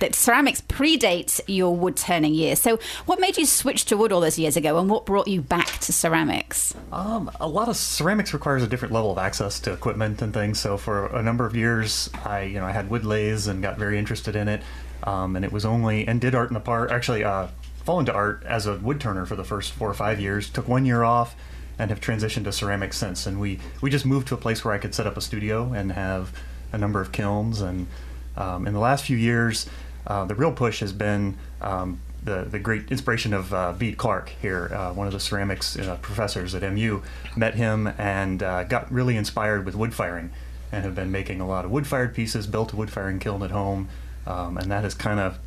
that 0.00 0.14
ceramics 0.14 0.62
predates 0.62 1.40
your 1.46 1.76
wood 1.76 1.96
turning 1.96 2.34
years. 2.34 2.58
So, 2.58 2.78
what 3.06 3.20
made 3.20 3.36
you 3.36 3.46
switch 3.46 3.84
to 3.86 3.96
wood 3.96 4.12
all 4.12 4.20
those 4.20 4.38
years 4.38 4.56
ago, 4.56 4.78
and 4.78 4.90
what 4.90 5.06
brought 5.06 5.28
you 5.28 5.40
back 5.42 5.78
to 5.80 5.92
ceramics? 5.92 6.74
Um, 6.90 7.30
a 7.38 7.46
lot 7.46 7.68
of 7.68 7.76
ceramics 7.76 8.32
requires 8.32 8.62
a 8.62 8.66
different 8.66 8.92
level 8.92 9.12
of 9.12 9.18
access 9.18 9.60
to 9.60 9.72
equipment 9.72 10.22
and 10.22 10.34
things. 10.34 10.58
So, 10.58 10.76
for 10.76 11.06
a 11.06 11.22
number 11.22 11.46
of 11.46 11.54
years, 11.54 12.10
I 12.24 12.42
you 12.42 12.58
know 12.58 12.64
I 12.64 12.72
had 12.72 12.90
wood 12.90 13.04
lathes 13.04 13.46
and 13.46 13.62
got 13.62 13.78
very 13.78 13.98
interested 13.98 14.34
in 14.34 14.48
it. 14.48 14.62
Um, 15.02 15.34
and 15.36 15.44
it 15.46 15.52
was 15.52 15.64
only 15.64 16.06
and 16.06 16.20
did 16.20 16.34
art 16.34 16.50
in 16.50 16.54
the 16.54 16.60
park. 16.60 16.90
Actually, 16.90 17.24
uh, 17.24 17.48
fall 17.90 17.98
into 17.98 18.12
art 18.12 18.44
as 18.46 18.68
a 18.68 18.76
wood 18.76 19.00
turner 19.00 19.26
for 19.26 19.34
the 19.34 19.42
first 19.42 19.72
four 19.72 19.90
or 19.90 19.94
five 19.94 20.20
years. 20.20 20.48
Took 20.48 20.68
one 20.68 20.84
year 20.84 21.02
off 21.02 21.34
and 21.76 21.90
have 21.90 22.00
transitioned 22.00 22.44
to 22.44 22.52
ceramics 22.52 22.96
since. 22.96 23.26
And 23.26 23.40
we, 23.40 23.58
we 23.80 23.90
just 23.90 24.06
moved 24.06 24.28
to 24.28 24.34
a 24.34 24.36
place 24.36 24.64
where 24.64 24.72
I 24.72 24.78
could 24.78 24.94
set 24.94 25.08
up 25.08 25.16
a 25.16 25.20
studio 25.20 25.72
and 25.72 25.90
have 25.90 26.32
a 26.72 26.78
number 26.78 27.00
of 27.00 27.10
kilns 27.10 27.60
and 27.60 27.88
Um, 28.36 28.68
in 28.68 28.74
the 28.74 28.78
last 28.78 29.04
few 29.04 29.16
years, 29.16 29.66
uh, 30.06 30.24
the 30.24 30.36
real 30.36 30.52
push 30.52 30.78
has 30.80 30.92
been 30.92 31.36
um, 31.60 31.98
the, 32.22 32.46
the 32.48 32.60
great 32.60 32.92
inspiration 32.92 33.34
of 33.34 33.52
uh, 33.52 33.72
Bede 33.72 33.96
Clark 33.96 34.32
here, 34.40 34.70
uh, 34.72 34.92
one 34.92 35.08
of 35.08 35.12
the 35.12 35.18
ceramics 35.18 35.76
uh, 35.76 35.96
professors 36.00 36.54
at 36.54 36.62
MU. 36.72 37.02
Met 37.36 37.56
him 37.56 37.88
and 37.98 38.40
uh, 38.40 38.62
got 38.64 38.90
really 38.92 39.16
inspired 39.16 39.66
with 39.66 39.74
wood 39.74 39.92
firing 39.92 40.30
and 40.70 40.84
have 40.84 40.94
been 40.94 41.10
making 41.10 41.40
a 41.40 41.46
lot 41.46 41.64
of 41.64 41.72
wood 41.72 41.88
fired 41.88 42.14
pieces, 42.14 42.46
built 42.46 42.72
a 42.72 42.76
wood 42.76 42.90
firing 42.90 43.18
kiln 43.18 43.42
at 43.42 43.50
home, 43.50 43.88
um, 44.28 44.56
and 44.56 44.70
that 44.70 44.84
has 44.84 44.94
kind 44.94 45.18
of 45.18 45.40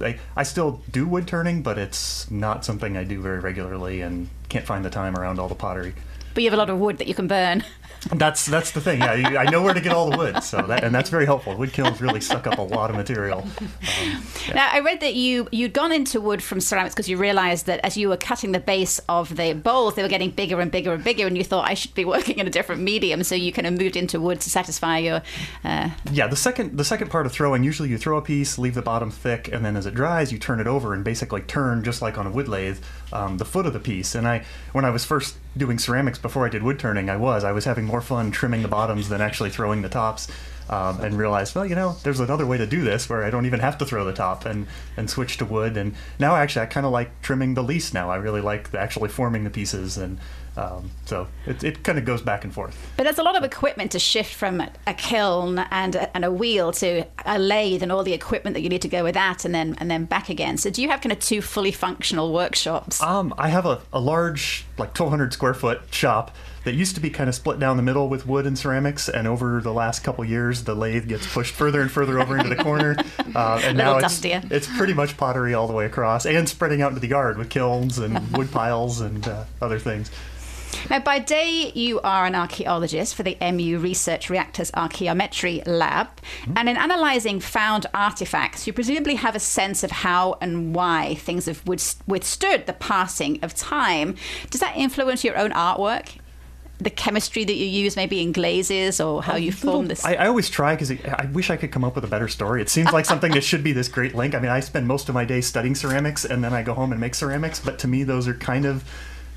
I, 0.00 0.18
I 0.36 0.42
still 0.42 0.80
do 0.90 1.06
wood 1.06 1.26
turning, 1.26 1.62
but 1.62 1.78
it's 1.78 2.30
not 2.30 2.64
something 2.64 2.96
I 2.96 3.04
do 3.04 3.20
very 3.20 3.40
regularly 3.40 4.00
and 4.00 4.28
can't 4.48 4.66
find 4.66 4.84
the 4.84 4.90
time 4.90 5.16
around 5.16 5.38
all 5.38 5.48
the 5.48 5.54
pottery. 5.54 5.94
But 6.38 6.44
you 6.44 6.50
have 6.50 6.54
a 6.56 6.62
lot 6.62 6.70
of 6.70 6.78
wood 6.78 6.98
that 6.98 7.08
you 7.08 7.14
can 7.16 7.26
burn. 7.26 7.64
That's 8.14 8.46
that's 8.46 8.70
the 8.70 8.80
thing. 8.80 9.00
Yeah, 9.00 9.14
you- 9.14 9.36
I 9.38 9.50
know 9.50 9.60
where 9.60 9.74
to 9.74 9.80
get 9.80 9.92
all 9.92 10.08
the 10.08 10.16
wood, 10.16 10.44
so 10.44 10.62
that 10.62 10.84
and 10.84 10.94
that's 10.94 11.10
very 11.10 11.26
helpful. 11.26 11.56
Wood 11.56 11.72
kilns 11.72 12.00
really 12.00 12.20
suck 12.20 12.46
up 12.46 12.58
a 12.58 12.62
lot 12.62 12.90
of 12.90 12.96
material. 12.96 13.40
Um, 13.40 14.22
Now, 14.54 14.68
I 14.72 14.78
read 14.78 15.00
that 15.00 15.16
you 15.16 15.48
you'd 15.50 15.72
gone 15.72 15.90
into 15.90 16.20
wood 16.20 16.40
from 16.40 16.60
ceramics 16.60 16.94
because 16.94 17.08
you 17.08 17.16
realised 17.16 17.66
that 17.66 17.80
as 17.84 17.96
you 17.96 18.08
were 18.08 18.16
cutting 18.16 18.52
the 18.52 18.60
base 18.60 19.00
of 19.08 19.34
the 19.36 19.52
bowls, 19.52 19.96
they 19.96 20.02
were 20.02 20.08
getting 20.08 20.30
bigger 20.30 20.60
and 20.60 20.70
bigger 20.70 20.92
and 20.94 21.02
bigger, 21.02 21.26
and 21.26 21.36
you 21.36 21.42
thought 21.42 21.68
I 21.68 21.74
should 21.74 21.92
be 21.94 22.04
working 22.14 22.38
in 22.38 22.46
a 22.46 22.50
different 22.50 22.82
medium. 22.82 23.24
So 23.24 23.34
you 23.34 23.52
kind 23.52 23.66
of 23.66 23.74
moved 23.76 23.96
into 23.96 24.20
wood 24.20 24.40
to 24.42 24.48
satisfy 24.48 24.98
your. 24.98 25.22
Uh, 25.64 25.90
yeah, 26.12 26.28
the 26.28 26.36
second 26.36 26.78
the 26.78 26.84
second 26.84 27.10
part 27.10 27.26
of 27.26 27.32
throwing, 27.32 27.64
usually 27.64 27.88
you 27.88 27.98
throw 27.98 28.16
a 28.16 28.22
piece, 28.22 28.58
leave 28.58 28.74
the 28.74 28.82
bottom 28.82 29.10
thick, 29.10 29.48
and 29.52 29.64
then 29.64 29.76
as 29.76 29.86
it 29.86 29.94
dries, 29.96 30.30
you 30.30 30.38
turn 30.38 30.60
it 30.60 30.68
over 30.68 30.94
and 30.94 31.02
basically 31.02 31.40
turn 31.42 31.82
just 31.82 32.00
like 32.00 32.16
on 32.16 32.28
a 32.28 32.30
wood 32.30 32.46
lathe 32.46 32.78
um, 33.12 33.38
the 33.38 33.44
foot 33.44 33.66
of 33.66 33.72
the 33.72 33.80
piece. 33.80 34.14
And 34.14 34.28
I 34.28 34.44
when 34.72 34.84
I 34.84 34.90
was 34.90 35.04
first 35.04 35.36
doing 35.56 35.80
ceramics 35.80 36.20
before 36.28 36.44
I 36.44 36.50
did 36.50 36.62
wood 36.62 36.78
turning, 36.78 37.08
I 37.08 37.16
was 37.16 37.42
I 37.42 37.52
was 37.52 37.64
having 37.64 37.86
more 37.86 38.02
fun 38.02 38.30
trimming 38.30 38.62
the 38.62 38.68
bottoms 38.68 39.08
than 39.08 39.20
actually 39.22 39.50
throwing 39.50 39.82
the 39.82 39.88
tops. 39.88 40.28
Um, 40.70 41.00
and 41.00 41.16
realized, 41.16 41.54
well, 41.54 41.64
you 41.64 41.74
know, 41.74 41.96
there's 42.02 42.20
another 42.20 42.44
way 42.44 42.58
to 42.58 42.66
do 42.66 42.82
this 42.84 43.08
where 43.08 43.24
I 43.24 43.30
don't 43.30 43.46
even 43.46 43.60
have 43.60 43.78
to 43.78 43.86
throw 43.86 44.04
the 44.04 44.12
top 44.12 44.44
and, 44.44 44.66
and 44.98 45.08
switch 45.08 45.38
to 45.38 45.46
wood. 45.46 45.78
And 45.78 45.94
now, 46.18 46.36
actually, 46.36 46.60
I 46.64 46.66
kind 46.66 46.84
of 46.84 46.92
like 46.92 47.22
trimming 47.22 47.54
the 47.54 47.62
least 47.62 47.94
now. 47.94 48.10
I 48.10 48.16
really 48.16 48.42
like 48.42 48.74
actually 48.74 49.08
forming 49.08 49.44
the 49.44 49.50
pieces. 49.50 49.96
And 49.96 50.18
um, 50.58 50.90
so 51.04 51.28
it, 51.46 51.62
it 51.62 51.84
kind 51.84 51.98
of 51.98 52.04
goes 52.04 52.20
back 52.20 52.42
and 52.42 52.52
forth. 52.52 52.76
but 52.96 53.04
there's 53.04 53.18
a 53.18 53.22
lot 53.22 53.36
of 53.36 53.44
equipment 53.44 53.92
to 53.92 53.98
shift 54.00 54.34
from 54.34 54.60
a 54.60 54.94
kiln 54.94 55.60
and 55.70 55.94
a, 55.94 56.16
and 56.16 56.24
a 56.24 56.32
wheel 56.32 56.72
to 56.72 57.06
a 57.24 57.38
lathe 57.38 57.82
and 57.82 57.92
all 57.92 58.02
the 58.02 58.12
equipment 58.12 58.54
that 58.54 58.62
you 58.62 58.68
need 58.68 58.82
to 58.82 58.88
go 58.88 59.04
with 59.04 59.14
that, 59.14 59.44
and 59.44 59.54
then 59.54 59.76
and 59.78 59.88
then 59.88 60.04
back 60.04 60.28
again. 60.28 60.56
So 60.58 60.68
do 60.68 60.82
you 60.82 60.88
have 60.88 61.00
kind 61.00 61.12
of 61.12 61.20
two 61.20 61.40
fully 61.42 61.70
functional 61.70 62.32
workshops? 62.32 63.00
Um, 63.00 63.32
I 63.38 63.48
have 63.48 63.66
a, 63.66 63.80
a 63.92 64.00
large, 64.00 64.66
like 64.76 64.88
1,200 64.98 65.32
square 65.32 65.54
foot 65.54 65.80
shop 65.90 66.34
that 66.64 66.74
used 66.74 66.96
to 66.96 67.00
be 67.00 67.08
kind 67.08 67.28
of 67.28 67.34
split 67.34 67.58
down 67.58 67.76
the 67.76 67.82
middle 67.82 68.08
with 68.08 68.26
wood 68.26 68.44
and 68.44 68.58
ceramics, 68.58 69.08
and 69.08 69.28
over 69.28 69.60
the 69.60 69.72
last 69.72 70.02
couple 70.02 70.24
years, 70.24 70.64
the 70.64 70.74
lathe 70.74 71.08
gets 71.08 71.26
pushed 71.32 71.54
further 71.54 71.80
and 71.80 71.90
further 71.90 72.20
over 72.20 72.36
into 72.36 72.48
the 72.48 72.62
corner, 72.62 72.96
uh, 73.34 73.60
and 73.64 73.78
now 73.78 73.96
it's, 73.98 74.22
it's 74.24 74.66
pretty 74.76 74.92
much 74.92 75.16
pottery 75.16 75.54
all 75.54 75.66
the 75.66 75.72
way 75.72 75.86
across, 75.86 76.26
and 76.26 76.48
spreading 76.48 76.82
out 76.82 76.88
into 76.88 77.00
the 77.00 77.08
yard 77.08 77.38
with 77.38 77.48
kilns 77.48 77.98
and 77.98 78.36
wood 78.36 78.50
piles 78.50 79.00
and 79.00 79.26
uh, 79.28 79.44
other 79.62 79.78
things. 79.78 80.10
Now, 80.90 81.00
by 81.00 81.18
day, 81.18 81.70
you 81.74 82.00
are 82.00 82.24
an 82.24 82.34
archaeologist 82.34 83.14
for 83.14 83.22
the 83.22 83.36
MU 83.40 83.78
Research 83.78 84.30
Reactors 84.30 84.70
Archaeometry 84.72 85.62
Lab. 85.66 86.08
Hmm? 86.44 86.54
And 86.56 86.68
in 86.68 86.76
analysing 86.76 87.40
found 87.40 87.86
artifacts, 87.92 88.66
you 88.66 88.72
presumably 88.72 89.16
have 89.16 89.36
a 89.36 89.40
sense 89.40 89.82
of 89.82 89.90
how 89.90 90.38
and 90.40 90.74
why 90.74 91.16
things 91.16 91.46
have 91.46 91.66
withstood 91.66 92.66
the 92.66 92.72
passing 92.72 93.38
of 93.42 93.54
time. 93.54 94.16
Does 94.50 94.60
that 94.60 94.76
influence 94.76 95.24
your 95.24 95.36
own 95.36 95.50
artwork? 95.50 96.18
The 96.80 96.90
chemistry 96.90 97.44
that 97.44 97.54
you 97.54 97.66
use, 97.66 97.96
maybe 97.96 98.22
in 98.22 98.30
glazes, 98.30 99.00
or 99.00 99.20
how 99.20 99.34
you 99.34 99.50
form 99.50 99.88
this? 99.88 100.04
I, 100.04 100.14
I 100.14 100.26
always 100.28 100.48
try 100.48 100.76
because 100.76 100.92
I 100.92 101.28
wish 101.32 101.50
I 101.50 101.56
could 101.56 101.72
come 101.72 101.82
up 101.82 101.96
with 101.96 102.04
a 102.04 102.08
better 102.08 102.28
story. 102.28 102.62
It 102.62 102.68
seems 102.68 102.92
like 102.92 103.04
something 103.04 103.32
that 103.32 103.42
should 103.42 103.64
be 103.64 103.72
this 103.72 103.88
great 103.88 104.14
link. 104.14 104.34
I 104.36 104.38
mean, 104.38 104.52
I 104.52 104.60
spend 104.60 104.86
most 104.86 105.08
of 105.08 105.14
my 105.14 105.24
day 105.24 105.40
studying 105.40 105.74
ceramics, 105.74 106.24
and 106.24 106.42
then 106.42 106.54
I 106.54 106.62
go 106.62 106.74
home 106.74 106.92
and 106.92 107.00
make 107.00 107.16
ceramics. 107.16 107.58
But 107.58 107.80
to 107.80 107.88
me, 107.88 108.04
those 108.04 108.28
are 108.28 108.34
kind 108.34 108.64
of 108.64 108.84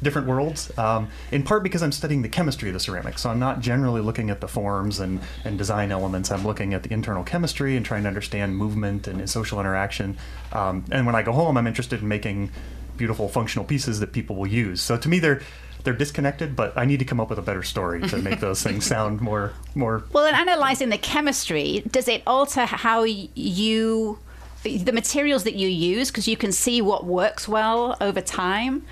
different 0.02 0.28
worlds. 0.28 0.76
Um, 0.78 1.10
in 1.32 1.44
part 1.44 1.64
because 1.64 1.84
I'm 1.84 1.92
studying 1.92 2.22
the 2.22 2.30
chemistry 2.30 2.70
of 2.70 2.74
the 2.74 2.80
ceramics, 2.80 3.22
so 3.22 3.30
I'm 3.30 3.40
not 3.40 3.60
generally 3.60 4.02
looking 4.02 4.30
at 4.30 4.42
the 4.42 4.48
forms 4.48 5.00
and, 5.00 5.20
and 5.46 5.58
design 5.58 5.92
elements. 5.92 6.32
I'm 6.32 6.46
looking 6.46 6.74
at 6.74 6.84
the 6.84 6.92
internal 6.94 7.24
chemistry 7.24 7.76
and 7.76 7.86
trying 7.86 8.04
to 8.04 8.08
understand 8.08 8.58
movement 8.58 9.08
and 9.08 9.30
social 9.30 9.60
interaction. 9.60 10.18
Um, 10.52 10.86
and 10.92 11.06
when 11.06 11.16
I 11.16 11.24
go 11.24 11.32
home, 11.32 11.58
I'm 11.58 11.68
interested 11.68 12.02
in 12.02 12.08
making 12.08 12.52
beautiful 12.98 13.28
functional 13.28 13.66
pieces 13.66 14.00
that 14.00 14.12
people 14.14 14.36
will 14.36 14.48
use. 14.48 14.82
So 14.82 14.98
to 14.98 15.10
me, 15.10 15.20
they're 15.20 15.42
they're 15.84 15.94
disconnected, 15.94 16.56
but 16.56 16.78
I 16.78 16.86
need 16.86 17.00
to 17.00 17.06
come 17.06 17.20
up 17.20 17.30
with 17.30 17.40
a 17.40 17.42
better 17.42 17.64
story 17.64 18.02
to 18.10 18.18
make 18.18 18.40
those 18.40 18.62
things 18.68 18.86
sound 18.86 19.22
more 19.22 19.54
more 19.76 20.04
Well, 20.14 20.26
in 20.26 20.36
analysing 20.36 20.90
the 20.90 20.98
chemistry, 20.98 21.84
does 21.90 22.08
it 22.08 22.22
alter 22.28 22.66
how 22.66 23.04
you, 23.04 24.20
the 24.64 24.92
materials 24.92 25.44
that 25.46 25.56
you 25.56 25.68
use, 25.68 26.12
because 26.12 26.28
you 26.28 26.38
can 26.38 26.52
see 26.52 26.82
what 26.82 27.06
works 27.06 27.48
well 27.48 27.98
over 28.00 28.22
time? 28.22 28.86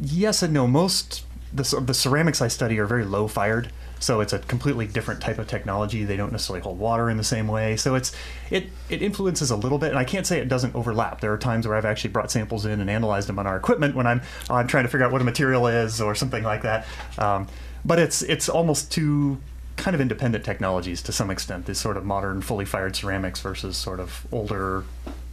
Yes 0.00 0.42
and 0.42 0.54
no. 0.54 0.66
Most 0.66 1.24
the, 1.52 1.82
the 1.84 1.94
ceramics 1.94 2.40
I 2.40 2.48
study 2.48 2.78
are 2.78 2.86
very 2.86 3.04
low 3.04 3.26
fired, 3.26 3.72
so 3.98 4.20
it's 4.20 4.32
a 4.32 4.38
completely 4.38 4.86
different 4.86 5.20
type 5.20 5.38
of 5.38 5.48
technology. 5.48 6.04
They 6.04 6.16
don't 6.16 6.32
necessarily 6.32 6.62
hold 6.62 6.78
water 6.78 7.10
in 7.10 7.16
the 7.16 7.24
same 7.24 7.48
way, 7.48 7.76
so 7.76 7.94
it's 7.94 8.12
it 8.50 8.68
it 8.88 9.02
influences 9.02 9.50
a 9.50 9.56
little 9.56 9.78
bit. 9.78 9.90
And 9.90 9.98
I 9.98 10.04
can't 10.04 10.26
say 10.26 10.38
it 10.38 10.48
doesn't 10.48 10.74
overlap. 10.74 11.20
There 11.20 11.32
are 11.32 11.38
times 11.38 11.66
where 11.66 11.76
I've 11.76 11.84
actually 11.84 12.10
brought 12.10 12.30
samples 12.30 12.66
in 12.66 12.80
and 12.80 12.88
analyzed 12.88 13.28
them 13.28 13.38
on 13.38 13.46
our 13.46 13.56
equipment 13.56 13.96
when 13.96 14.06
I'm 14.06 14.22
I'm 14.48 14.66
trying 14.66 14.84
to 14.84 14.88
figure 14.88 15.04
out 15.04 15.12
what 15.12 15.20
a 15.20 15.24
material 15.24 15.66
is 15.66 16.00
or 16.00 16.14
something 16.14 16.44
like 16.44 16.62
that. 16.62 16.86
Um, 17.18 17.48
but 17.84 17.98
it's 17.98 18.22
it's 18.22 18.48
almost 18.48 18.92
two 18.92 19.38
kind 19.76 19.94
of 19.94 20.00
independent 20.00 20.44
technologies 20.44 21.02
to 21.02 21.12
some 21.12 21.30
extent. 21.30 21.66
This 21.66 21.80
sort 21.80 21.96
of 21.96 22.04
modern, 22.04 22.42
fully 22.42 22.64
fired 22.64 22.94
ceramics 22.94 23.40
versus 23.40 23.76
sort 23.76 23.98
of 23.98 24.26
older, 24.30 24.84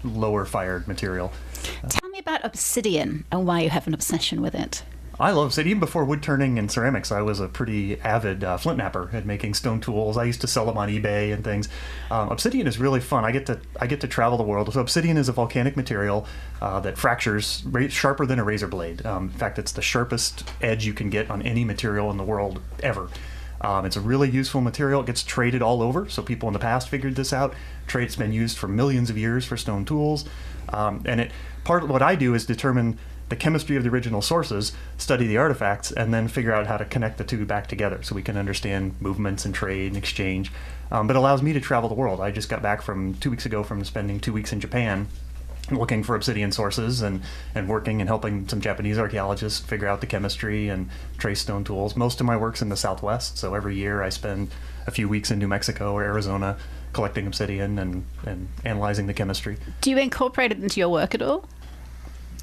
lower 0.03 0.45
fired 0.45 0.87
material. 0.87 1.31
Tell 1.89 2.06
me 2.06 2.06
about 2.27 2.43
obsidian 2.43 3.23
and 3.31 3.47
why 3.47 3.61
you 3.61 3.69
have 3.69 3.87
an 3.87 3.93
obsession 3.93 4.41
with 4.41 4.53
it. 4.53 4.83
I 5.17 5.31
love 5.31 5.57
it. 5.57 5.65
Even 5.65 5.79
before 5.79 6.03
wood 6.03 6.21
turning 6.21 6.59
and 6.59 6.69
ceramics, 6.69 7.09
I 7.09 7.21
was 7.21 7.39
a 7.39 7.47
pretty 7.47 7.99
avid 8.01 8.43
uh, 8.43 8.57
flint 8.57 8.79
knapper 8.79 9.11
at 9.13 9.25
making 9.25 9.53
stone 9.53 9.79
tools. 9.79 10.17
I 10.17 10.25
used 10.25 10.41
to 10.41 10.47
sell 10.47 10.65
them 10.65 10.77
on 10.77 10.89
eBay 10.89 11.33
and 11.33 11.43
things. 11.43 11.69
Um, 12.11 12.29
obsidian 12.29 12.67
is 12.67 12.77
really 12.77 12.99
fun. 12.99 13.23
I 13.23 13.31
get 13.31 13.45
to 13.45 13.59
I 13.79 13.87
get 13.87 14.01
to 14.01 14.07
travel 14.07 14.37
the 14.37 14.43
world. 14.43 14.71
So 14.71 14.81
obsidian 14.81 15.15
is 15.15 15.29
a 15.29 15.31
volcanic 15.31 15.77
material 15.77 16.27
uh, 16.61 16.81
that 16.81 16.97
fractures 16.97 17.63
ra- 17.65 17.87
sharper 17.87 18.25
than 18.25 18.39
a 18.39 18.43
razor 18.43 18.67
blade. 18.67 19.05
Um, 19.05 19.23
in 19.23 19.29
fact, 19.29 19.57
it's 19.57 19.71
the 19.71 19.81
sharpest 19.81 20.47
edge 20.61 20.85
you 20.85 20.93
can 20.93 21.09
get 21.09 21.31
on 21.31 21.41
any 21.41 21.63
material 21.63 22.11
in 22.11 22.17
the 22.17 22.25
world 22.25 22.61
ever. 22.83 23.09
Um, 23.61 23.85
it's 23.85 23.95
a 23.95 24.01
really 24.01 24.29
useful 24.29 24.61
material. 24.61 25.01
It 25.01 25.07
gets 25.07 25.23
traded 25.23 25.61
all 25.61 25.81
over, 25.81 26.07
so 26.09 26.21
people 26.21 26.47
in 26.47 26.53
the 26.53 26.59
past 26.59 26.89
figured 26.89 27.15
this 27.15 27.33
out. 27.33 27.55
Trade's 27.87 28.15
been 28.15 28.31
used 28.31 28.57
for 28.57 28.67
millions 28.67 29.09
of 29.09 29.17
years 29.17 29.45
for 29.45 29.57
stone 29.57 29.83
tools, 29.83 30.25
um, 30.69 31.01
and 31.05 31.21
it 31.21 31.31
part 31.67 31.83
of 31.83 31.89
what 31.89 32.01
I 32.01 32.15
do 32.15 32.33
is 32.33 32.45
determine 32.45 32.97
the 33.27 33.35
chemistry 33.35 33.75
of 33.75 33.83
the 33.83 33.89
original 33.89 34.21
sources, 34.21 34.71
study 34.97 35.27
the 35.27 35.35
artifacts, 35.35 35.91
and 35.91 36.13
then 36.13 36.29
figure 36.29 36.53
out 36.53 36.65
how 36.65 36.77
to 36.77 36.85
connect 36.85 37.17
the 37.17 37.25
two 37.25 37.45
back 37.45 37.67
together 37.67 38.01
so 38.01 38.15
we 38.15 38.23
can 38.23 38.37
understand 38.37 38.95
movements 39.01 39.43
and 39.43 39.53
trade 39.53 39.87
and 39.87 39.97
exchange. 39.97 40.49
Um, 40.89 41.07
but 41.07 41.17
it 41.17 41.19
allows 41.19 41.41
me 41.41 41.51
to 41.51 41.59
travel 41.59 41.89
the 41.89 41.95
world. 41.95 42.21
I 42.21 42.31
just 42.31 42.47
got 42.47 42.61
back 42.61 42.81
from 42.81 43.15
two 43.15 43.29
weeks 43.29 43.45
ago 43.45 43.63
from 43.63 43.83
spending 43.83 44.21
two 44.21 44.31
weeks 44.31 44.53
in 44.53 44.61
Japan 44.61 45.09
looking 45.69 46.03
for 46.03 46.15
obsidian 46.15 46.53
sources 46.53 47.01
and, 47.01 47.21
and 47.53 47.67
working 47.67 47.99
and 47.99 48.07
helping 48.07 48.47
some 48.47 48.61
Japanese 48.61 48.97
archaeologists 48.97 49.59
figure 49.59 49.89
out 49.89 49.99
the 49.99 50.07
chemistry 50.07 50.69
and 50.69 50.89
trace 51.17 51.41
stone 51.41 51.65
tools. 51.65 51.97
Most 51.97 52.21
of 52.21 52.25
my 52.25 52.37
work's 52.37 52.61
in 52.61 52.69
the 52.69 52.77
Southwest, 52.77 53.37
so 53.37 53.53
every 53.55 53.75
year 53.75 54.01
I 54.01 54.07
spend 54.07 54.51
a 54.87 54.91
few 54.91 55.09
weeks 55.09 55.31
in 55.31 55.39
New 55.39 55.49
Mexico 55.49 55.91
or 55.91 56.03
Arizona 56.03 56.55
collecting 56.93 57.27
obsidian 57.27 57.77
and, 57.77 58.05
and 58.25 58.47
analyzing 58.63 59.07
the 59.07 59.13
chemistry. 59.13 59.57
Do 59.81 59.89
you 59.89 59.97
incorporate 59.97 60.53
it 60.53 60.59
into 60.59 60.79
your 60.79 60.87
work 60.87 61.13
at 61.13 61.21
all? 61.21 61.49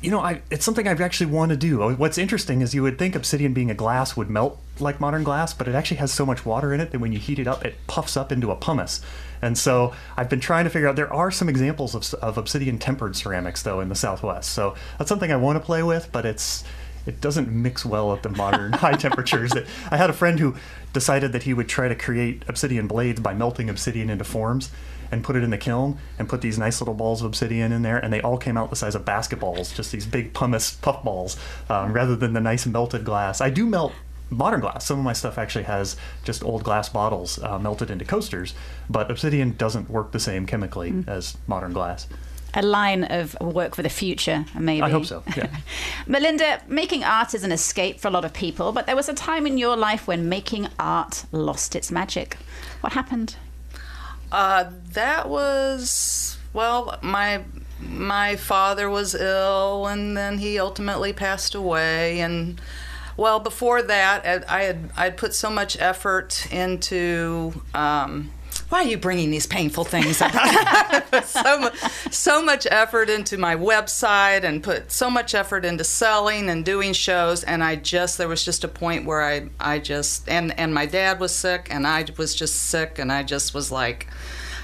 You 0.04 0.10
know, 0.10 0.20
I, 0.20 0.42
it's 0.50 0.66
something 0.66 0.86
I've 0.86 1.00
actually 1.00 1.32
want 1.32 1.48
to 1.48 1.56
do. 1.56 1.82
Oh, 1.82 1.94
what's 1.94 2.18
interesting 2.18 2.60
is 2.60 2.74
you 2.74 2.82
would 2.82 2.98
think 2.98 3.14
obsidian 3.14 3.54
being 3.54 3.70
a 3.70 3.74
glass 3.74 4.14
would 4.18 4.28
melt 4.28 4.60
like 4.78 5.00
modern 5.00 5.24
glass, 5.24 5.54
but 5.54 5.66
it 5.66 5.74
actually 5.74 5.96
has 5.96 6.12
so 6.12 6.26
much 6.26 6.44
water 6.44 6.74
in 6.74 6.80
it 6.80 6.90
that 6.90 6.98
when 6.98 7.10
you 7.10 7.18
heat 7.18 7.38
it 7.38 7.48
up, 7.48 7.64
it 7.64 7.74
puffs 7.86 8.14
up 8.14 8.30
into 8.30 8.50
a 8.50 8.56
pumice. 8.56 9.00
And 9.40 9.56
so 9.56 9.94
I've 10.14 10.28
been 10.28 10.40
trying 10.40 10.64
to 10.64 10.70
figure 10.70 10.88
out. 10.88 10.96
There 10.96 11.10
are 11.10 11.30
some 11.30 11.48
examples 11.48 11.94
of, 11.94 12.12
of 12.22 12.36
obsidian 12.36 12.78
tempered 12.78 13.16
ceramics 13.16 13.62
though 13.62 13.80
in 13.80 13.88
the 13.88 13.94
Southwest, 13.94 14.50
so 14.50 14.74
that's 14.98 15.08
something 15.08 15.32
I 15.32 15.36
want 15.36 15.56
to 15.56 15.64
play 15.64 15.82
with, 15.82 16.12
but 16.12 16.26
it's 16.26 16.64
it 17.06 17.22
doesn't 17.22 17.50
mix 17.50 17.86
well 17.86 18.12
at 18.12 18.22
the 18.22 18.28
modern 18.28 18.72
high 18.84 18.96
temperatures. 18.96 19.52
That 19.52 19.64
I 19.90 19.96
had 19.96 20.10
a 20.10 20.14
friend 20.14 20.38
who 20.38 20.54
decided 20.92 21.32
that 21.32 21.44
he 21.44 21.54
would 21.54 21.68
try 21.68 21.88
to 21.88 21.94
create 21.94 22.42
obsidian 22.46 22.88
blades 22.88 23.20
by 23.20 23.32
melting 23.32 23.70
obsidian 23.70 24.10
into 24.10 24.24
forms 24.24 24.70
and 25.10 25.24
put 25.24 25.36
it 25.36 25.42
in 25.42 25.50
the 25.50 25.58
kiln 25.58 25.98
and 26.18 26.28
put 26.28 26.40
these 26.40 26.58
nice 26.58 26.80
little 26.80 26.94
balls 26.94 27.20
of 27.20 27.26
obsidian 27.26 27.72
in 27.72 27.82
there, 27.82 27.98
and 27.98 28.12
they 28.12 28.20
all 28.20 28.38
came 28.38 28.56
out 28.56 28.70
the 28.70 28.76
size 28.76 28.94
of 28.94 29.04
basketballs, 29.04 29.74
just 29.74 29.92
these 29.92 30.06
big 30.06 30.32
pumice 30.32 30.74
puff 30.74 31.02
balls, 31.04 31.36
um, 31.68 31.92
rather 31.92 32.16
than 32.16 32.32
the 32.32 32.40
nice 32.40 32.66
melted 32.66 33.04
glass. 33.04 33.40
I 33.40 33.50
do 33.50 33.66
melt 33.66 33.92
modern 34.30 34.60
glass. 34.60 34.84
Some 34.84 34.98
of 34.98 35.04
my 35.04 35.12
stuff 35.12 35.38
actually 35.38 35.64
has 35.64 35.96
just 36.24 36.44
old 36.44 36.64
glass 36.64 36.88
bottles 36.88 37.42
uh, 37.42 37.58
melted 37.58 37.90
into 37.90 38.04
coasters, 38.04 38.54
but 38.88 39.10
obsidian 39.10 39.52
doesn't 39.52 39.90
work 39.90 40.12
the 40.12 40.20
same 40.20 40.46
chemically 40.46 41.04
as 41.06 41.36
modern 41.46 41.72
glass. 41.72 42.08
A 42.56 42.62
line 42.62 43.02
of 43.04 43.36
work 43.40 43.74
for 43.74 43.82
the 43.82 43.88
future, 43.88 44.44
maybe. 44.56 44.82
I 44.82 44.88
hope 44.88 45.06
so. 45.06 45.24
Yeah. 45.36 45.48
Melynda, 46.06 46.66
making 46.68 47.02
art 47.02 47.34
is 47.34 47.42
an 47.42 47.50
escape 47.50 47.98
for 47.98 48.06
a 48.06 48.12
lot 48.12 48.24
of 48.24 48.32
people, 48.32 48.70
but 48.70 48.86
there 48.86 48.94
was 48.94 49.08
a 49.08 49.14
time 49.14 49.44
in 49.44 49.58
your 49.58 49.76
life 49.76 50.06
when 50.06 50.28
making 50.28 50.68
art 50.78 51.24
lost 51.32 51.74
its 51.74 51.90
magic. 51.90 52.36
What 52.80 52.92
happened? 52.92 53.34
Uh, 54.34 54.68
that 54.94 55.28
was 55.28 56.36
well, 56.52 56.98
my 57.02 57.44
my 57.80 58.34
father 58.34 58.90
was 58.90 59.14
ill, 59.14 59.86
and 59.86 60.16
then 60.16 60.38
he 60.38 60.58
ultimately 60.58 61.12
passed 61.12 61.54
away, 61.54 62.18
and 62.18 62.60
well, 63.16 63.38
before 63.38 63.80
that, 63.80 64.26
I 64.50 64.62
had 64.62 64.90
I 64.96 65.04
had 65.04 65.16
put 65.16 65.34
so 65.34 65.50
much 65.50 65.80
effort 65.80 66.48
into. 66.50 67.62
Um, 67.74 68.32
why 68.74 68.82
are 68.82 68.88
you 68.88 68.98
bringing 68.98 69.30
these 69.30 69.46
painful 69.46 69.84
things 69.84 70.20
up? 70.20 70.32
so, 71.24 71.70
so 72.10 72.42
much 72.42 72.66
effort 72.68 73.08
into 73.08 73.38
my 73.38 73.54
website 73.54 74.42
and 74.42 74.64
put 74.64 74.90
so 74.90 75.08
much 75.08 75.32
effort 75.32 75.64
into 75.64 75.84
selling 75.84 76.50
and 76.50 76.64
doing 76.64 76.92
shows 76.92 77.44
and 77.44 77.62
I 77.62 77.76
just 77.76 78.18
there 78.18 78.26
was 78.26 78.44
just 78.44 78.64
a 78.64 78.68
point 78.68 79.06
where 79.06 79.22
I 79.22 79.48
I 79.60 79.78
just 79.78 80.28
and 80.28 80.58
and 80.58 80.74
my 80.74 80.86
dad 80.86 81.20
was 81.20 81.32
sick 81.32 81.68
and 81.70 81.86
I 81.86 82.04
was 82.16 82.34
just 82.34 82.56
sick 82.56 82.98
and 82.98 83.12
I 83.12 83.22
just 83.22 83.54
was 83.54 83.70
like 83.70 84.08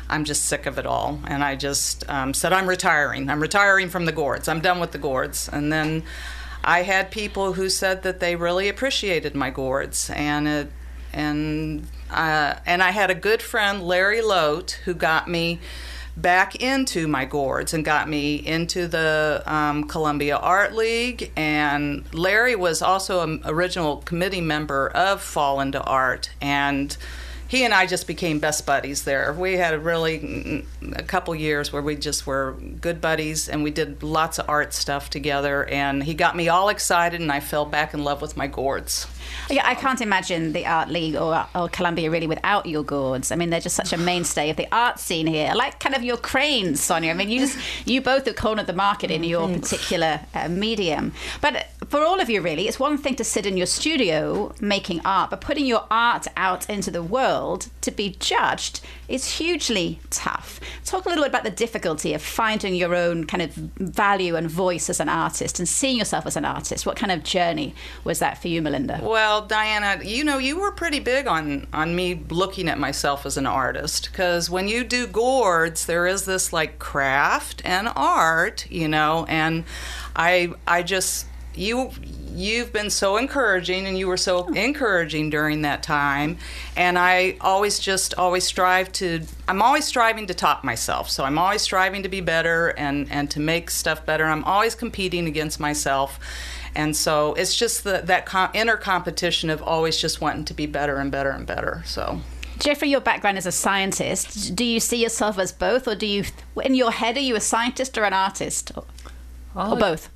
I'm 0.08 0.24
just 0.24 0.44
sick 0.44 0.66
of 0.66 0.76
it 0.76 0.86
all 0.86 1.20
and 1.28 1.44
I 1.44 1.54
just 1.54 2.02
um, 2.10 2.34
said 2.34 2.52
I'm 2.52 2.68
retiring. 2.68 3.30
I'm 3.30 3.40
retiring 3.40 3.90
from 3.90 4.06
the 4.06 4.12
gourds. 4.12 4.48
I'm 4.48 4.60
done 4.60 4.80
with 4.80 4.90
the 4.90 4.98
gourds 4.98 5.48
and 5.52 5.72
then 5.72 6.02
I 6.64 6.82
had 6.82 7.12
people 7.12 7.52
who 7.52 7.68
said 7.68 8.02
that 8.02 8.18
they 8.18 8.34
really 8.34 8.68
appreciated 8.68 9.36
my 9.36 9.50
gourds 9.50 10.10
and 10.10 10.48
it 10.48 10.72
and 11.12 11.86
uh, 12.12 12.58
and 12.66 12.82
I 12.82 12.90
had 12.90 13.10
a 13.10 13.14
good 13.14 13.42
friend, 13.42 13.82
Larry 13.82 14.22
Lote, 14.22 14.80
who 14.84 14.94
got 14.94 15.28
me 15.28 15.60
back 16.16 16.56
into 16.56 17.06
my 17.08 17.24
gourds 17.24 17.72
and 17.72 17.84
got 17.84 18.08
me 18.08 18.36
into 18.36 18.86
the 18.86 19.42
um, 19.46 19.84
Columbia 19.84 20.36
Art 20.36 20.74
League. 20.74 21.32
And 21.36 22.12
Larry 22.12 22.56
was 22.56 22.82
also 22.82 23.22
an 23.22 23.40
original 23.44 23.98
committee 23.98 24.40
member 24.40 24.88
of 24.88 25.22
Fall 25.22 25.60
into 25.60 25.82
Art, 25.82 26.30
and 26.40 26.96
he 27.50 27.64
and 27.64 27.74
I 27.74 27.84
just 27.84 28.06
became 28.06 28.38
best 28.38 28.64
buddies 28.64 29.02
there. 29.02 29.32
We 29.32 29.54
had 29.54 29.74
a 29.74 29.78
really 29.80 30.64
a 30.94 31.02
couple 31.02 31.34
years 31.34 31.72
where 31.72 31.82
we 31.82 31.96
just 31.96 32.24
were 32.24 32.56
good 32.80 33.00
buddies, 33.00 33.48
and 33.48 33.64
we 33.64 33.72
did 33.72 34.04
lots 34.04 34.38
of 34.38 34.48
art 34.48 34.72
stuff 34.72 35.10
together. 35.10 35.64
And 35.64 36.04
he 36.04 36.14
got 36.14 36.36
me 36.36 36.48
all 36.48 36.68
excited, 36.68 37.20
and 37.20 37.32
I 37.32 37.40
fell 37.40 37.64
back 37.64 37.92
in 37.92 38.04
love 38.04 38.22
with 38.22 38.36
my 38.36 38.46
gourds. 38.46 39.08
Yeah, 39.48 39.66
I 39.66 39.74
can't 39.74 40.00
imagine 40.00 40.52
the 40.52 40.64
Art 40.64 40.90
League 40.90 41.16
or, 41.16 41.44
or 41.56 41.68
Columbia 41.68 42.08
really 42.08 42.28
without 42.28 42.66
your 42.66 42.84
gourds. 42.84 43.32
I 43.32 43.36
mean, 43.36 43.50
they're 43.50 43.60
just 43.60 43.74
such 43.74 43.92
a 43.92 43.98
mainstay 43.98 44.50
of 44.50 44.56
the 44.56 44.68
art 44.70 45.00
scene 45.00 45.26
here. 45.26 45.52
Like 45.52 45.80
kind 45.80 45.96
of 45.96 46.04
your 46.04 46.18
cranes, 46.18 46.80
Sonya. 46.80 47.10
I 47.10 47.14
mean, 47.14 47.30
you 47.30 47.40
just, 47.40 47.58
you 47.84 48.00
both 48.00 48.26
have 48.26 48.36
cornered 48.36 48.68
the 48.68 48.74
market 48.74 49.10
in 49.10 49.24
your 49.24 49.48
particular 49.48 50.20
uh, 50.34 50.48
medium. 50.48 51.12
But 51.40 51.66
for 51.90 52.04
all 52.04 52.20
of 52.20 52.30
you, 52.30 52.40
really, 52.40 52.68
it's 52.68 52.78
one 52.78 52.96
thing 52.96 53.16
to 53.16 53.24
sit 53.24 53.46
in 53.46 53.56
your 53.56 53.66
studio 53.66 54.54
making 54.60 55.00
art, 55.04 55.30
but 55.30 55.40
putting 55.40 55.66
your 55.66 55.86
art 55.90 56.28
out 56.36 56.70
into 56.70 56.88
the 56.88 57.02
world 57.02 57.68
to 57.80 57.90
be 57.90 58.10
judged 58.20 58.80
is 59.08 59.38
hugely 59.38 59.98
tough. 60.08 60.60
Talk 60.84 61.04
a 61.06 61.08
little 61.08 61.24
bit 61.24 61.30
about 61.30 61.42
the 61.42 61.50
difficulty 61.50 62.14
of 62.14 62.22
finding 62.22 62.76
your 62.76 62.94
own 62.94 63.26
kind 63.26 63.42
of 63.42 63.50
value 63.54 64.36
and 64.36 64.48
voice 64.48 64.88
as 64.88 65.00
an 65.00 65.08
artist 65.08 65.58
and 65.58 65.68
seeing 65.68 65.98
yourself 65.98 66.26
as 66.26 66.36
an 66.36 66.44
artist. 66.44 66.86
What 66.86 66.96
kind 66.96 67.10
of 67.10 67.24
journey 67.24 67.74
was 68.04 68.20
that 68.20 68.40
for 68.40 68.46
you, 68.46 68.62
Melynda? 68.62 69.02
Well, 69.02 69.44
Diana, 69.46 70.00
you 70.04 70.22
know, 70.22 70.38
you 70.38 70.60
were 70.60 70.70
pretty 70.70 71.00
big 71.00 71.26
on 71.26 71.66
on 71.72 71.96
me 71.96 72.22
looking 72.30 72.68
at 72.68 72.78
myself 72.78 73.26
as 73.26 73.36
an 73.36 73.46
artist 73.46 74.10
because 74.12 74.48
when 74.48 74.68
you 74.68 74.84
do 74.84 75.08
gourds, 75.08 75.86
there 75.86 76.06
is 76.06 76.24
this 76.24 76.52
like 76.52 76.78
craft 76.78 77.62
and 77.64 77.88
art, 77.96 78.70
you 78.70 78.86
know, 78.86 79.26
and 79.28 79.64
I 80.14 80.52
I 80.68 80.84
just 80.84 81.26
you 81.54 81.90
you've 82.32 82.72
been 82.72 82.90
so 82.90 83.16
encouraging 83.16 83.86
and 83.86 83.98
you 83.98 84.06
were 84.06 84.16
so 84.16 84.46
encouraging 84.54 85.30
during 85.30 85.62
that 85.62 85.82
time. 85.82 86.38
And 86.76 86.98
i 86.98 87.36
always 87.40 87.78
just 87.78 88.14
always 88.14 88.44
strive 88.44 88.92
to 88.92 89.22
i'm 89.48 89.60
always 89.60 89.84
striving 89.84 90.26
to 90.26 90.34
top 90.34 90.64
myself. 90.64 91.10
So 91.10 91.24
i'm 91.24 91.38
always 91.38 91.62
striving 91.62 92.02
to 92.02 92.08
be 92.08 92.20
better 92.20 92.68
and 92.68 93.10
and 93.10 93.30
to 93.32 93.40
make 93.40 93.70
stuff 93.70 94.06
better. 94.06 94.24
I'm 94.26 94.44
always 94.44 94.74
competing 94.74 95.26
against 95.26 95.60
myself. 95.60 96.20
And 96.74 96.96
so 96.96 97.34
it's 97.34 97.56
just 97.56 97.84
the, 97.84 98.02
that 98.04 98.26
com- 98.26 98.50
inner 98.54 98.76
competition 98.76 99.50
of 99.50 99.62
always 99.62 99.96
just 99.96 100.20
wanting 100.20 100.44
to 100.46 100.54
be 100.54 100.66
better 100.66 100.98
and 100.98 101.10
better 101.10 101.30
and 101.30 101.46
better. 101.46 101.82
So. 101.84 102.20
Jeffrey, 102.58 102.90
your 102.90 103.00
background 103.00 103.38
is 103.38 103.46
a 103.46 103.52
scientist, 103.52 104.54
do 104.54 104.64
you 104.64 104.80
see 104.80 105.02
yourself 105.02 105.38
as 105.38 105.50
both, 105.50 105.88
or 105.88 105.94
do 105.94 106.06
you, 106.06 106.24
in 106.62 106.74
your 106.74 106.92
head, 106.92 107.16
are 107.16 107.20
you 107.20 107.34
a 107.34 107.40
scientist 107.40 107.96
or 107.96 108.04
an 108.04 108.12
artist? 108.12 108.70
Or, 108.76 108.84
or 109.54 109.76
both? 109.76 110.10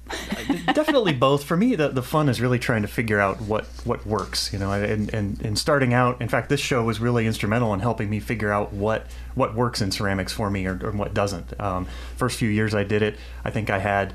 Definitely 0.72 1.12
both. 1.12 1.45
For 1.45 1.57
me, 1.57 1.74
the, 1.74 1.89
the 1.89 2.03
fun 2.03 2.28
is 2.28 2.41
really 2.41 2.59
trying 2.59 2.82
to 2.82 2.89
figure 2.89 3.20
out 3.20 3.41
what, 3.41 3.64
what 3.85 4.07
works, 4.07 4.53
you 4.53 4.59
know, 4.59 4.72
and, 4.72 5.12
and, 5.12 5.41
and 5.43 5.59
starting 5.59 5.95
out, 5.95 6.20
in 6.20 6.28
fact, 6.28 6.49
this 6.49 6.61
show 6.61 6.82
was 6.85 7.01
really 7.01 7.26
instrumental 7.26 7.72
in 7.74 7.80
helping 7.80 8.11
me 8.11 8.20
figure 8.20 8.53
out 8.53 8.72
what, 8.72 9.07
what 9.35 9.55
works 9.55 9.80
in 9.80 9.91
ceramics 9.91 10.32
for 10.32 10.51
me 10.51 10.66
or, 10.66 10.78
or 10.82 10.93
what 10.93 11.14
doesn't. 11.14 11.59
Um, 11.61 11.87
first 12.16 12.39
few 12.39 12.49
years 12.49 12.74
I 12.74 12.85
did 12.85 13.03
it, 13.03 13.16
I 13.45 13.51
think 13.51 13.70
I 13.70 13.78
had 13.78 14.12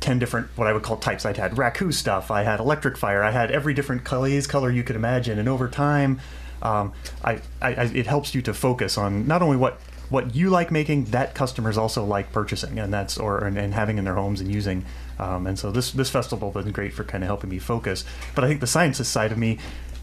10 0.00 0.18
different 0.18 0.48
what 0.56 0.66
I 0.66 0.72
would 0.72 0.82
call 0.82 0.96
types. 0.96 1.26
I'd 1.26 1.36
had 1.36 1.52
raku 1.52 1.92
stuff, 1.92 2.30
I 2.30 2.42
had 2.42 2.60
electric 2.60 2.96
fire, 2.96 3.22
I 3.22 3.30
had 3.30 3.50
every 3.50 3.74
different 3.74 4.04
glaze 4.04 4.46
color 4.46 4.70
you 4.70 4.82
could 4.82 4.96
imagine. 4.96 5.38
And 5.38 5.48
over 5.48 5.68
time, 5.68 6.20
um, 6.62 6.92
I, 7.24 7.40
I, 7.60 7.74
I, 7.74 7.84
it 7.84 8.06
helps 8.06 8.34
you 8.34 8.42
to 8.42 8.54
focus 8.54 8.98
on 8.98 9.26
not 9.26 9.42
only 9.42 9.56
what 9.56 9.80
what 10.10 10.34
you 10.34 10.48
like 10.48 10.70
making, 10.70 11.04
that 11.06 11.34
customers 11.34 11.76
also 11.76 12.02
like 12.02 12.32
purchasing, 12.32 12.78
and 12.78 12.92
that's 12.92 13.18
or 13.18 13.44
and, 13.44 13.58
and 13.58 13.74
having 13.74 13.98
in 13.98 14.04
their 14.04 14.14
homes 14.14 14.40
and 14.40 14.50
using. 14.50 14.84
Um, 15.18 15.46
and 15.46 15.58
so 15.58 15.70
this 15.70 15.90
this 15.92 16.10
festival 16.10 16.52
has 16.52 16.64
been 16.64 16.72
great 16.72 16.92
for 16.92 17.04
kind 17.04 17.24
of 17.24 17.28
helping 17.28 17.50
me 17.50 17.58
focus. 17.58 18.04
But 18.34 18.44
I 18.44 18.48
think 18.48 18.60
the 18.60 18.66
scientist 18.66 19.12
side 19.12 19.32
of 19.32 19.38
me 19.38 19.58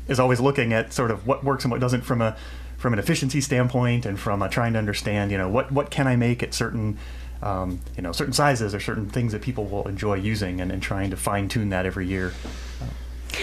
is 0.07 0.19
always 0.19 0.39
looking 0.39 0.73
at 0.73 0.93
sort 0.93 1.11
of 1.11 1.25
what 1.25 1.43
works 1.43 1.63
and 1.63 1.71
what 1.71 1.81
doesn't 1.81 2.01
from 2.01 2.21
a 2.21 2.35
from 2.77 2.93
an 2.93 2.99
efficiency 2.99 3.41
standpoint 3.41 4.05
and 4.05 4.19
from 4.19 4.47
trying 4.49 4.73
to 4.73 4.79
understand, 4.79 5.31
you 5.31 5.37
know, 5.37 5.49
what 5.49 5.71
what 5.71 5.89
can 5.89 6.07
I 6.07 6.15
make 6.15 6.43
at 6.43 6.53
certain 6.53 6.97
um, 7.41 7.79
you 7.95 8.03
know 8.03 8.11
certain 8.11 8.33
sizes 8.33 8.73
or 8.73 8.79
certain 8.79 9.09
things 9.09 9.31
that 9.31 9.41
people 9.41 9.65
will 9.65 9.87
enjoy 9.87 10.15
using, 10.15 10.61
and, 10.61 10.71
and 10.71 10.81
trying 10.81 11.11
to 11.11 11.17
fine 11.17 11.47
tune 11.47 11.69
that 11.69 11.85
every 11.85 12.07
year. 12.07 12.33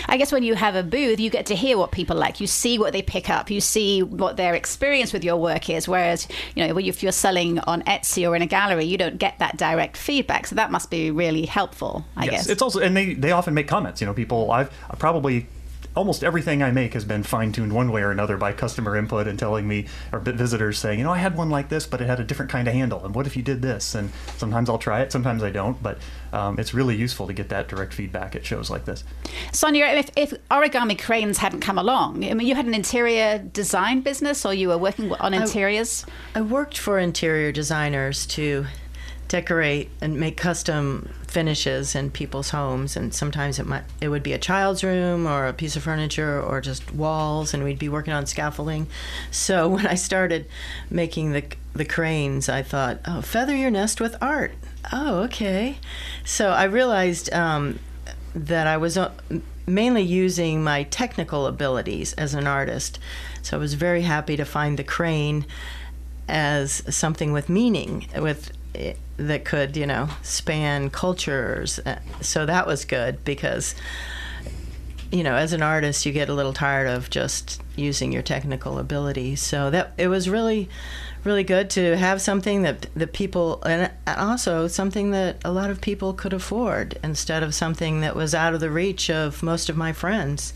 I 0.09 0.17
guess 0.17 0.33
when 0.33 0.43
you 0.43 0.55
have 0.55 0.75
a 0.75 0.83
booth, 0.83 1.21
you 1.21 1.31
get 1.31 1.47
to 1.47 1.55
hear 1.55 1.79
what 1.79 1.93
people 1.93 2.17
like. 2.17 2.41
You 2.41 2.47
see 2.47 2.79
what 2.79 2.93
they 2.93 3.03
pick 3.03 3.31
up. 3.31 3.51
You 3.51 3.61
see 3.61 4.03
what 4.03 4.37
their 4.37 4.55
experience 4.55 5.13
with 5.13 5.25
your 5.25 5.37
work 5.37 5.69
is. 5.71 5.89
Whereas, 5.89 6.29
you 6.55 6.67
know, 6.67 6.79
if 6.79 7.03
you're 7.03 7.13
selling 7.13 7.59
on 7.61 7.83
Etsy 7.83 8.29
or 8.29 8.35
in 8.37 8.43
a 8.43 8.47
gallery, 8.47 8.85
you 8.85 8.99
don't 8.99 9.19
get 9.19 9.39
that 9.39 9.57
direct 9.57 9.97
feedback. 9.97 10.47
So 10.47 10.55
that 10.57 10.71
must 10.71 10.91
be 10.91 11.11
really 11.11 11.47
helpful, 11.47 12.05
I 12.17 12.25
yes, 12.25 12.33
guess. 12.33 12.49
it's 12.49 12.63
also 12.63 12.81
and 12.81 12.97
they 12.97 13.15
they 13.15 13.33
often 13.33 13.55
make 13.55 13.69
comments. 13.69 14.01
You 14.01 14.07
know, 14.07 14.15
people 14.15 14.51
I've 14.51 14.71
I 14.91 14.97
probably 14.97 15.47
almost 15.95 16.25
everything 16.25 16.63
I 16.63 16.71
make 16.71 16.95
has 16.95 17.05
been 17.05 17.23
fine 17.23 17.53
tuned 17.53 17.73
one 17.73 17.93
way 17.93 18.03
or 18.03 18.11
another 18.11 18.37
by 18.37 18.53
customer 18.53 18.97
input 18.97 19.27
and 19.27 19.39
telling 19.39 19.69
me 19.69 19.87
or 20.13 20.19
visitors 20.21 20.79
saying, 20.79 20.99
you 20.99 21.05
know, 21.05 21.13
I 21.13 21.19
had 21.19 21.37
one 21.37 21.51
like 21.51 21.69
this, 21.69 21.87
but 21.87 22.01
it 22.01 22.07
had 22.07 22.21
a 22.21 22.25
different 22.25 22.51
kind 22.51 22.69
of 22.69 22.75
handle. 22.75 23.05
And 23.05 23.15
what 23.15 23.27
if 23.27 23.37
you 23.37 23.43
did 23.43 23.63
this? 23.63 23.95
And 23.95 24.11
sometimes 24.37 24.69
I'll 24.69 24.79
try 24.79 25.03
it, 25.03 25.13
sometimes 25.13 25.43
I 25.43 25.51
don't. 25.51 25.83
But 25.83 25.99
um, 26.33 26.59
it's 26.59 26.73
really 26.73 26.97
useful 26.97 27.27
to 27.27 27.33
get 27.33 27.49
that 27.51 27.69
direct 27.69 27.93
feedback 27.93 28.35
at 28.35 28.45
shows 28.45 28.71
like 28.71 28.85
this. 28.85 29.05
Sonya, 29.53 29.87
if, 29.87 30.11
if 30.17 30.35
origami 30.51 30.99
cranes 30.99 31.39
hadn't 31.39 31.61
come 31.61 31.79
along, 31.79 32.25
I 32.25 32.35
mean, 32.35 32.47
you 32.47 32.55
had 32.55 32.67
an 32.67 32.75
interior 32.75 33.39
design 33.39 34.01
business 34.01 34.47
or 34.47 34.55
you 34.55 34.69
were 34.69 34.79
working 34.79 35.13
on 35.15 35.35
interiors? 35.35 36.07
I 36.35 36.41
worked 36.41 36.79
for 36.79 36.99
interior 36.99 37.53
designers 37.53 38.27
to 38.27 38.67
decorate 39.33 39.89
and 40.03 40.21
make 40.21 40.37
custom 40.37 41.09
finishes 41.27 41.95
in 41.95 42.11
people's 42.11 42.51
homes 42.51 42.99
and 42.99 43.15
sometimes 43.15 43.59
it 43.59 43.65
might 43.65 43.83
it 43.99 44.09
would 44.09 44.23
be 44.23 44.35
a 44.35 44.39
child's 44.39 44.85
room 44.85 45.27
or 45.27 45.47
a 45.47 45.55
piece 45.55 45.75
of 45.75 45.83
furniture 45.83 46.39
or 46.39 46.61
just 46.61 46.93
walls 46.93 47.55
and 47.55 47.65
we'd 47.65 47.79
be 47.79 47.89
working 47.89 48.13
on 48.13 48.27
scaffolding. 48.27 48.87
So 49.31 49.69
when 49.75 49.87
i 49.87 49.95
started 49.95 50.47
making 50.91 51.33
the 51.33 51.45
the 51.73 51.87
cranes 51.87 52.51
i 52.51 52.63
thought 52.63 53.01
oh 53.07 53.23
feather 53.23 53.57
your 53.57 53.71
nest 53.71 54.03
with 54.03 54.15
art. 54.21 54.53
Oh 54.93 55.21
okay. 55.23 55.79
So 56.27 56.51
i 56.51 56.65
realized 56.65 57.33
um, 57.33 57.79
that 58.35 58.67
i 58.67 58.77
was 58.77 58.99
uh, 58.99 59.13
mainly 59.67 60.03
using 60.03 60.63
my 60.63 60.83
technical 60.83 61.47
abilities 61.47 62.13
as 62.15 62.35
an 62.35 62.47
artist. 62.47 62.99
So 63.41 63.57
i 63.57 63.61
was 63.61 63.73
very 63.73 64.03
happy 64.03 64.37
to 64.37 64.45
find 64.45 64.79
the 64.79 64.85
crane 64.85 65.47
as 66.29 66.83
something 66.95 67.33
with 67.33 67.49
meaning 67.49 68.07
with 68.17 68.53
that 69.17 69.45
could, 69.45 69.77
you 69.77 69.87
know, 69.87 70.09
span 70.23 70.91
cultures. 70.91 71.79
Uh, 71.79 71.99
so 72.21 72.47
that 72.47 72.67
was 72.67 72.85
good 72.85 73.25
because, 73.25 73.75
you 75.11 75.23
know, 75.23 75.35
as 75.35 75.53
an 75.53 75.63
artist, 75.63 76.07
you 76.07 76.13
get 76.13 76.29
a 76.29 76.35
little 76.35 76.53
tired 76.53 76.89
of 76.89 77.11
just 77.11 77.61
using 77.77 78.13
your 78.13 78.23
technical 78.23 78.79
ability. 78.79 79.37
So 79.37 79.71
that 79.71 79.93
it 79.99 80.09
was 80.09 80.29
really, 80.29 80.69
really 81.25 81.45
good 81.45 81.71
to 81.71 81.97
have 81.97 82.21
something 82.21 82.63
that 82.63 82.87
the 82.95 83.07
people 83.07 83.63
and 83.65 83.91
also 84.07 84.69
something 84.69 85.11
that 85.11 85.37
a 85.45 85.53
lot 85.53 85.71
of 85.71 85.81
people 85.81 86.13
could 86.13 86.33
afford 86.33 86.99
instead 87.05 87.43
of 87.43 87.55
something 87.55 88.01
that 88.01 88.17
was 88.17 88.35
out 88.35 88.55
of 88.55 88.61
the 88.61 88.71
reach 88.71 89.11
of 89.11 89.43
most 89.43 89.69
of 89.69 89.77
my 89.77 89.93
friends. 89.93 90.53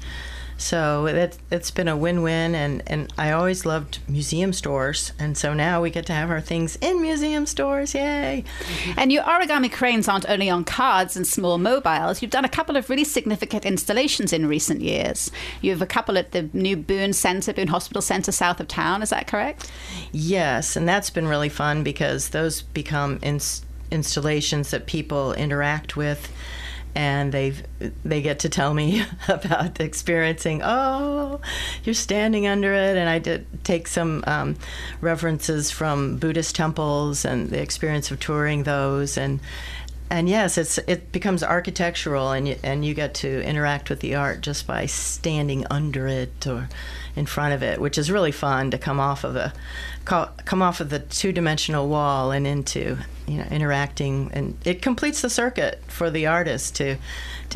So 0.58 1.06
it, 1.06 1.36
it's 1.50 1.70
been 1.70 1.86
a 1.86 1.96
win-win, 1.96 2.54
and, 2.54 2.82
and 2.86 3.12
I 3.18 3.32
always 3.32 3.66
loved 3.66 3.98
museum 4.08 4.54
stores, 4.54 5.12
and 5.18 5.36
so 5.36 5.52
now 5.52 5.82
we 5.82 5.90
get 5.90 6.06
to 6.06 6.14
have 6.14 6.30
our 6.30 6.40
things 6.40 6.76
in 6.76 7.02
museum 7.02 7.44
stores. 7.44 7.94
Yay! 7.94 8.42
Mm-hmm. 8.60 8.98
And 8.98 9.12
your 9.12 9.22
origami 9.24 9.70
cranes 9.70 10.08
aren't 10.08 10.28
only 10.30 10.48
on 10.48 10.64
cards 10.64 11.14
and 11.14 11.26
small 11.26 11.58
mobiles. 11.58 12.22
You've 12.22 12.30
done 12.30 12.46
a 12.46 12.48
couple 12.48 12.76
of 12.76 12.88
really 12.88 13.04
significant 13.04 13.66
installations 13.66 14.32
in 14.32 14.46
recent 14.46 14.80
years. 14.80 15.30
You 15.60 15.72
have 15.72 15.82
a 15.82 15.86
couple 15.86 16.16
at 16.16 16.32
the 16.32 16.48
new 16.54 16.76
Boone 16.76 17.12
Center, 17.12 17.52
Boone 17.52 17.68
Hospital 17.68 18.00
Center, 18.00 18.32
south 18.32 18.58
of 18.58 18.66
town. 18.66 19.02
Is 19.02 19.10
that 19.10 19.26
correct? 19.26 19.70
Yes, 20.10 20.74
and 20.74 20.88
that's 20.88 21.10
been 21.10 21.28
really 21.28 21.50
fun 21.50 21.82
because 21.82 22.30
those 22.30 22.62
become 22.62 23.18
ins- 23.22 23.62
installations 23.90 24.70
that 24.70 24.86
people 24.86 25.34
interact 25.34 25.96
with 25.96 26.32
and 26.96 27.30
they 27.30 27.52
they 28.04 28.22
get 28.22 28.38
to 28.40 28.48
tell 28.48 28.72
me 28.72 29.04
about 29.28 29.80
experiencing. 29.80 30.62
Oh, 30.64 31.40
you're 31.84 31.94
standing 31.94 32.46
under 32.46 32.72
it, 32.72 32.96
and 32.96 33.08
I 33.08 33.18
did 33.18 33.46
take 33.64 33.86
some 33.86 34.24
um, 34.26 34.56
references 35.02 35.70
from 35.70 36.16
Buddhist 36.16 36.56
temples 36.56 37.26
and 37.26 37.50
the 37.50 37.60
experience 37.60 38.10
of 38.10 38.18
touring 38.18 38.62
those, 38.62 39.18
and 39.18 39.40
and 40.08 40.26
yes, 40.26 40.56
it's 40.56 40.78
it 40.78 41.12
becomes 41.12 41.42
architectural, 41.42 42.32
and 42.32 42.48
you, 42.48 42.56
and 42.62 42.82
you 42.82 42.94
get 42.94 43.12
to 43.16 43.42
interact 43.42 43.90
with 43.90 44.00
the 44.00 44.14
art 44.14 44.40
just 44.40 44.66
by 44.66 44.86
standing 44.86 45.66
under 45.70 46.08
it 46.08 46.46
or 46.46 46.70
in 47.16 47.26
front 47.26 47.54
of 47.54 47.62
it, 47.62 47.80
which 47.80 47.96
is 47.98 48.10
really 48.10 48.30
fun 48.30 48.70
to 48.70 48.78
come 48.78 49.00
off 49.00 49.24
of 49.24 49.34
a 49.34 49.52
come 50.04 50.62
off 50.62 50.80
of 50.80 50.90
the 50.90 51.00
two-dimensional 51.00 51.88
wall 51.88 52.30
and 52.30 52.46
into 52.46 52.98
you 53.26 53.38
know 53.38 53.46
interacting. 53.50 54.30
And 54.32 54.56
it 54.64 54.82
completes 54.82 55.22
the 55.22 55.30
circuit 55.30 55.82
for 55.88 56.10
the 56.10 56.26
artist 56.26 56.76
to 56.76 56.96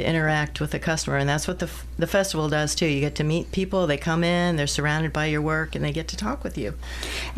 to 0.00 0.08
interact 0.08 0.60
with 0.60 0.70
the 0.70 0.78
customer 0.78 1.16
and 1.16 1.28
that's 1.28 1.46
what 1.46 1.58
the 1.58 1.70
the 1.98 2.06
festival 2.06 2.48
does 2.48 2.74
too. 2.74 2.86
You 2.86 3.00
get 3.00 3.14
to 3.16 3.24
meet 3.24 3.52
people 3.52 3.86
they 3.86 3.98
come 3.98 4.24
in 4.24 4.56
they're 4.56 4.66
surrounded 4.66 5.12
by 5.12 5.26
your 5.26 5.42
work 5.42 5.74
and 5.74 5.84
they 5.84 5.92
get 5.92 6.08
to 6.08 6.16
talk 6.16 6.42
with 6.42 6.56
you. 6.56 6.74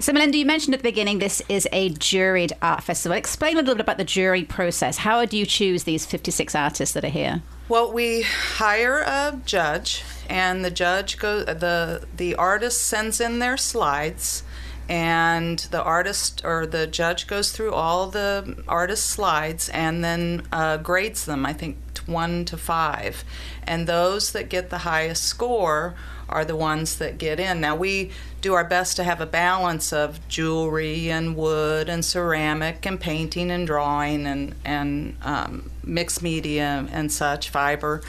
So 0.00 0.12
melynda 0.12 0.34
you 0.34 0.46
mentioned 0.46 0.74
at 0.74 0.80
the 0.80 0.88
beginning 0.88 1.18
this 1.18 1.42
is 1.48 1.68
a 1.72 1.90
juried 1.90 2.52
art 2.62 2.82
festival. 2.82 3.16
Explain 3.16 3.54
a 3.54 3.60
little 3.60 3.74
bit 3.74 3.80
about 3.80 3.98
the 3.98 4.04
jury 4.04 4.44
process. 4.44 4.98
How 4.98 5.24
do 5.24 5.36
you 5.36 5.46
choose 5.46 5.84
these 5.84 6.06
56 6.06 6.54
artists 6.54 6.94
that 6.94 7.04
are 7.04 7.08
here? 7.08 7.42
Well 7.68 7.92
we 7.92 8.22
hire 8.22 9.00
a 9.00 9.40
judge 9.44 10.04
and 10.30 10.64
the 10.64 10.70
judge 10.70 11.18
goes 11.18 11.46
the 11.46 12.06
the 12.16 12.34
artist 12.36 12.82
sends 12.82 13.20
in 13.20 13.40
their 13.40 13.56
slides 13.56 14.44
and 14.88 15.58
the 15.70 15.82
artist 15.82 16.42
or 16.44 16.66
the 16.66 16.86
judge 16.86 17.26
goes 17.26 17.52
through 17.52 17.72
all 17.72 18.08
the 18.08 18.62
artist 18.68 19.06
slides 19.06 19.68
and 19.70 20.04
then 20.04 20.42
uh, 20.52 20.76
grades 20.76 21.24
them. 21.24 21.46
I 21.46 21.52
think 21.52 21.76
one 22.06 22.44
to 22.44 22.56
five 22.56 23.24
and 23.64 23.86
those 23.86 24.32
that 24.32 24.48
get 24.48 24.70
the 24.70 24.78
highest 24.78 25.24
score 25.24 25.94
are 26.28 26.44
the 26.44 26.56
ones 26.56 26.96
that 26.96 27.18
get 27.18 27.38
in 27.38 27.60
now 27.60 27.74
we 27.74 28.10
do 28.40 28.54
our 28.54 28.64
best 28.64 28.96
to 28.96 29.04
have 29.04 29.20
a 29.20 29.26
balance 29.26 29.92
of 29.92 30.26
jewelry 30.28 31.10
and 31.10 31.36
wood 31.36 31.88
and 31.88 32.04
ceramic 32.04 32.84
and 32.86 33.00
painting 33.00 33.50
and 33.50 33.66
drawing 33.66 34.26
and 34.26 34.54
and 34.64 35.16
um, 35.22 35.70
mixed 35.84 36.22
media 36.22 36.86
and 36.90 37.12
such 37.12 37.50
fiber 37.50 38.02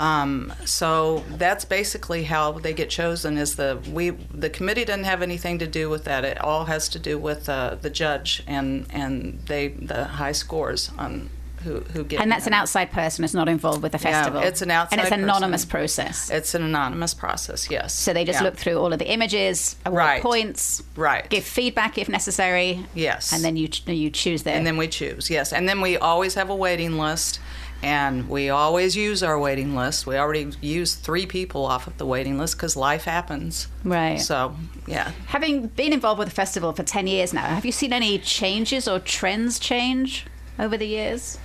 um, 0.00 0.52
so 0.64 1.24
that's 1.28 1.64
basically 1.64 2.24
how 2.24 2.52
they 2.52 2.72
get 2.72 2.90
chosen. 2.90 3.36
Is 3.36 3.56
the 3.56 3.78
we 3.90 4.10
the 4.10 4.50
committee 4.50 4.84
doesn't 4.84 5.04
have 5.04 5.22
anything 5.22 5.58
to 5.58 5.66
do 5.66 5.90
with 5.90 6.04
that. 6.04 6.24
It 6.24 6.40
all 6.40 6.64
has 6.64 6.88
to 6.90 6.98
do 6.98 7.18
with 7.18 7.48
uh, 7.48 7.76
the 7.80 7.90
judge 7.90 8.42
and 8.46 8.86
and 8.90 9.40
they 9.46 9.68
the 9.68 10.04
high 10.04 10.32
scores 10.32 10.90
on 10.96 11.30
who, 11.62 11.80
who 11.80 12.04
get 12.04 12.20
and 12.20 12.30
that's 12.30 12.46
an 12.46 12.52
outside 12.52 12.90
person 12.90 13.24
is 13.24 13.34
not 13.34 13.48
involved 13.48 13.82
with 13.82 13.92
the 13.92 13.98
festival 13.98 14.40
yeah, 14.40 14.48
it's 14.48 14.62
an 14.62 14.70
outside 14.70 14.98
and 14.98 15.06
it's 15.06 15.12
an 15.12 15.22
anonymous 15.22 15.64
process 15.64 16.30
it's 16.30 16.54
an 16.54 16.62
anonymous 16.62 17.14
process 17.14 17.70
yes 17.70 17.94
so 17.94 18.12
they 18.12 18.24
just 18.24 18.40
yeah. 18.40 18.44
look 18.44 18.56
through 18.56 18.78
all 18.78 18.92
of 18.92 18.98
the 18.98 19.10
images 19.10 19.76
award 19.86 19.98
right. 19.98 20.22
points 20.22 20.82
right 20.96 21.28
give 21.28 21.44
feedback 21.44 21.98
if 21.98 22.08
necessary 22.08 22.84
yes 22.94 23.32
and 23.32 23.44
then 23.44 23.56
you 23.56 23.68
you 23.86 24.10
choose 24.10 24.42
there 24.42 24.56
and 24.56 24.66
then 24.66 24.76
we 24.76 24.88
choose 24.88 25.30
yes 25.30 25.52
and 25.52 25.68
then 25.68 25.80
we 25.80 25.96
always 25.96 26.34
have 26.34 26.50
a 26.50 26.56
waiting 26.56 26.98
list 26.98 27.40
and 27.82 28.28
we 28.28 28.50
always 28.50 28.94
use 28.94 29.22
our 29.22 29.38
waiting 29.38 29.74
list. 29.74 30.06
We 30.06 30.16
already 30.16 30.50
use 30.60 30.94
three 30.94 31.24
people 31.24 31.64
off 31.64 31.86
of 31.86 31.96
the 31.96 32.04
waiting 32.04 32.38
list 32.38 32.56
because 32.56 32.76
life 32.76 33.04
happens. 33.04 33.68
Right. 33.84 34.20
So, 34.20 34.54
yeah. 34.86 35.12
Having 35.28 35.68
been 35.68 35.92
involved 35.92 36.18
with 36.18 36.28
the 36.28 36.34
festival 36.34 36.72
for 36.72 36.82
10 36.82 37.06
years 37.06 37.32
now, 37.32 37.46
have 37.46 37.64
you 37.64 37.72
seen 37.72 37.92
any 37.92 38.18
changes 38.18 38.86
or 38.86 38.98
trends 38.98 39.58
change 39.58 40.26
over 40.58 40.76
the 40.76 40.86
years? 40.86 41.38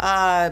Uh, 0.00 0.50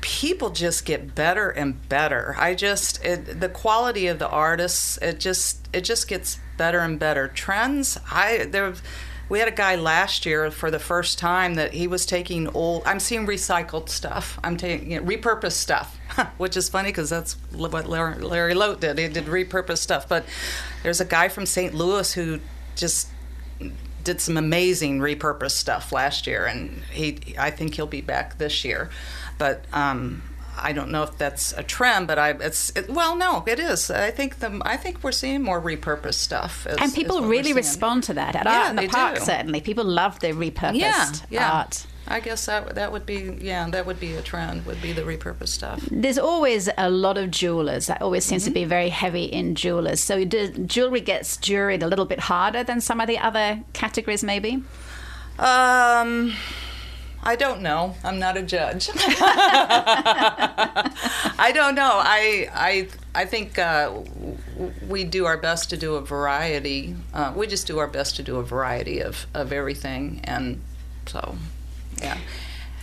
people 0.00 0.50
just 0.50 0.84
get 0.84 1.14
better 1.14 1.50
and 1.50 1.88
better. 1.88 2.34
I 2.38 2.54
just 2.54 3.04
it, 3.04 3.40
the 3.40 3.48
quality 3.48 4.06
of 4.06 4.18
the 4.18 4.28
artists 4.28 4.98
it 4.98 5.20
just 5.20 5.68
it 5.72 5.82
just 5.82 6.08
gets 6.08 6.40
better 6.56 6.80
and 6.80 6.98
better. 6.98 7.28
Trends 7.28 7.98
I 8.10 8.46
there 8.50 8.74
we 9.28 9.38
had 9.40 9.48
a 9.48 9.52
guy 9.52 9.76
last 9.76 10.24
year 10.24 10.50
for 10.50 10.70
the 10.70 10.78
first 10.78 11.18
time 11.18 11.54
that 11.54 11.74
he 11.74 11.86
was 11.86 12.06
taking 12.06 12.48
old 12.48 12.82
i'm 12.86 12.98
seeing 12.98 13.26
recycled 13.26 13.88
stuff 13.88 14.38
i'm 14.42 14.56
taking 14.56 14.90
you 14.90 15.00
know, 15.00 15.06
repurposed 15.06 15.52
stuff 15.52 15.98
which 16.38 16.56
is 16.56 16.68
funny 16.68 16.88
because 16.88 17.10
that's 17.10 17.34
what 17.52 17.86
larry, 17.86 18.16
larry 18.16 18.54
lote 18.54 18.80
did 18.80 18.98
he 18.98 19.08
did 19.08 19.26
repurposed 19.26 19.78
stuff 19.78 20.08
but 20.08 20.24
there's 20.82 21.00
a 21.00 21.04
guy 21.04 21.28
from 21.28 21.44
st 21.44 21.74
louis 21.74 22.12
who 22.14 22.40
just 22.74 23.08
did 24.04 24.20
some 24.20 24.36
amazing 24.36 25.00
repurposed 25.00 25.52
stuff 25.52 25.92
last 25.92 26.26
year 26.26 26.46
and 26.46 26.82
he 26.90 27.18
i 27.38 27.50
think 27.50 27.74
he'll 27.74 27.86
be 27.86 28.00
back 28.00 28.38
this 28.38 28.64
year 28.64 28.90
but 29.38 29.64
um, 29.72 30.22
I 30.60 30.72
don't 30.72 30.90
know 30.90 31.04
if 31.04 31.16
that's 31.16 31.52
a 31.52 31.62
trend, 31.62 32.06
but 32.06 32.18
I 32.18 32.30
it's 32.30 32.70
it, 32.76 32.90
well, 32.90 33.16
no, 33.16 33.44
it 33.46 33.58
is. 33.58 33.90
I 33.90 34.10
think 34.10 34.40
the 34.40 34.60
I 34.64 34.76
think 34.76 35.02
we're 35.02 35.12
seeing 35.12 35.42
more 35.42 35.60
repurposed 35.60 36.14
stuff, 36.14 36.66
and 36.66 36.92
people 36.92 37.22
really 37.22 37.52
respond 37.52 38.04
to 38.04 38.14
that 38.14 38.34
at 38.34 38.44
yeah, 38.44 38.60
art 38.60 38.70
in 38.70 38.76
the 38.76 38.88
park. 38.88 39.14
Do. 39.16 39.20
Certainly, 39.20 39.60
people 39.62 39.84
love 39.84 40.18
the 40.20 40.32
repurposed 40.32 40.74
yeah, 40.74 41.12
yeah. 41.30 41.52
art. 41.52 41.86
I 42.10 42.20
guess 42.20 42.46
that 42.46 42.74
that 42.74 42.90
would 42.90 43.04
be 43.04 43.36
yeah 43.40 43.68
that 43.68 43.84
would 43.84 44.00
be 44.00 44.14
a 44.14 44.22
trend 44.22 44.64
would 44.64 44.80
be 44.80 44.92
the 44.92 45.02
repurposed 45.02 45.48
stuff. 45.48 45.86
There's 45.90 46.18
always 46.18 46.70
a 46.78 46.88
lot 46.88 47.18
of 47.18 47.30
jewelers. 47.30 47.86
That 47.86 48.00
always 48.00 48.24
seems 48.24 48.44
mm-hmm. 48.44 48.54
to 48.54 48.60
be 48.60 48.64
very 48.64 48.88
heavy 48.88 49.24
in 49.24 49.54
jewelers. 49.54 50.00
So 50.00 50.24
do, 50.24 50.48
jewelry 50.48 51.02
gets 51.02 51.36
juried 51.36 51.82
a 51.82 51.86
little 51.86 52.06
bit 52.06 52.20
harder 52.20 52.64
than 52.64 52.80
some 52.80 53.00
of 53.00 53.08
the 53.08 53.18
other 53.18 53.62
categories, 53.74 54.24
maybe. 54.24 54.62
Um. 55.38 56.34
I 57.20 57.34
don't 57.34 57.62
know. 57.62 57.96
I'm 58.04 58.20
not 58.20 58.36
a 58.36 58.42
judge. 58.42 58.88
I 58.94 59.10
don't 61.52 61.74
know. 61.74 61.90
I 61.92 62.48
I 62.54 62.88
I 63.14 63.24
think 63.24 63.58
uh, 63.58 63.92
we 64.86 65.02
do 65.02 65.26
our 65.26 65.36
best 65.36 65.68
to 65.70 65.76
do 65.76 65.96
a 65.96 66.00
variety. 66.00 66.94
Uh, 67.12 67.32
we 67.34 67.48
just 67.48 67.66
do 67.66 67.78
our 67.78 67.88
best 67.88 68.14
to 68.16 68.22
do 68.22 68.36
a 68.36 68.42
variety 68.42 69.00
of 69.00 69.26
of 69.34 69.52
everything, 69.52 70.20
and 70.24 70.62
so 71.06 71.36
yeah 72.00 72.18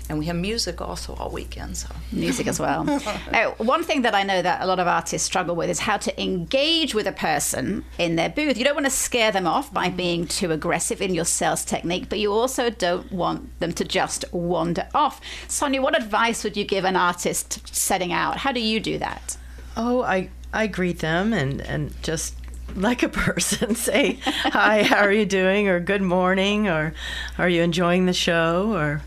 and 0.09 0.19
we 0.19 0.25
have 0.25 0.35
music 0.35 0.81
also 0.81 1.15
all 1.15 1.29
weekend. 1.29 1.77
So 1.77 1.89
music 2.11 2.47
as 2.47 2.59
well. 2.59 2.83
now, 3.31 3.55
one 3.57 3.83
thing 3.83 4.03
that 4.03 4.13
I 4.13 4.23
know 4.23 4.41
that 4.41 4.61
a 4.61 4.65
lot 4.65 4.79
of 4.79 4.87
artists 4.87 5.25
struggle 5.25 5.55
with 5.55 5.69
is 5.69 5.79
how 5.79 5.97
to 5.97 6.21
engage 6.21 6.93
with 6.93 7.07
a 7.07 7.11
person 7.11 7.85
in 7.97 8.15
their 8.15 8.29
booth. 8.29 8.57
You 8.57 8.65
don't 8.65 8.75
want 8.75 8.85
to 8.85 8.91
scare 8.91 9.31
them 9.31 9.47
off 9.47 9.73
by 9.73 9.89
mm. 9.89 9.97
being 9.97 10.27
too 10.27 10.51
aggressive 10.51 11.01
in 11.01 11.15
your 11.15 11.25
sales 11.25 11.65
technique, 11.65 12.07
but 12.09 12.19
you 12.19 12.31
also 12.31 12.69
don't 12.69 13.11
want 13.11 13.59
them 13.59 13.73
to 13.73 13.83
just 13.83 14.25
wander 14.31 14.87
off. 14.93 15.21
Sonya, 15.47 15.81
what 15.81 15.97
advice 15.97 16.43
would 16.43 16.55
you 16.55 16.65
give 16.65 16.85
an 16.85 16.95
artist 16.95 17.75
setting 17.75 18.13
out? 18.13 18.37
How 18.37 18.51
do 18.51 18.59
you 18.59 18.79
do 18.79 18.99
that? 18.99 19.37
Oh, 19.75 20.03
I 20.03 20.29
I 20.53 20.67
greet 20.67 20.99
them 20.99 21.33
and 21.33 21.61
and 21.61 21.93
just 22.03 22.35
like 22.75 23.03
a 23.03 23.09
person 23.09 23.75
say 23.75 24.19
hi 24.23 24.83
how 24.83 24.97
are 24.97 25.11
you 25.11 25.25
doing 25.25 25.67
or 25.67 25.79
good 25.79 26.01
morning 26.01 26.67
or 26.67 26.93
are 27.37 27.47
you 27.47 27.61
enjoying 27.61 28.05
the 28.05 28.13
show 28.13 28.73
or 28.73 29.01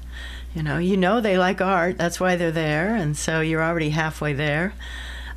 you 0.54 0.62
know, 0.62 0.78
you 0.78 0.96
know 0.96 1.20
they 1.20 1.38
like 1.38 1.60
art. 1.60 1.98
That's 1.98 2.18
why 2.18 2.36
they're 2.36 2.50
there, 2.50 2.94
and 2.94 3.16
so 3.16 3.40
you're 3.40 3.62
already 3.62 3.90
halfway 3.90 4.32
there. 4.32 4.74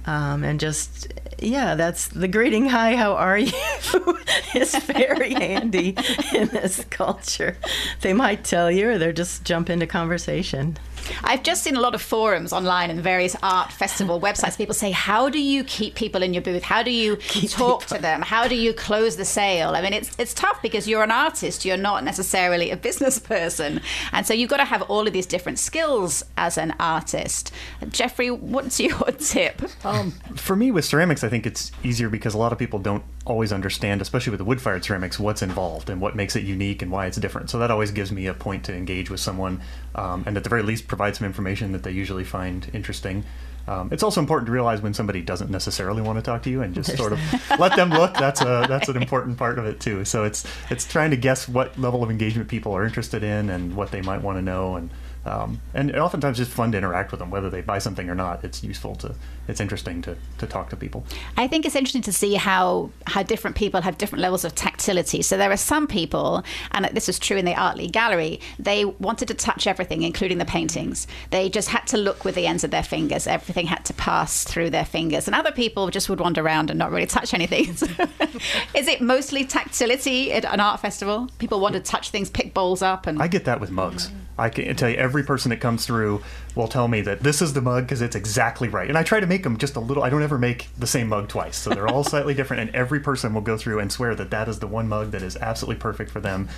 Um, 0.06 0.44
and 0.44 0.60
just 0.60 1.14
yeah, 1.38 1.76
that's 1.76 2.08
the 2.08 2.28
greeting. 2.28 2.70
Hi, 2.70 2.96
how 2.96 3.14
are 3.14 3.38
you? 3.38 3.52
is 4.56 4.74
very 4.76 5.34
handy 5.36 5.96
in 6.34 6.48
this 6.48 6.86
culture. 6.90 7.58
They 8.02 8.14
might 8.14 8.44
tell 8.44 8.72
you, 8.72 8.90
or 8.90 8.98
they'll 8.98 9.14
just 9.14 9.44
jump 9.44 9.70
into 9.70 9.86
conversation. 9.86 10.78
I've 11.24 11.44
just 11.44 11.64
seen 11.64 11.76
a 11.76 11.82
lot 11.82 11.96
of 11.96 12.02
forums 12.02 12.54
online 12.54 12.90
and 12.90 13.02
various 13.02 13.36
art 13.44 13.72
festival 13.72 14.20
websites. 14.20 14.58
People 14.58 14.74
say, 14.74 14.92
"How 14.92 15.30
do 15.30 15.42
you 15.42 15.64
keep 15.64 15.96
people 15.96 16.24
in 16.24 16.34
your 16.34 16.42
booth? 16.42 16.64
How 16.64 16.84
do 16.84 16.92
you 16.92 17.18
keep 17.18 17.50
talk 17.50 17.82
people. 17.82 17.98
to 17.98 18.02
them? 18.02 18.22
How 18.22 18.48
do 18.48 18.56
you 18.56 18.74
close 18.74 19.16
the 19.16 19.26
sale?" 19.26 19.76
I 19.76 19.82
mean, 19.82 19.94
it's 19.94 20.12
it's 20.18 20.34
tough 20.34 20.62
because 20.62 20.88
you're 20.88 21.04
an 21.04 21.12
artist. 21.12 21.66
You're 21.66 21.78
not 21.78 22.04
necessarily 22.04 22.72
a 22.72 22.78
business 22.88 23.20
person, 23.20 23.82
and 24.12 24.26
so 24.26 24.34
you've 24.34 24.50
got 24.50 24.58
to 24.58 24.66
have 24.66 24.82
all 24.84 25.08
of 25.08 25.14
these 25.14 25.26
different 25.26 25.60
skills 25.60 26.24
as 26.38 26.58
an 26.58 26.74
artist. 26.80 27.52
Jeffrey, 27.90 28.32
what's 28.32 28.80
your 28.90 29.12
tip? 29.12 29.62
Um, 29.86 30.12
for 30.36 30.56
me, 30.56 30.72
with 30.72 30.86
ceramics, 30.86 31.24
I 31.24 31.30
think 31.30 31.46
it's 31.46 31.72
easier 31.84 32.10
because 32.10 32.34
a 32.34 32.38
lot 32.38 32.52
of 32.52 32.58
people 32.60 32.80
don't 32.80 33.04
always 33.26 33.54
understand, 33.54 34.02
especially 34.02 34.32
with 34.32 34.40
the 34.40 34.46
wood-fired 34.46 34.84
ceramics, 34.84 35.20
what's 35.20 35.42
involved 35.42 35.90
and 35.90 36.02
what 36.02 36.16
makes 36.16 36.36
it 36.36 36.44
unique 36.44 36.82
and 36.82 36.92
why 36.92 37.06
it's 37.06 37.18
different. 37.18 37.50
So 37.50 37.60
that 37.60 37.70
always 37.70 37.92
gives 37.92 38.12
me 38.12 38.26
a 38.28 38.34
point 38.34 38.66
to 38.66 38.76
engage 38.76 39.10
with 39.10 39.20
someone, 39.20 39.62
um, 39.96 40.24
and 40.26 40.36
at 40.38 40.44
the 40.44 40.50
very 40.50 40.64
least 40.64 40.88
provide 40.92 41.16
some 41.16 41.26
information 41.26 41.72
that 41.72 41.84
they 41.84 41.92
usually 41.92 42.26
find 42.26 42.70
interesting. 42.74 43.24
um, 43.68 43.88
it's 43.94 44.04
also 44.04 44.20
important 44.20 44.48
to 44.48 44.52
realize 44.52 44.82
when 44.82 44.94
somebody 44.94 45.22
doesn't 45.22 45.50
necessarily 45.50 46.02
want 46.02 46.18
to 46.18 46.22
talk 46.22 46.44
to 46.44 46.50
you 46.50 46.62
and 46.62 46.76
just 46.76 46.98
sort 46.98 47.14
of 47.14 47.20
let 47.60 47.76
them 47.78 47.90
look. 47.92 48.14
That's 48.16 48.42
a 48.42 48.66
that's 48.74 48.90
an 48.90 48.98
important 48.98 49.38
part 49.38 49.58
of 49.58 49.66
it 49.66 49.80
too. 49.80 50.04
So 50.04 50.26
it's 50.26 50.46
it's 50.70 50.86
trying 50.86 51.12
to 51.12 51.18
guess 51.18 51.48
what 51.48 51.78
level 51.80 52.04
of 52.04 52.10
engagement 52.12 52.50
people 52.50 52.74
are 52.76 52.84
interested 52.84 53.24
in 53.24 53.50
and 53.50 53.76
what 53.76 53.92
they 53.92 54.02
might 54.02 54.22
want 54.22 54.38
to 54.38 54.42
know 54.42 54.76
and 54.76 54.90
um, 55.24 55.62
and 55.74 55.96
oftentimes 55.96 56.40
it's 56.40 56.50
fun 56.50 56.72
to 56.72 56.78
interact 56.78 57.12
with 57.12 57.20
them, 57.20 57.30
whether 57.30 57.50
they 57.50 57.62
buy 57.62 57.78
something 57.78 58.10
or 58.10 58.16
not. 58.16 58.44
It's 58.44 58.64
useful 58.64 58.96
to, 58.96 59.14
it's 59.48 59.60
interesting 59.60 60.02
to, 60.04 60.18
to 60.40 60.48
talk 60.48 60.70
to 60.72 60.76
people. 60.76 61.04
I 61.38 61.48
think 61.48 61.66
it's 61.66 61.76
interesting 61.76 62.02
to 62.04 62.14
see 62.14 62.36
how 62.36 62.90
how 63.06 63.22
different 63.22 63.56
people 63.56 63.82
have 63.82 63.98
different 64.00 64.22
levels 64.22 64.44
of 64.46 64.56
tactility. 64.56 65.22
So 65.22 65.38
there 65.38 65.52
are 65.52 65.58
some 65.58 65.86
people, 65.86 66.44
and 66.72 66.86
this 66.86 67.06
was 67.06 67.20
true 67.20 67.38
in 67.38 67.46
the 67.46 67.54
Art 67.54 67.78
League 67.78 67.92
Gallery, 67.92 68.40
they 68.58 68.86
wanted 68.86 69.28
to 69.28 69.36
touch 69.36 69.68
everything, 69.68 70.02
including 70.02 70.40
the 70.40 70.46
paintings. 70.46 71.06
They 71.30 71.50
just 71.50 71.70
had 71.70 71.86
to 71.88 71.98
look 71.98 72.26
with 72.26 72.34
the 72.34 72.48
ends 72.48 72.64
of 72.64 72.72
their 72.72 72.84
fingers. 72.84 73.28
Everything 73.28 73.68
had 73.68 73.86
to 73.86 73.94
pass 73.94 74.44
through 74.44 74.72
their 74.72 74.86
fingers. 74.86 75.28
And 75.28 75.36
other 75.36 75.52
people 75.52 75.90
just 75.90 76.10
would 76.10 76.20
wander 76.20 76.42
around 76.42 76.72
and 76.72 76.80
not 76.80 76.92
really 76.92 77.06
touch 77.06 77.34
anything. 77.34 77.66
Is 78.76 78.88
it 78.88 79.02
mostly 79.02 79.46
tactility 79.46 80.34
at 80.34 80.46
an 80.46 80.60
art 80.60 80.80
festival? 80.80 81.30
People 81.38 81.60
want 81.60 81.76
to 81.76 81.80
touch 81.80 82.10
things, 82.10 82.30
pick 82.30 82.54
bowls 82.54 82.82
up, 82.82 83.06
and 83.06 83.22
I 83.22 83.28
get 83.28 83.46
that 83.46 83.60
with 83.60 83.70
mugs. 83.70 84.10
I 84.42 84.50
can 84.50 84.76
tell 84.76 84.90
you 84.90 84.96
every 84.96 85.24
person 85.24 85.50
that 85.52 85.58
comes 85.62 85.86
through 85.86 86.22
will 86.56 86.68
tell 86.68 86.88
me 86.88 87.02
that 87.02 87.22
this 87.22 87.42
is 87.42 87.54
the 87.54 87.62
mug 87.62 87.84
because 87.86 88.02
it's 88.02 88.16
exactly 88.16 88.68
right. 88.68 88.90
And 88.90 88.98
I 88.98 89.04
try 89.04 89.20
to 89.20 89.28
make 89.28 89.44
them 89.44 89.58
just 89.58 89.76
a 89.76 89.80
little. 89.80 90.04
I 90.04 90.10
don't 90.10 90.24
ever 90.24 90.38
make 90.40 90.70
the 90.78 90.88
same 90.88 91.08
mug 91.10 91.28
twice, 91.30 91.58
so 91.58 91.70
they're 91.70 91.88
all 91.88 92.04
slightly 92.04 92.34
different. 92.34 92.62
And 92.62 92.76
every 92.76 93.00
person 93.00 93.34
will 93.34 93.42
go 93.42 93.56
through 93.56 93.80
and 93.80 93.92
swear 93.92 94.16
that 94.16 94.32
that 94.32 94.50
is 94.50 94.60
the 94.60 94.68
one 94.68 94.88
mug 94.90 95.12
that 95.12 95.22
is 95.22 95.38
absolutely 95.38 95.80
perfect 95.80 96.10
for 96.10 96.20
them. 96.20 96.50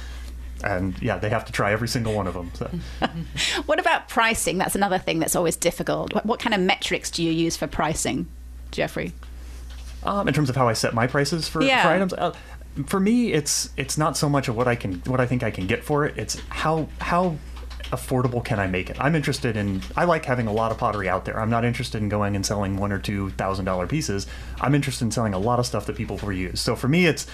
And 0.64 1.00
yeah, 1.02 1.18
they 1.18 1.30
have 1.30 1.44
to 1.46 1.52
try 1.52 1.74
every 1.74 1.90
single 1.90 2.14
one 2.14 2.26
of 2.26 2.34
them. 2.34 2.52
So. 2.54 2.70
what 3.66 3.80
about 3.80 4.08
pricing? 4.08 4.58
That's 4.58 4.76
another 4.76 4.98
thing 4.98 5.20
that's 5.20 5.36
always 5.36 5.58
difficult. 5.58 6.14
What, 6.14 6.26
what 6.26 6.40
kind 6.40 6.54
of 6.54 6.62
metrics 6.62 7.12
do 7.12 7.22
you 7.22 7.32
use 7.32 7.58
for 7.58 7.68
pricing, 7.68 8.28
Jeffrey? 8.72 9.12
Um, 10.04 10.28
in 10.28 10.34
terms 10.34 10.50
of 10.50 10.56
how 10.56 10.70
I 10.70 10.74
set 10.74 10.94
my 10.94 11.06
prices 11.08 11.50
for, 11.50 11.62
Yeah. 11.62 11.84
for 11.84 11.90
items, 11.90 12.14
uh, 12.14 12.34
for 12.88 13.00
me, 13.00 13.34
it's 13.34 13.70
it's 13.78 13.98
not 13.98 14.18
so 14.18 14.28
much 14.28 14.48
of 14.48 14.56
what 14.56 14.68
I 14.68 14.76
can 14.76 14.96
what 15.06 15.20
I 15.20 15.26
think 15.26 15.44
I 15.44 15.52
can 15.52 15.68
get 15.68 15.84
for 15.84 16.06
it. 16.06 16.18
It's 16.18 16.40
how 16.50 16.88
how 17.00 17.36
affordable 17.94 18.44
can 18.44 18.60
I 18.60 18.68
make 18.68 18.90
it? 18.90 18.98
I'm 19.00 19.16
interested 19.16 19.56
in. 19.56 19.82
I 19.96 20.06
like 20.06 20.26
having 20.26 20.48
a 20.48 20.52
lot 20.52 20.72
of 20.72 20.78
pottery 20.78 21.08
out 21.08 21.26
there. 21.26 21.40
I'm 21.40 21.50
not 21.50 21.64
interested 21.64 22.02
in 22.02 22.10
going 22.10 22.36
and 22.36 22.46
selling 22.46 22.76
one 22.78 22.92
or 22.92 23.00
two 23.00 23.30
thousand 23.32 23.66
dollar 23.66 23.88
pieces. 23.88 24.26
I'm 24.60 24.74
interested 24.74 25.06
in 25.06 25.12
selling 25.12 25.34
a 25.34 25.40
lot 25.40 25.60
of 25.60 25.66
stuff 25.66 25.86
that 25.86 25.96
people 25.96 26.18
reuse. 26.18 26.58
So 26.58 26.76
for 26.76 26.88
me, 26.88 27.06
it's 27.06 27.28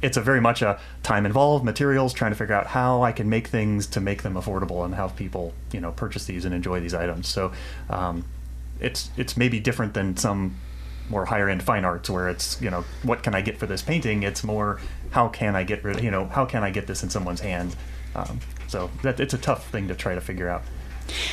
it's 0.00 0.16
a 0.16 0.20
very 0.20 0.40
much 0.40 0.62
a 0.62 0.78
time 1.02 1.26
involved, 1.26 1.64
materials, 1.64 2.12
trying 2.12 2.30
to 2.30 2.36
figure 2.36 2.54
out 2.54 2.68
how 2.68 3.02
I 3.02 3.10
can 3.12 3.28
make 3.28 3.48
things 3.48 3.86
to 3.88 4.00
make 4.00 4.22
them 4.22 4.34
affordable 4.34 4.84
and 4.84 4.94
have 4.94 5.16
people 5.16 5.52
you 5.72 5.80
know 5.80 5.92
purchase 5.92 6.26
these 6.26 6.44
and 6.44 6.54
enjoy 6.54 6.80
these 6.80 6.94
items. 6.94 7.26
So 7.26 7.52
um, 7.90 8.24
it's 8.80 9.10
it's 9.16 9.36
maybe 9.36 9.58
different 9.58 9.94
than 9.94 10.16
some 10.16 10.56
more 11.10 11.26
higher 11.26 11.48
end 11.48 11.62
fine 11.62 11.84
arts 11.84 12.08
where 12.08 12.28
it's 12.28 12.60
you 12.62 12.70
know 12.70 12.84
what 13.02 13.22
can 13.22 13.34
I 13.34 13.40
get 13.40 13.58
for 13.58 13.66
this 13.66 13.82
painting? 13.82 14.22
It's 14.22 14.44
more 14.44 14.80
how 15.10 15.28
can 15.28 15.56
I 15.56 15.64
get 15.64 15.82
rid 15.82 16.02
you 16.02 16.10
know 16.10 16.26
how 16.26 16.44
can 16.46 16.62
I 16.62 16.70
get 16.70 16.86
this 16.86 17.02
in 17.02 17.10
someone's 17.10 17.40
hand? 17.40 17.74
Um, 18.14 18.38
so 18.74 18.90
that 19.04 19.20
it's 19.20 19.32
a 19.32 19.38
tough 19.38 19.70
thing 19.70 19.86
to 19.86 19.94
try 19.94 20.16
to 20.16 20.20
figure 20.20 20.48
out. 20.48 20.62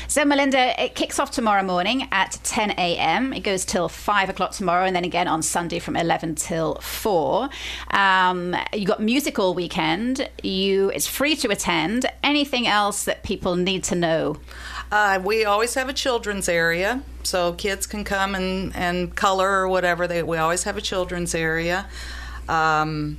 So, 0.08 0.24
Melynda, 0.24 0.78
it 0.78 0.94
kicks 0.94 1.18
off 1.18 1.32
tomorrow 1.32 1.64
morning 1.64 2.08
at 2.12 2.38
10 2.44 2.72
a.m. 2.72 3.34
It 3.34 3.40
goes 3.40 3.66
till 3.66 3.90
5 3.90 4.30
o'clock 4.30 4.52
tomorrow, 4.52 4.86
and 4.86 4.96
then 4.96 5.06
again 5.06 5.28
on 5.28 5.42
Sunday 5.42 5.80
from 5.80 5.96
11 5.96 6.36
till 6.36 6.76
4. 6.76 7.50
Um, 7.90 8.56
you 8.74 8.86
got 8.86 9.02
music 9.02 9.40
all 9.40 9.56
weekend. 9.56 10.30
You 10.44 10.90
It's 10.90 11.08
free 11.08 11.36
to 11.38 11.50
attend. 11.50 12.06
Anything 12.22 12.68
else 12.68 13.06
that 13.06 13.24
people 13.24 13.56
need 13.56 13.84
to 13.86 13.96
know? 13.96 14.38
Uh, 14.92 15.20
we 15.24 15.44
always 15.46 15.74
have 15.74 15.90
a 15.90 15.94
children's 15.94 16.48
area, 16.48 17.02
so 17.24 17.54
kids 17.54 17.88
can 17.88 18.04
come 18.04 18.36
and, 18.36 18.76
and 18.76 19.16
color 19.16 19.50
or 19.50 19.68
whatever. 19.68 20.06
They, 20.06 20.22
we 20.22 20.38
always 20.38 20.64
have 20.66 20.78
a 20.78 20.82
children's 20.82 21.34
area. 21.34 21.88
Um, 22.48 23.18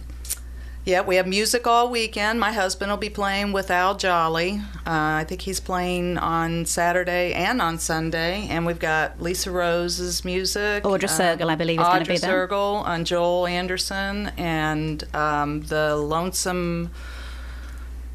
yeah, 0.85 1.03
we 1.03 1.17
have 1.17 1.27
music 1.29 1.67
all 1.67 1.91
weekend. 1.91 2.41
My 2.41 2.53
husband 2.53 2.91
will 2.91 2.99
be 2.99 3.11
playing 3.11 3.53
with 3.53 3.71
Al 3.71 3.97
Jolly. 3.97 4.61
Uh, 4.85 5.23
I 5.23 5.25
think 5.29 5.43
he's 5.43 5.61
playing 5.61 6.19
on 6.19 6.67
Saturday 6.67 7.33
and 7.35 7.63
on 7.63 7.79
Sunday. 7.79 8.49
And 8.49 8.67
we've 8.67 8.81
got 8.81 9.21
Lisa 9.23 9.53
Rose's 9.53 10.25
music. 10.25 10.83
Audra 10.83 11.09
Sergel, 11.09 11.49
I 11.49 11.55
believe, 11.55 11.81
is 11.81 11.87
gonna 11.87 12.05
be 12.05 12.15
Audra 12.15 12.21
there. 12.21 12.49
Sergel 12.49 12.89
and 12.89 13.07
Joel 13.07 13.47
Anderson 13.47 14.33
and 14.37 15.05
um, 15.15 15.61
the 15.63 15.95
Lonesome 15.97 16.91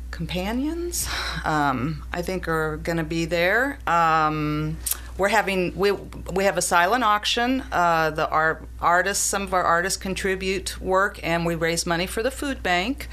companions 0.10 1.08
um, 1.46 2.04
i 2.12 2.24
think 2.24 2.48
are 2.48 2.78
going 2.78 2.98
to 2.98 3.04
be 3.04 3.26
there 3.26 3.78
um, 3.86 4.76
we're 5.18 5.30
having 5.30 5.76
we, 5.76 5.92
we 5.92 6.44
have 6.44 6.58
a 6.58 6.62
silent 6.62 7.04
auction. 7.04 7.64
Uh, 7.72 8.12
the 8.12 8.30
our 8.30 8.62
artists 8.80 9.24
some 9.24 9.44
of 9.44 9.54
our 9.54 9.64
artists 9.64 9.98
contribute 9.98 10.80
work 10.80 11.20
and 11.24 11.46
we 11.46 11.56
raise 11.56 11.86
money 11.86 12.06
for 12.08 12.22
the 12.22 12.32
food 12.32 12.62
bank. 12.62 13.08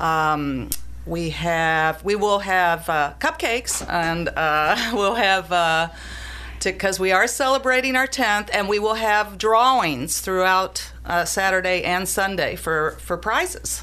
Um, 0.00 0.70
we 1.06 1.30
have 1.30 2.02
we 2.04 2.14
will 2.14 2.40
have 2.40 2.88
uh, 2.88 3.14
cupcakes 3.18 3.86
and 3.88 4.28
uh, 4.30 4.90
we'll 4.94 5.14
have 5.14 5.52
uh, 5.52 5.88
because 6.62 6.98
we 6.98 7.12
are 7.12 7.26
celebrating 7.26 7.94
our 7.94 8.06
10th 8.06 8.48
and 8.52 8.70
we 8.70 8.78
will 8.78 8.94
have 8.94 9.36
drawings 9.36 10.20
throughout 10.20 10.92
uh, 11.04 11.22
saturday 11.22 11.82
and 11.82 12.08
sunday 12.08 12.56
for 12.56 12.92
for 13.00 13.18
prizes 13.18 13.82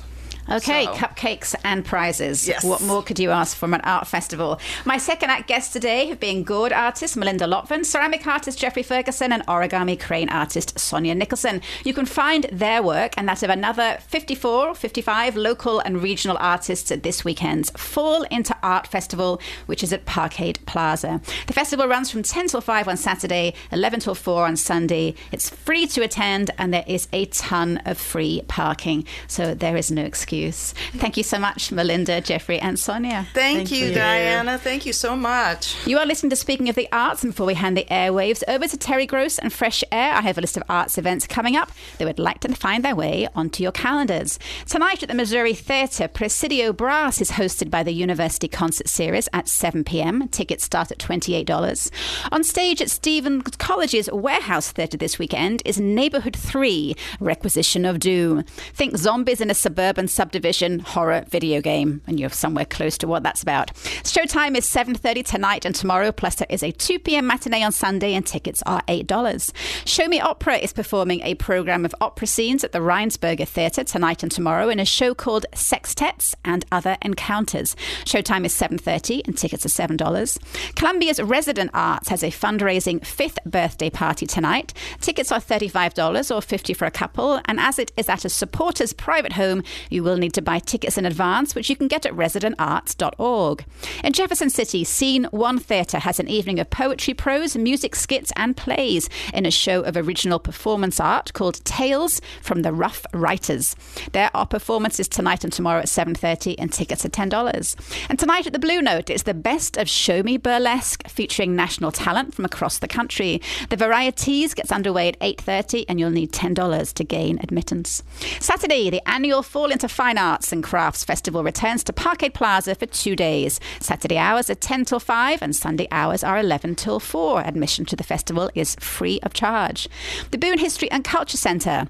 Okay, 0.52 0.86
So- 0.86 0.94
cupcakes 0.94 1.56
and 1.64 1.86
prizes. 1.86 2.48
Yes. 2.48 2.64
What 2.64 2.82
more 2.82 3.02
could 3.04 3.20
you 3.20 3.32
ask 3.32 3.56
from 3.56 3.74
an 3.74 3.82
art 3.82 4.08
festival? 4.08 4.60
My 4.86 4.98
second 4.98 5.30
act 5.30 5.48
guests 5.48 5.72
today 5.72 6.08
have 6.08 6.20
been 6.20 6.44
gourd 6.44 6.74
artist 6.74 7.16
Melynda 7.16 7.48
Lotven, 7.48 7.86
ceramic 7.86 8.26
artist 8.28 8.60
Jeffrey 8.60 8.84
Ferguson, 8.84 9.32
and 9.32 9.46
origami 9.48 10.00
crane 10.00 10.30
artist 10.30 10.78
Sonya 10.80 11.16
Nicholson. 11.16 11.62
You 11.86 11.94
can 11.94 12.06
find 12.06 12.46
their 12.52 12.82
work 12.84 13.14
and 13.18 13.28
that 13.28 13.44
of 13.44 13.50
another 13.50 13.98
54, 14.08 14.76
55 14.76 15.36
local 15.36 15.80
and 15.80 16.02
regional 16.02 16.38
artists 16.40 16.92
at 16.92 17.04
this 17.04 17.24
weekend's 17.24 17.70
Fall 17.72 18.24
into 18.24 18.56
Art 18.62 18.88
Festival, 18.88 19.40
which 19.68 19.84
is 19.84 19.94
at 19.94 20.06
Parkade 20.06 20.64
Plaza. 20.66 21.22
The 21.48 21.54
festival 21.54 21.88
runs 21.88 22.12
from 22.12 22.24
10 22.24 22.48
till 22.48 22.62
5 22.62 22.88
on 22.88 22.98
Saturday, 22.98 23.54
11 23.72 24.02
till 24.02 24.16
4 24.16 24.46
on 24.48 24.56
Sunday. 24.58 25.16
It's 25.32 25.50
free 25.50 25.88
to 25.88 26.02
attend 26.04 26.52
and 26.58 26.74
there 26.74 26.84
is 26.88 27.08
a 27.14 27.26
ton 27.26 27.78
of 27.86 27.98
free 27.98 28.42
parking, 28.48 29.06
so 29.28 29.54
there 29.54 29.78
is 29.78 29.92
no 29.92 30.04
excuse. 30.04 30.41
Thank 30.50 31.18
you 31.18 31.24
so 31.24 31.38
much, 31.38 31.70
Melynda, 31.70 32.24
Jeffrey, 32.24 32.60
and 32.60 32.80
Sonya. 32.80 33.28
Thank, 33.34 33.58
Thank 33.58 33.72
you, 33.72 33.88
you. 33.88 33.94
Diana. 33.94 34.58
Thank 34.58 34.86
you 34.86 34.94
so 34.94 35.16
much. 35.16 35.76
You 35.86 35.98
are 36.00 36.06
listening 36.06 36.32
to 36.32 36.36
Speaking 36.36 36.70
of 36.70 36.76
the 36.76 36.88
Arts, 36.92 37.24
and 37.24 37.34
before 37.34 37.46
we 37.46 37.54
hand 37.54 37.78
the 37.78 37.86
airwaves 37.86 38.44
over 38.48 38.68
to 38.68 38.78
Terry 38.78 39.06
Gross 39.06 39.38
and 39.38 39.54
Fresh 39.54 39.84
Air, 39.92 40.14
I 40.14 40.22
have 40.22 40.38
a 40.38 40.42
list 40.42 40.58
of 40.58 40.64
arts 40.70 40.98
events 40.98 41.28
coming 41.28 41.56
up 41.56 41.72
that 41.98 42.06
would 42.06 42.20
like 42.20 42.40
to 42.42 42.54
find 42.56 42.84
their 42.84 42.96
way 42.96 43.28
onto 43.36 43.62
your 43.64 43.72
calendars. 43.72 44.40
Tonight 44.68 45.04
at 45.04 45.10
the 45.10 45.16
Missouri 45.16 45.54
Theatre, 45.54 46.08
Presidio 46.08 46.74
Brass 46.74 47.22
is 47.22 47.32
hosted 47.32 47.70
by 47.70 47.84
the 47.84 47.92
University 47.92 48.48
Concert 48.48 48.88
Series 48.88 49.30
at 49.34 49.48
7 49.48 49.84
p.m. 49.84 50.28
Tickets 50.30 50.64
start 50.64 50.92
at 50.92 50.98
$28. 50.98 51.92
On 52.32 52.44
stage 52.44 52.82
at 52.82 52.90
Stephens 52.90 53.44
College's 53.58 54.10
Warehouse 54.12 54.72
Theatre 54.72 54.98
this 54.98 55.20
weekend 55.20 55.62
is 55.66 55.80
Neighborhood 55.80 56.36
3 56.36 56.96
Requisition 57.20 57.86
of 57.86 58.00
Doom. 58.00 58.44
Think 58.74 58.98
zombies 58.98 59.42
in 59.42 59.50
a 59.50 59.54
suburban 59.54 60.08
subdivision 60.22 60.78
horror 60.78 61.26
video 61.30 61.62
game, 61.62 62.00
and 62.06 62.20
you're 62.20 62.30
somewhere 62.30 62.64
close 62.64 62.96
to 62.96 63.08
what 63.08 63.24
that's 63.24 63.42
about. 63.42 63.74
Showtime 64.04 64.56
is 64.56 64.68
7:30 64.68 65.26
tonight 65.26 65.66
and 65.66 65.74
tomorrow, 65.74 66.12
plus 66.12 66.36
there 66.36 66.46
is 66.48 66.62
a 66.62 66.72
2 66.72 67.00
p.m. 67.00 67.26
matinee 67.26 67.64
on 67.64 67.72
Sunday, 67.72 68.14
and 68.14 68.24
tickets 68.24 68.62
are 68.68 68.84
$8. 68.88 69.52
Show 69.84 70.08
Me 70.08 70.20
Opera 70.20 70.58
is 70.58 70.74
performing 70.74 71.22
a 71.22 71.34
program 71.34 71.86
of 71.86 71.96
opera 72.00 72.28
scenes 72.28 72.64
at 72.64 72.72
the 72.72 72.78
Rhynsburger 72.78 73.48
Theatre 73.48 73.84
tonight 73.84 74.22
and 74.22 74.32
tomorrow 74.32 74.70
in 74.70 74.80
a 74.80 74.86
show 74.86 75.16
called 75.16 75.48
Sextets 75.56 76.36
and 76.46 76.66
Other 76.72 76.98
Encounters. 77.02 77.76
Showtime 78.06 78.46
is 78.46 78.54
7:30 78.54 79.24
and 79.26 79.36
tickets 79.36 79.66
are 79.66 79.70
$7. 79.70 80.38
Columbia's 80.76 81.20
Resident 81.20 81.72
Arts 81.74 82.10
has 82.10 82.22
a 82.22 82.30
fundraising 82.30 83.04
fifth 83.04 83.40
birthday 83.44 83.90
party 83.90 84.28
tonight. 84.28 84.72
Tickets 85.00 85.32
are 85.32 85.42
$35 85.42 86.30
or 86.30 86.44
50 86.44 86.76
for 86.76 86.86
a 86.86 86.92
couple, 86.92 87.42
and 87.46 87.60
as 87.60 87.80
it 87.80 87.92
is 87.98 88.08
at 88.08 88.24
a 88.24 88.30
supporter's 88.30 88.94
private 88.94 89.34
home, 89.34 89.64
you 89.90 90.04
will 90.04 90.11
need 90.18 90.34
to 90.34 90.42
buy 90.42 90.60
tickets 90.60 90.98
in 90.98 91.06
advance, 91.06 91.56
which 91.56 91.70
you 91.70 91.76
can 91.76 91.88
get 91.88 92.06
at 92.06 92.14
residentarts.org. 92.14 93.66
In 94.04 94.14
Jefferson 94.14 94.50
City, 94.50 94.84
Scene 94.84 95.26
One 95.32 95.60
Theatre 95.60 96.00
has 96.00 96.20
an 96.20 96.28
evening 96.28 96.60
of 96.60 96.70
poetry, 96.70 97.14
prose, 97.14 97.56
music, 97.56 97.96
skits, 97.96 98.32
and 98.36 98.56
plays 98.58 99.10
in 99.34 99.46
a 99.46 99.52
show 99.52 99.82
of 99.82 99.98
original 99.98 100.40
performance 100.40 101.00
art 101.00 101.34
called 101.34 101.64
Tales 101.66 102.22
from 102.42 102.62
the 102.62 102.74
Rough 102.74 103.06
Writers. 103.14 103.76
There 104.12 104.32
are 104.34 104.46
performances 104.46 105.08
tonight 105.08 105.44
and 105.44 105.54
tomorrow 105.54 105.80
at 105.80 105.90
7:30, 105.90 106.56
and 106.58 106.72
tickets 106.72 107.06
are 107.06 107.10
$10. 107.10 107.76
And 108.10 108.18
tonight 108.18 108.48
at 108.48 108.54
the 108.54 108.60
Blue 108.60 108.82
Note, 108.82 109.10
it's 109.10 109.24
the 109.24 109.34
best 109.34 109.78
of 109.78 109.90
Show 109.90 110.24
Me 110.24 110.38
Burlesque, 110.38 111.08
featuring 111.08 111.56
national 111.56 111.92
talent 111.92 112.34
from 112.34 112.46
across 112.46 112.80
the 112.80 112.88
country. 112.88 113.42
The 113.70 113.78
Varieties 113.78 114.54
gets 114.54 114.72
underway 114.72 115.10
at 115.10 115.18
8:30, 115.22 115.86
and 115.88 116.00
you'll 116.00 116.10
need 116.12 116.32
$10 116.32 116.94
to 116.94 117.04
gain 117.04 117.40
admittance. 117.42 118.04
Saturday, 118.40 118.90
the 118.90 119.08
annual 119.08 119.44
Fall 119.44 119.72
into 119.72 119.88
Fine 120.02 120.18
Arts 120.18 120.52
and 120.52 120.64
Crafts 120.64 121.04
Festival 121.04 121.44
returns 121.44 121.84
to 121.84 121.94
Parkade 121.94 122.34
Plaza 122.34 122.74
for 122.74 122.88
two 122.88 123.16
days. 123.16 123.60
Saturday 123.80 124.18
hours 124.18 124.50
are 124.50 124.56
10 124.56 124.86
till 124.86 125.00
5 125.00 125.44
and 125.44 125.56
Sunday 125.56 125.88
hours 125.92 126.24
are 126.24 126.40
11 126.40 126.74
till 126.74 127.00
4. 127.00 127.42
Admission 127.42 127.86
to 127.86 127.96
the 127.96 128.04
festival 128.04 128.50
is 128.56 128.76
free 128.80 129.20
of 129.22 129.34
charge. 129.34 129.88
The 130.32 130.40
Boone 130.40 130.58
History 130.58 130.90
and 130.90 131.04
Culture 131.04 131.38
Centre 131.38 131.88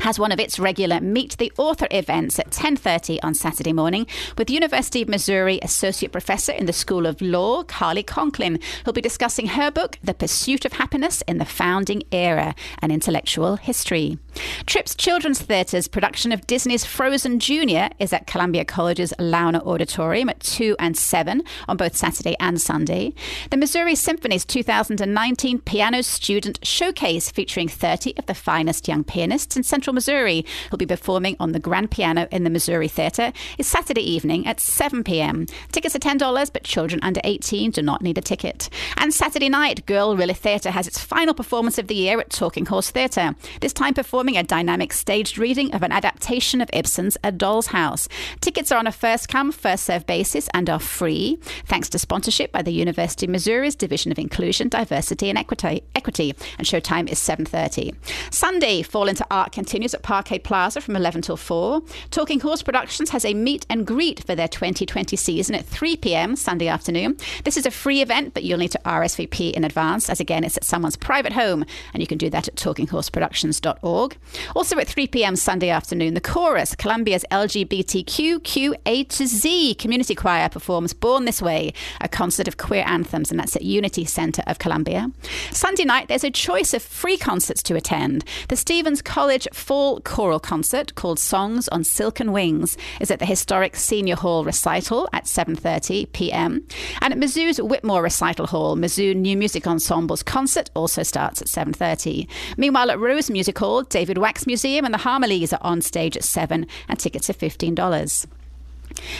has 0.00 0.18
one 0.18 0.32
of 0.32 0.38
its 0.38 0.58
regular 0.58 1.00
Meet 1.00 1.38
the 1.38 1.50
Author 1.56 1.88
events 1.90 2.38
at 2.38 2.50
10:30 2.50 3.20
on 3.22 3.32
Saturday 3.32 3.72
morning 3.72 4.06
with 4.36 4.50
University 4.50 5.00
of 5.00 5.08
Missouri 5.08 5.58
Associate 5.62 6.12
Professor 6.12 6.52
in 6.52 6.66
the 6.66 6.74
School 6.74 7.06
of 7.06 7.22
Law, 7.22 7.62
Carli 7.62 8.02
Conklin, 8.02 8.58
who'll 8.84 8.92
be 8.92 9.00
discussing 9.00 9.46
her 9.46 9.70
book 9.70 9.98
The 10.04 10.12
Pursuit 10.12 10.66
of 10.66 10.74
Happiness 10.74 11.22
in 11.26 11.38
the 11.38 11.46
Founding 11.46 12.02
Era: 12.12 12.54
An 12.82 12.90
Intellectual 12.90 13.56
History. 13.56 14.18
TRYPS 14.66 14.96
Children's 14.96 15.40
Theatre's 15.40 15.88
production 15.88 16.32
of 16.32 16.46
Disney's 16.46 16.84
Frozen 16.84 17.40
Junior 17.40 17.90
is 17.98 18.12
at 18.12 18.26
Columbia 18.26 18.64
College's 18.64 19.12
Launer 19.18 19.64
Auditorium 19.66 20.28
at 20.28 20.40
2 20.40 20.76
and 20.78 20.96
7 20.96 21.42
on 21.68 21.76
both 21.76 21.96
Saturday 21.96 22.36
and 22.40 22.60
Sunday. 22.60 23.14
The 23.50 23.56
Missouri 23.56 23.94
Symphony's 23.94 24.44
2019 24.44 25.60
Piano 25.60 26.02
Student 26.02 26.58
Showcase 26.62 27.30
featuring 27.30 27.68
30 27.68 28.14
of 28.18 28.26
the 28.26 28.34
finest 28.34 28.88
young 28.88 29.04
pianists 29.04 29.56
in 29.56 29.62
Central 29.62 29.94
Missouri 29.94 30.44
who'll 30.70 30.78
be 30.78 30.86
performing 30.86 31.36
on 31.40 31.52
the 31.52 31.60
grand 31.60 31.90
piano 31.90 32.28
in 32.30 32.44
the 32.44 32.50
Missouri 32.50 32.88
Theatre 32.88 33.32
is 33.58 33.66
Saturday 33.66 34.02
evening 34.02 34.46
at 34.46 34.60
7 34.60 35.04
p.m. 35.04 35.46
Tickets 35.72 35.94
are 35.94 36.00
$10, 36.00 36.52
but 36.52 36.64
children 36.64 37.00
under 37.02 37.20
18 37.24 37.70
do 37.70 37.82
not 37.82 38.02
need 38.02 38.18
a 38.18 38.20
ticket. 38.20 38.68
And 38.96 39.14
Saturday 39.14 39.48
night, 39.48 39.86
Girl 39.86 40.16
Really 40.16 40.34
Theatre 40.34 40.70
has 40.70 40.86
its 40.86 41.00
final 41.00 41.34
performance 41.34 41.78
of 41.78 41.86
the 41.86 41.94
year 41.94 42.20
at 42.20 42.30
Talking 42.30 42.66
Horse 42.66 42.90
Theatre, 42.90 43.34
this 43.60 43.72
time 43.72 43.94
performing 43.94 44.25
a 44.34 44.42
dynamic 44.42 44.92
staged 44.92 45.38
reading 45.38 45.72
of 45.74 45.82
an 45.82 45.92
adaptation 45.92 46.60
of 46.60 46.70
Ibsen's 46.72 47.16
A 47.22 47.30
Doll's 47.30 47.68
House. 47.68 48.08
Tickets 48.40 48.72
are 48.72 48.78
on 48.78 48.86
a 48.86 48.92
first 48.92 49.28
come, 49.28 49.52
first 49.52 49.84
served 49.84 50.06
basis 50.06 50.48
and 50.54 50.70
are 50.70 50.80
free, 50.80 51.38
thanks 51.66 51.88
to 51.90 51.98
sponsorship 51.98 52.50
by 52.50 52.62
the 52.62 52.72
University 52.72 53.26
of 53.26 53.30
Missouri's 53.30 53.74
Division 53.74 54.10
of 54.10 54.18
Inclusion, 54.18 54.68
Diversity 54.68 55.28
and 55.28 55.38
Equity, 55.38 55.82
Equity 55.94 56.34
and 56.58 56.66
showtime 56.66 57.10
is 57.10 57.18
7.30. 57.18 57.94
Sunday, 58.32 58.82
Fall 58.82 59.08
into 59.08 59.26
Art 59.30 59.52
continues 59.52 59.92
at 59.92 60.02
Parkade 60.02 60.44
Plaza 60.44 60.80
from 60.80 60.96
11 60.96 61.22
till 61.22 61.36
4. 61.36 61.82
Talking 62.10 62.40
Horse 62.40 62.62
Productions 62.62 63.10
has 63.10 63.24
a 63.24 63.34
meet 63.34 63.66
and 63.68 63.86
greet 63.86 64.24
for 64.24 64.34
their 64.34 64.48
2020 64.48 65.16
season 65.16 65.54
at 65.54 65.66
3 65.66 65.96
p.m. 65.96 66.36
Sunday 66.36 66.68
afternoon. 66.68 67.16
This 67.44 67.56
is 67.56 67.66
a 67.66 67.70
free 67.70 68.00
event, 68.00 68.32
but 68.32 68.44
you'll 68.44 68.58
need 68.58 68.72
to 68.72 68.80
RSVP 68.84 69.52
in 69.52 69.64
advance, 69.64 70.08
as 70.08 70.20
again, 70.20 70.44
it's 70.44 70.56
at 70.56 70.64
someone's 70.64 70.96
private 70.96 71.32
home, 71.32 71.64
and 71.92 72.02
you 72.02 72.06
can 72.06 72.18
do 72.18 72.30
that 72.30 72.48
at 72.48 72.54
talkinghorseproductions.org. 72.56 74.15
Also 74.54 74.78
at 74.78 74.88
3 74.88 75.06
p.m. 75.08 75.36
Sunday 75.36 75.70
afternoon, 75.70 76.14
the 76.14 76.20
Chorus, 76.20 76.74
Columbia's 76.74 77.24
LGBTQ 77.30 78.40
QA 78.40 79.08
to 79.08 79.26
Z 79.26 79.74
community 79.76 80.14
choir, 80.14 80.48
performs 80.48 80.92
Born 80.92 81.24
This 81.24 81.42
Way, 81.42 81.72
a 82.00 82.08
concert 82.08 82.48
of 82.48 82.56
queer 82.56 82.84
anthems, 82.86 83.30
and 83.30 83.38
that's 83.40 83.56
at 83.56 83.62
Unity 83.62 84.04
Center 84.04 84.42
of 84.46 84.58
Columbia. 84.58 85.10
Sunday 85.50 85.84
night, 85.84 86.08
there's 86.08 86.24
a 86.24 86.30
choice 86.30 86.74
of 86.74 86.82
free 86.82 87.16
concerts 87.16 87.62
to 87.64 87.76
attend. 87.76 88.24
The 88.48 88.56
Stephens 88.56 89.02
College 89.02 89.48
Fall 89.52 90.00
Choral 90.00 90.40
Concert, 90.40 90.94
called 90.94 91.18
Songs 91.18 91.68
on 91.68 91.84
Silken 91.84 92.32
Wings, 92.32 92.76
is 93.00 93.10
at 93.10 93.18
the 93.18 93.26
historic 93.26 93.76
Senior 93.76 94.16
Hall 94.16 94.44
recital 94.44 95.08
at 95.12 95.24
7:30 95.24 96.12
p.m. 96.12 96.66
And 97.00 97.12
at 97.12 97.18
Mizzou's 97.18 97.60
Whitmore 97.60 98.02
Recital 98.02 98.46
Hall, 98.46 98.76
Mizzou 98.76 99.14
New 99.14 99.36
Music 99.36 99.66
Ensemble's 99.66 100.22
concert 100.22 100.70
also 100.74 101.02
starts 101.02 101.42
at 101.42 101.48
7:30. 101.48 102.28
Meanwhile, 102.56 102.90
at 102.90 102.98
Rose 102.98 103.30
Music 103.30 103.58
Hall, 103.58 103.82
David 103.82 104.05
Wax 104.18 104.46
Museum 104.46 104.84
and 104.84 104.94
the 104.94 104.98
Harmonies 104.98 105.52
are 105.52 105.58
on 105.62 105.80
stage 105.80 106.16
at 106.16 106.24
7 106.24 106.66
and 106.88 106.98
tickets 106.98 107.28
are 107.28 107.34
$15. 107.34 108.26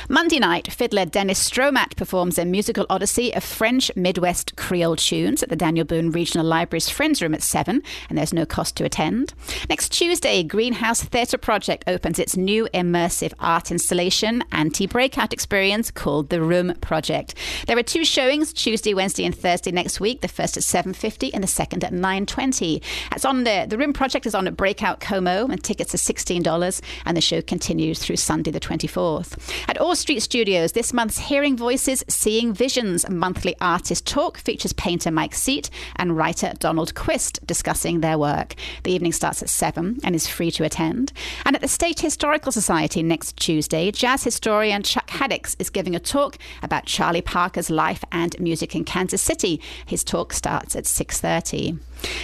Monday 0.09 0.39
night, 0.39 0.73
fiddler 0.73 1.05
Dennis 1.05 1.51
Stroughmatt 1.51 1.97
performs 1.97 2.39
a 2.39 2.45
musical 2.45 2.87
odyssey 2.89 3.35
of 3.35 3.43
French 3.43 3.91
Midwest 3.97 4.57
Creole 4.57 4.97
tunes 4.97 5.43
at 5.43 5.49
the 5.49 5.57
Daniel 5.57 5.85
Boone 5.85 6.11
Regional 6.11 6.47
Library's 6.47 6.89
Friends 6.89 7.21
Room 7.21 7.35
at 7.35 7.43
7, 7.43 7.83
and 8.09 8.19
there's 8.19 8.33
no 8.33 8.47
cost 8.47 8.77
to 8.77 8.85
attend. 8.85 9.35
Next 9.69 9.91
Tuesday, 9.91 10.43
Greenhouse 10.43 11.03
Theatre 11.03 11.39
Project 11.39 11.85
opens 11.87 12.19
its 12.19 12.37
new 12.37 12.69
immersive 12.73 13.33
art 13.41 13.71
installation 13.71 14.45
anti 14.53 14.87
breakout 14.87 15.33
experience 15.33 15.91
called 15.91 16.29
The 16.29 16.43
Room 16.43 16.75
Project. 16.81 17.35
There 17.67 17.79
are 17.79 17.83
two 17.83 18.05
showings 18.05 18.53
Tuesday, 18.53 18.95
Wednesday, 18.95 19.25
and 19.25 19.35
Thursday 19.35 19.73
next 19.73 20.01
week. 20.01 20.21
The 20.21 20.29
first 20.29 20.57
at 20.57 20.63
7.50 20.63 21.31
and 21.35 21.43
the 21.43 21.49
second 21.49 21.85
at 21.85 21.93
9.20. 21.93 22.83
It's 23.13 23.25
on 23.25 23.45
the, 23.45 23.67
the 23.69 23.79
Room 23.79 23.93
Project 23.93 24.27
is 24.27 24.35
on 24.35 24.47
at 24.47 24.57
Breakout 24.57 25.01
Como, 25.01 25.47
and 25.47 25.63
tickets 25.63 25.95
are 25.95 25.99
$16, 25.99 26.81
and 27.05 27.17
the 27.17 27.21
show 27.21 27.43
continues 27.43 27.99
through 27.99 28.17
Sunday 28.17 28.51
the 28.51 28.61
24th. 28.61 29.37
At 29.69 29.81
Orr 29.81 29.97
Street 29.97 30.21
Studios, 30.21 30.73
this 30.73 30.93
month's 30.93 31.19
Hearing 31.19 31.57
Voices, 31.57 32.05
Seeing 32.07 32.55
Visions 32.55 33.09
monthly 33.11 33.57
artist 33.61 34.07
talk 34.07 34.39
features 34.39 34.73
painter 34.73 35.11
Mike 35.11 35.35
Seat 35.35 35.71
and 35.97 36.17
writer 36.17 36.53
Donald 36.61 36.95
Quist 36.95 37.45
discussing 37.45 38.01
their 38.01 38.17
work. 38.17 38.55
The 38.85 38.93
evening 38.93 39.11
starts 39.11 39.43
at 39.43 39.51
7 39.51 39.99
and 40.05 40.15
is 40.15 40.29
free 40.29 40.53
to 40.53 40.65
attend. 40.65 41.13
And 41.45 41.57
at 41.57 41.63
the 41.63 41.69
State 41.69 41.99
Historical 41.99 42.53
Society 42.53 43.03
next 43.03 43.37
Tuesday, 43.37 43.91
jazz 43.91 44.23
historian 44.23 44.85
Chuck 44.85 45.09
Haddix 45.09 45.57
is 45.59 45.69
giving 45.69 45.97
a 45.97 46.01
talk 46.01 46.39
about 46.63 46.87
Charlie 46.87 47.21
Parker's 47.21 47.69
life 47.69 48.05
and 48.13 48.39
music 48.39 48.77
in 48.77 48.85
Kansas 48.85 49.21
City. 49.21 49.61
His 49.85 50.05
talk 50.05 50.33
starts 50.33 50.77
at 50.77 50.85
6:30. 50.85 51.81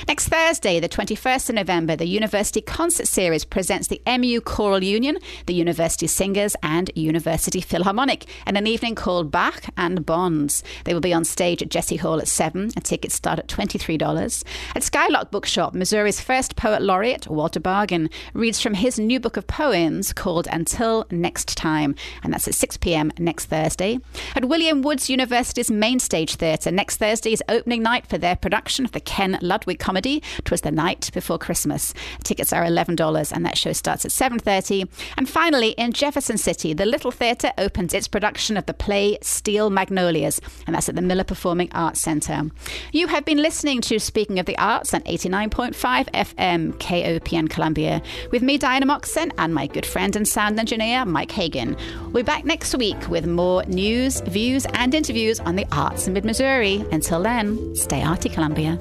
Next 0.06 0.28
Thursday, 0.28 0.78
the 0.78 0.88
21st 0.88 1.48
of 1.48 1.54
November, 1.54 1.96
the 1.96 2.06
University 2.06 2.60
Concert 2.60 3.06
Series 3.06 3.44
presents 3.44 3.88
the 3.88 4.02
MU 4.06 4.40
Choral 4.40 4.84
Union, 4.84 5.18
the 5.46 5.54
University 5.54 6.06
Singers, 6.06 6.54
and 6.62 6.90
University 6.94 7.60
Philharmonic 7.60 8.26
in 8.46 8.56
an 8.56 8.66
evening 8.66 8.94
called 8.94 9.30
Bach 9.30 9.64
and 9.76 10.04
Bonds. 10.04 10.62
They 10.84 10.92
will 10.94 11.00
be 11.00 11.12
on 11.14 11.24
stage 11.24 11.62
at 11.62 11.70
Jesse 11.70 11.96
Hall 11.96 12.18
at 12.20 12.28
7, 12.28 12.72
and 12.74 12.84
tickets 12.84 13.14
start 13.14 13.38
at 13.38 13.48
$23. 13.48 14.44
At 14.74 14.82
Skylark 14.82 15.30
Bookshop, 15.30 15.74
Missouri's 15.74 16.20
first 16.20 16.56
poet 16.56 16.82
laureate, 16.82 17.28
Walter 17.28 17.60
Bargen, 17.60 18.10
reads 18.34 18.60
from 18.60 18.74
his 18.74 18.98
new 18.98 19.18
book 19.18 19.36
of 19.36 19.46
poems 19.46 20.12
called 20.12 20.46
Until 20.52 21.06
Next 21.10 21.56
Time, 21.56 21.94
and 22.22 22.32
that's 22.32 22.48
at 22.48 22.54
6 22.54 22.76
p.m. 22.76 23.10
next 23.18 23.46
Thursday. 23.46 23.98
At 24.36 24.44
William 24.44 24.82
Woods 24.82 25.08
University's 25.08 25.70
Main 25.70 25.98
Stage 25.98 26.34
Theatre, 26.34 26.70
next 26.70 26.98
Thursday 26.98 27.32
is 27.32 27.42
opening 27.48 27.82
night 27.82 28.06
for 28.06 28.18
their 28.18 28.36
production 28.36 28.84
of 28.84 28.92
the 28.92 29.00
Ken 29.00 29.38
Ludwig 29.40 29.61
comedy 29.66 30.22
Twas 30.44 30.62
the 30.62 30.70
Night 30.70 31.10
Before 31.12 31.38
Christmas. 31.38 31.94
Tickets 32.22 32.52
are 32.52 32.64
$11 32.64 33.32
and 33.32 33.44
that 33.46 33.58
show 33.58 33.72
starts 33.72 34.04
at 34.04 34.10
7:30. 34.10 34.88
And 35.16 35.28
finally, 35.28 35.70
in 35.70 35.92
Jefferson 35.92 36.38
City, 36.38 36.72
the 36.74 36.86
Little 36.86 37.10
Theatre 37.10 37.52
opens 37.58 37.94
its 37.94 38.08
production 38.08 38.56
of 38.56 38.66
the 38.66 38.74
play 38.74 39.18
Steel 39.22 39.70
Magnolias, 39.70 40.40
and 40.66 40.74
that's 40.74 40.88
at 40.88 40.94
the 40.94 41.02
Miller 41.02 41.24
Performing 41.24 41.70
Arts 41.72 42.00
Centre. 42.00 42.50
You 42.92 43.08
have 43.08 43.24
been 43.24 43.38
listening 43.38 43.80
to 43.82 43.98
Speaking 43.98 44.38
of 44.38 44.46
the 44.46 44.58
Arts 44.58 44.94
on 44.94 45.02
89.5 45.02 46.08
FM 46.12 46.72
KOPN 46.78 47.48
Columbia 47.48 48.02
with 48.30 48.42
me, 48.42 48.58
Diana 48.58 48.86
Moxon, 48.86 49.32
and 49.38 49.54
my 49.54 49.66
good 49.66 49.86
friend 49.86 50.14
and 50.16 50.26
sound 50.26 50.58
engineer, 50.58 51.04
Mike 51.04 51.30
Hagan. 51.30 51.76
We're 52.12 52.24
back 52.24 52.44
next 52.44 52.74
week 52.74 53.08
with 53.08 53.26
more 53.26 53.64
news, 53.64 54.20
views, 54.22 54.66
and 54.74 54.94
interviews 54.94 55.40
on 55.40 55.56
the 55.56 55.66
arts 55.72 56.06
in 56.06 56.12
mid 56.12 56.24
Missouri. 56.24 56.84
Until 56.92 57.22
then, 57.22 57.74
stay 57.74 58.02
arty, 58.02 58.28
Columbia. 58.28 58.78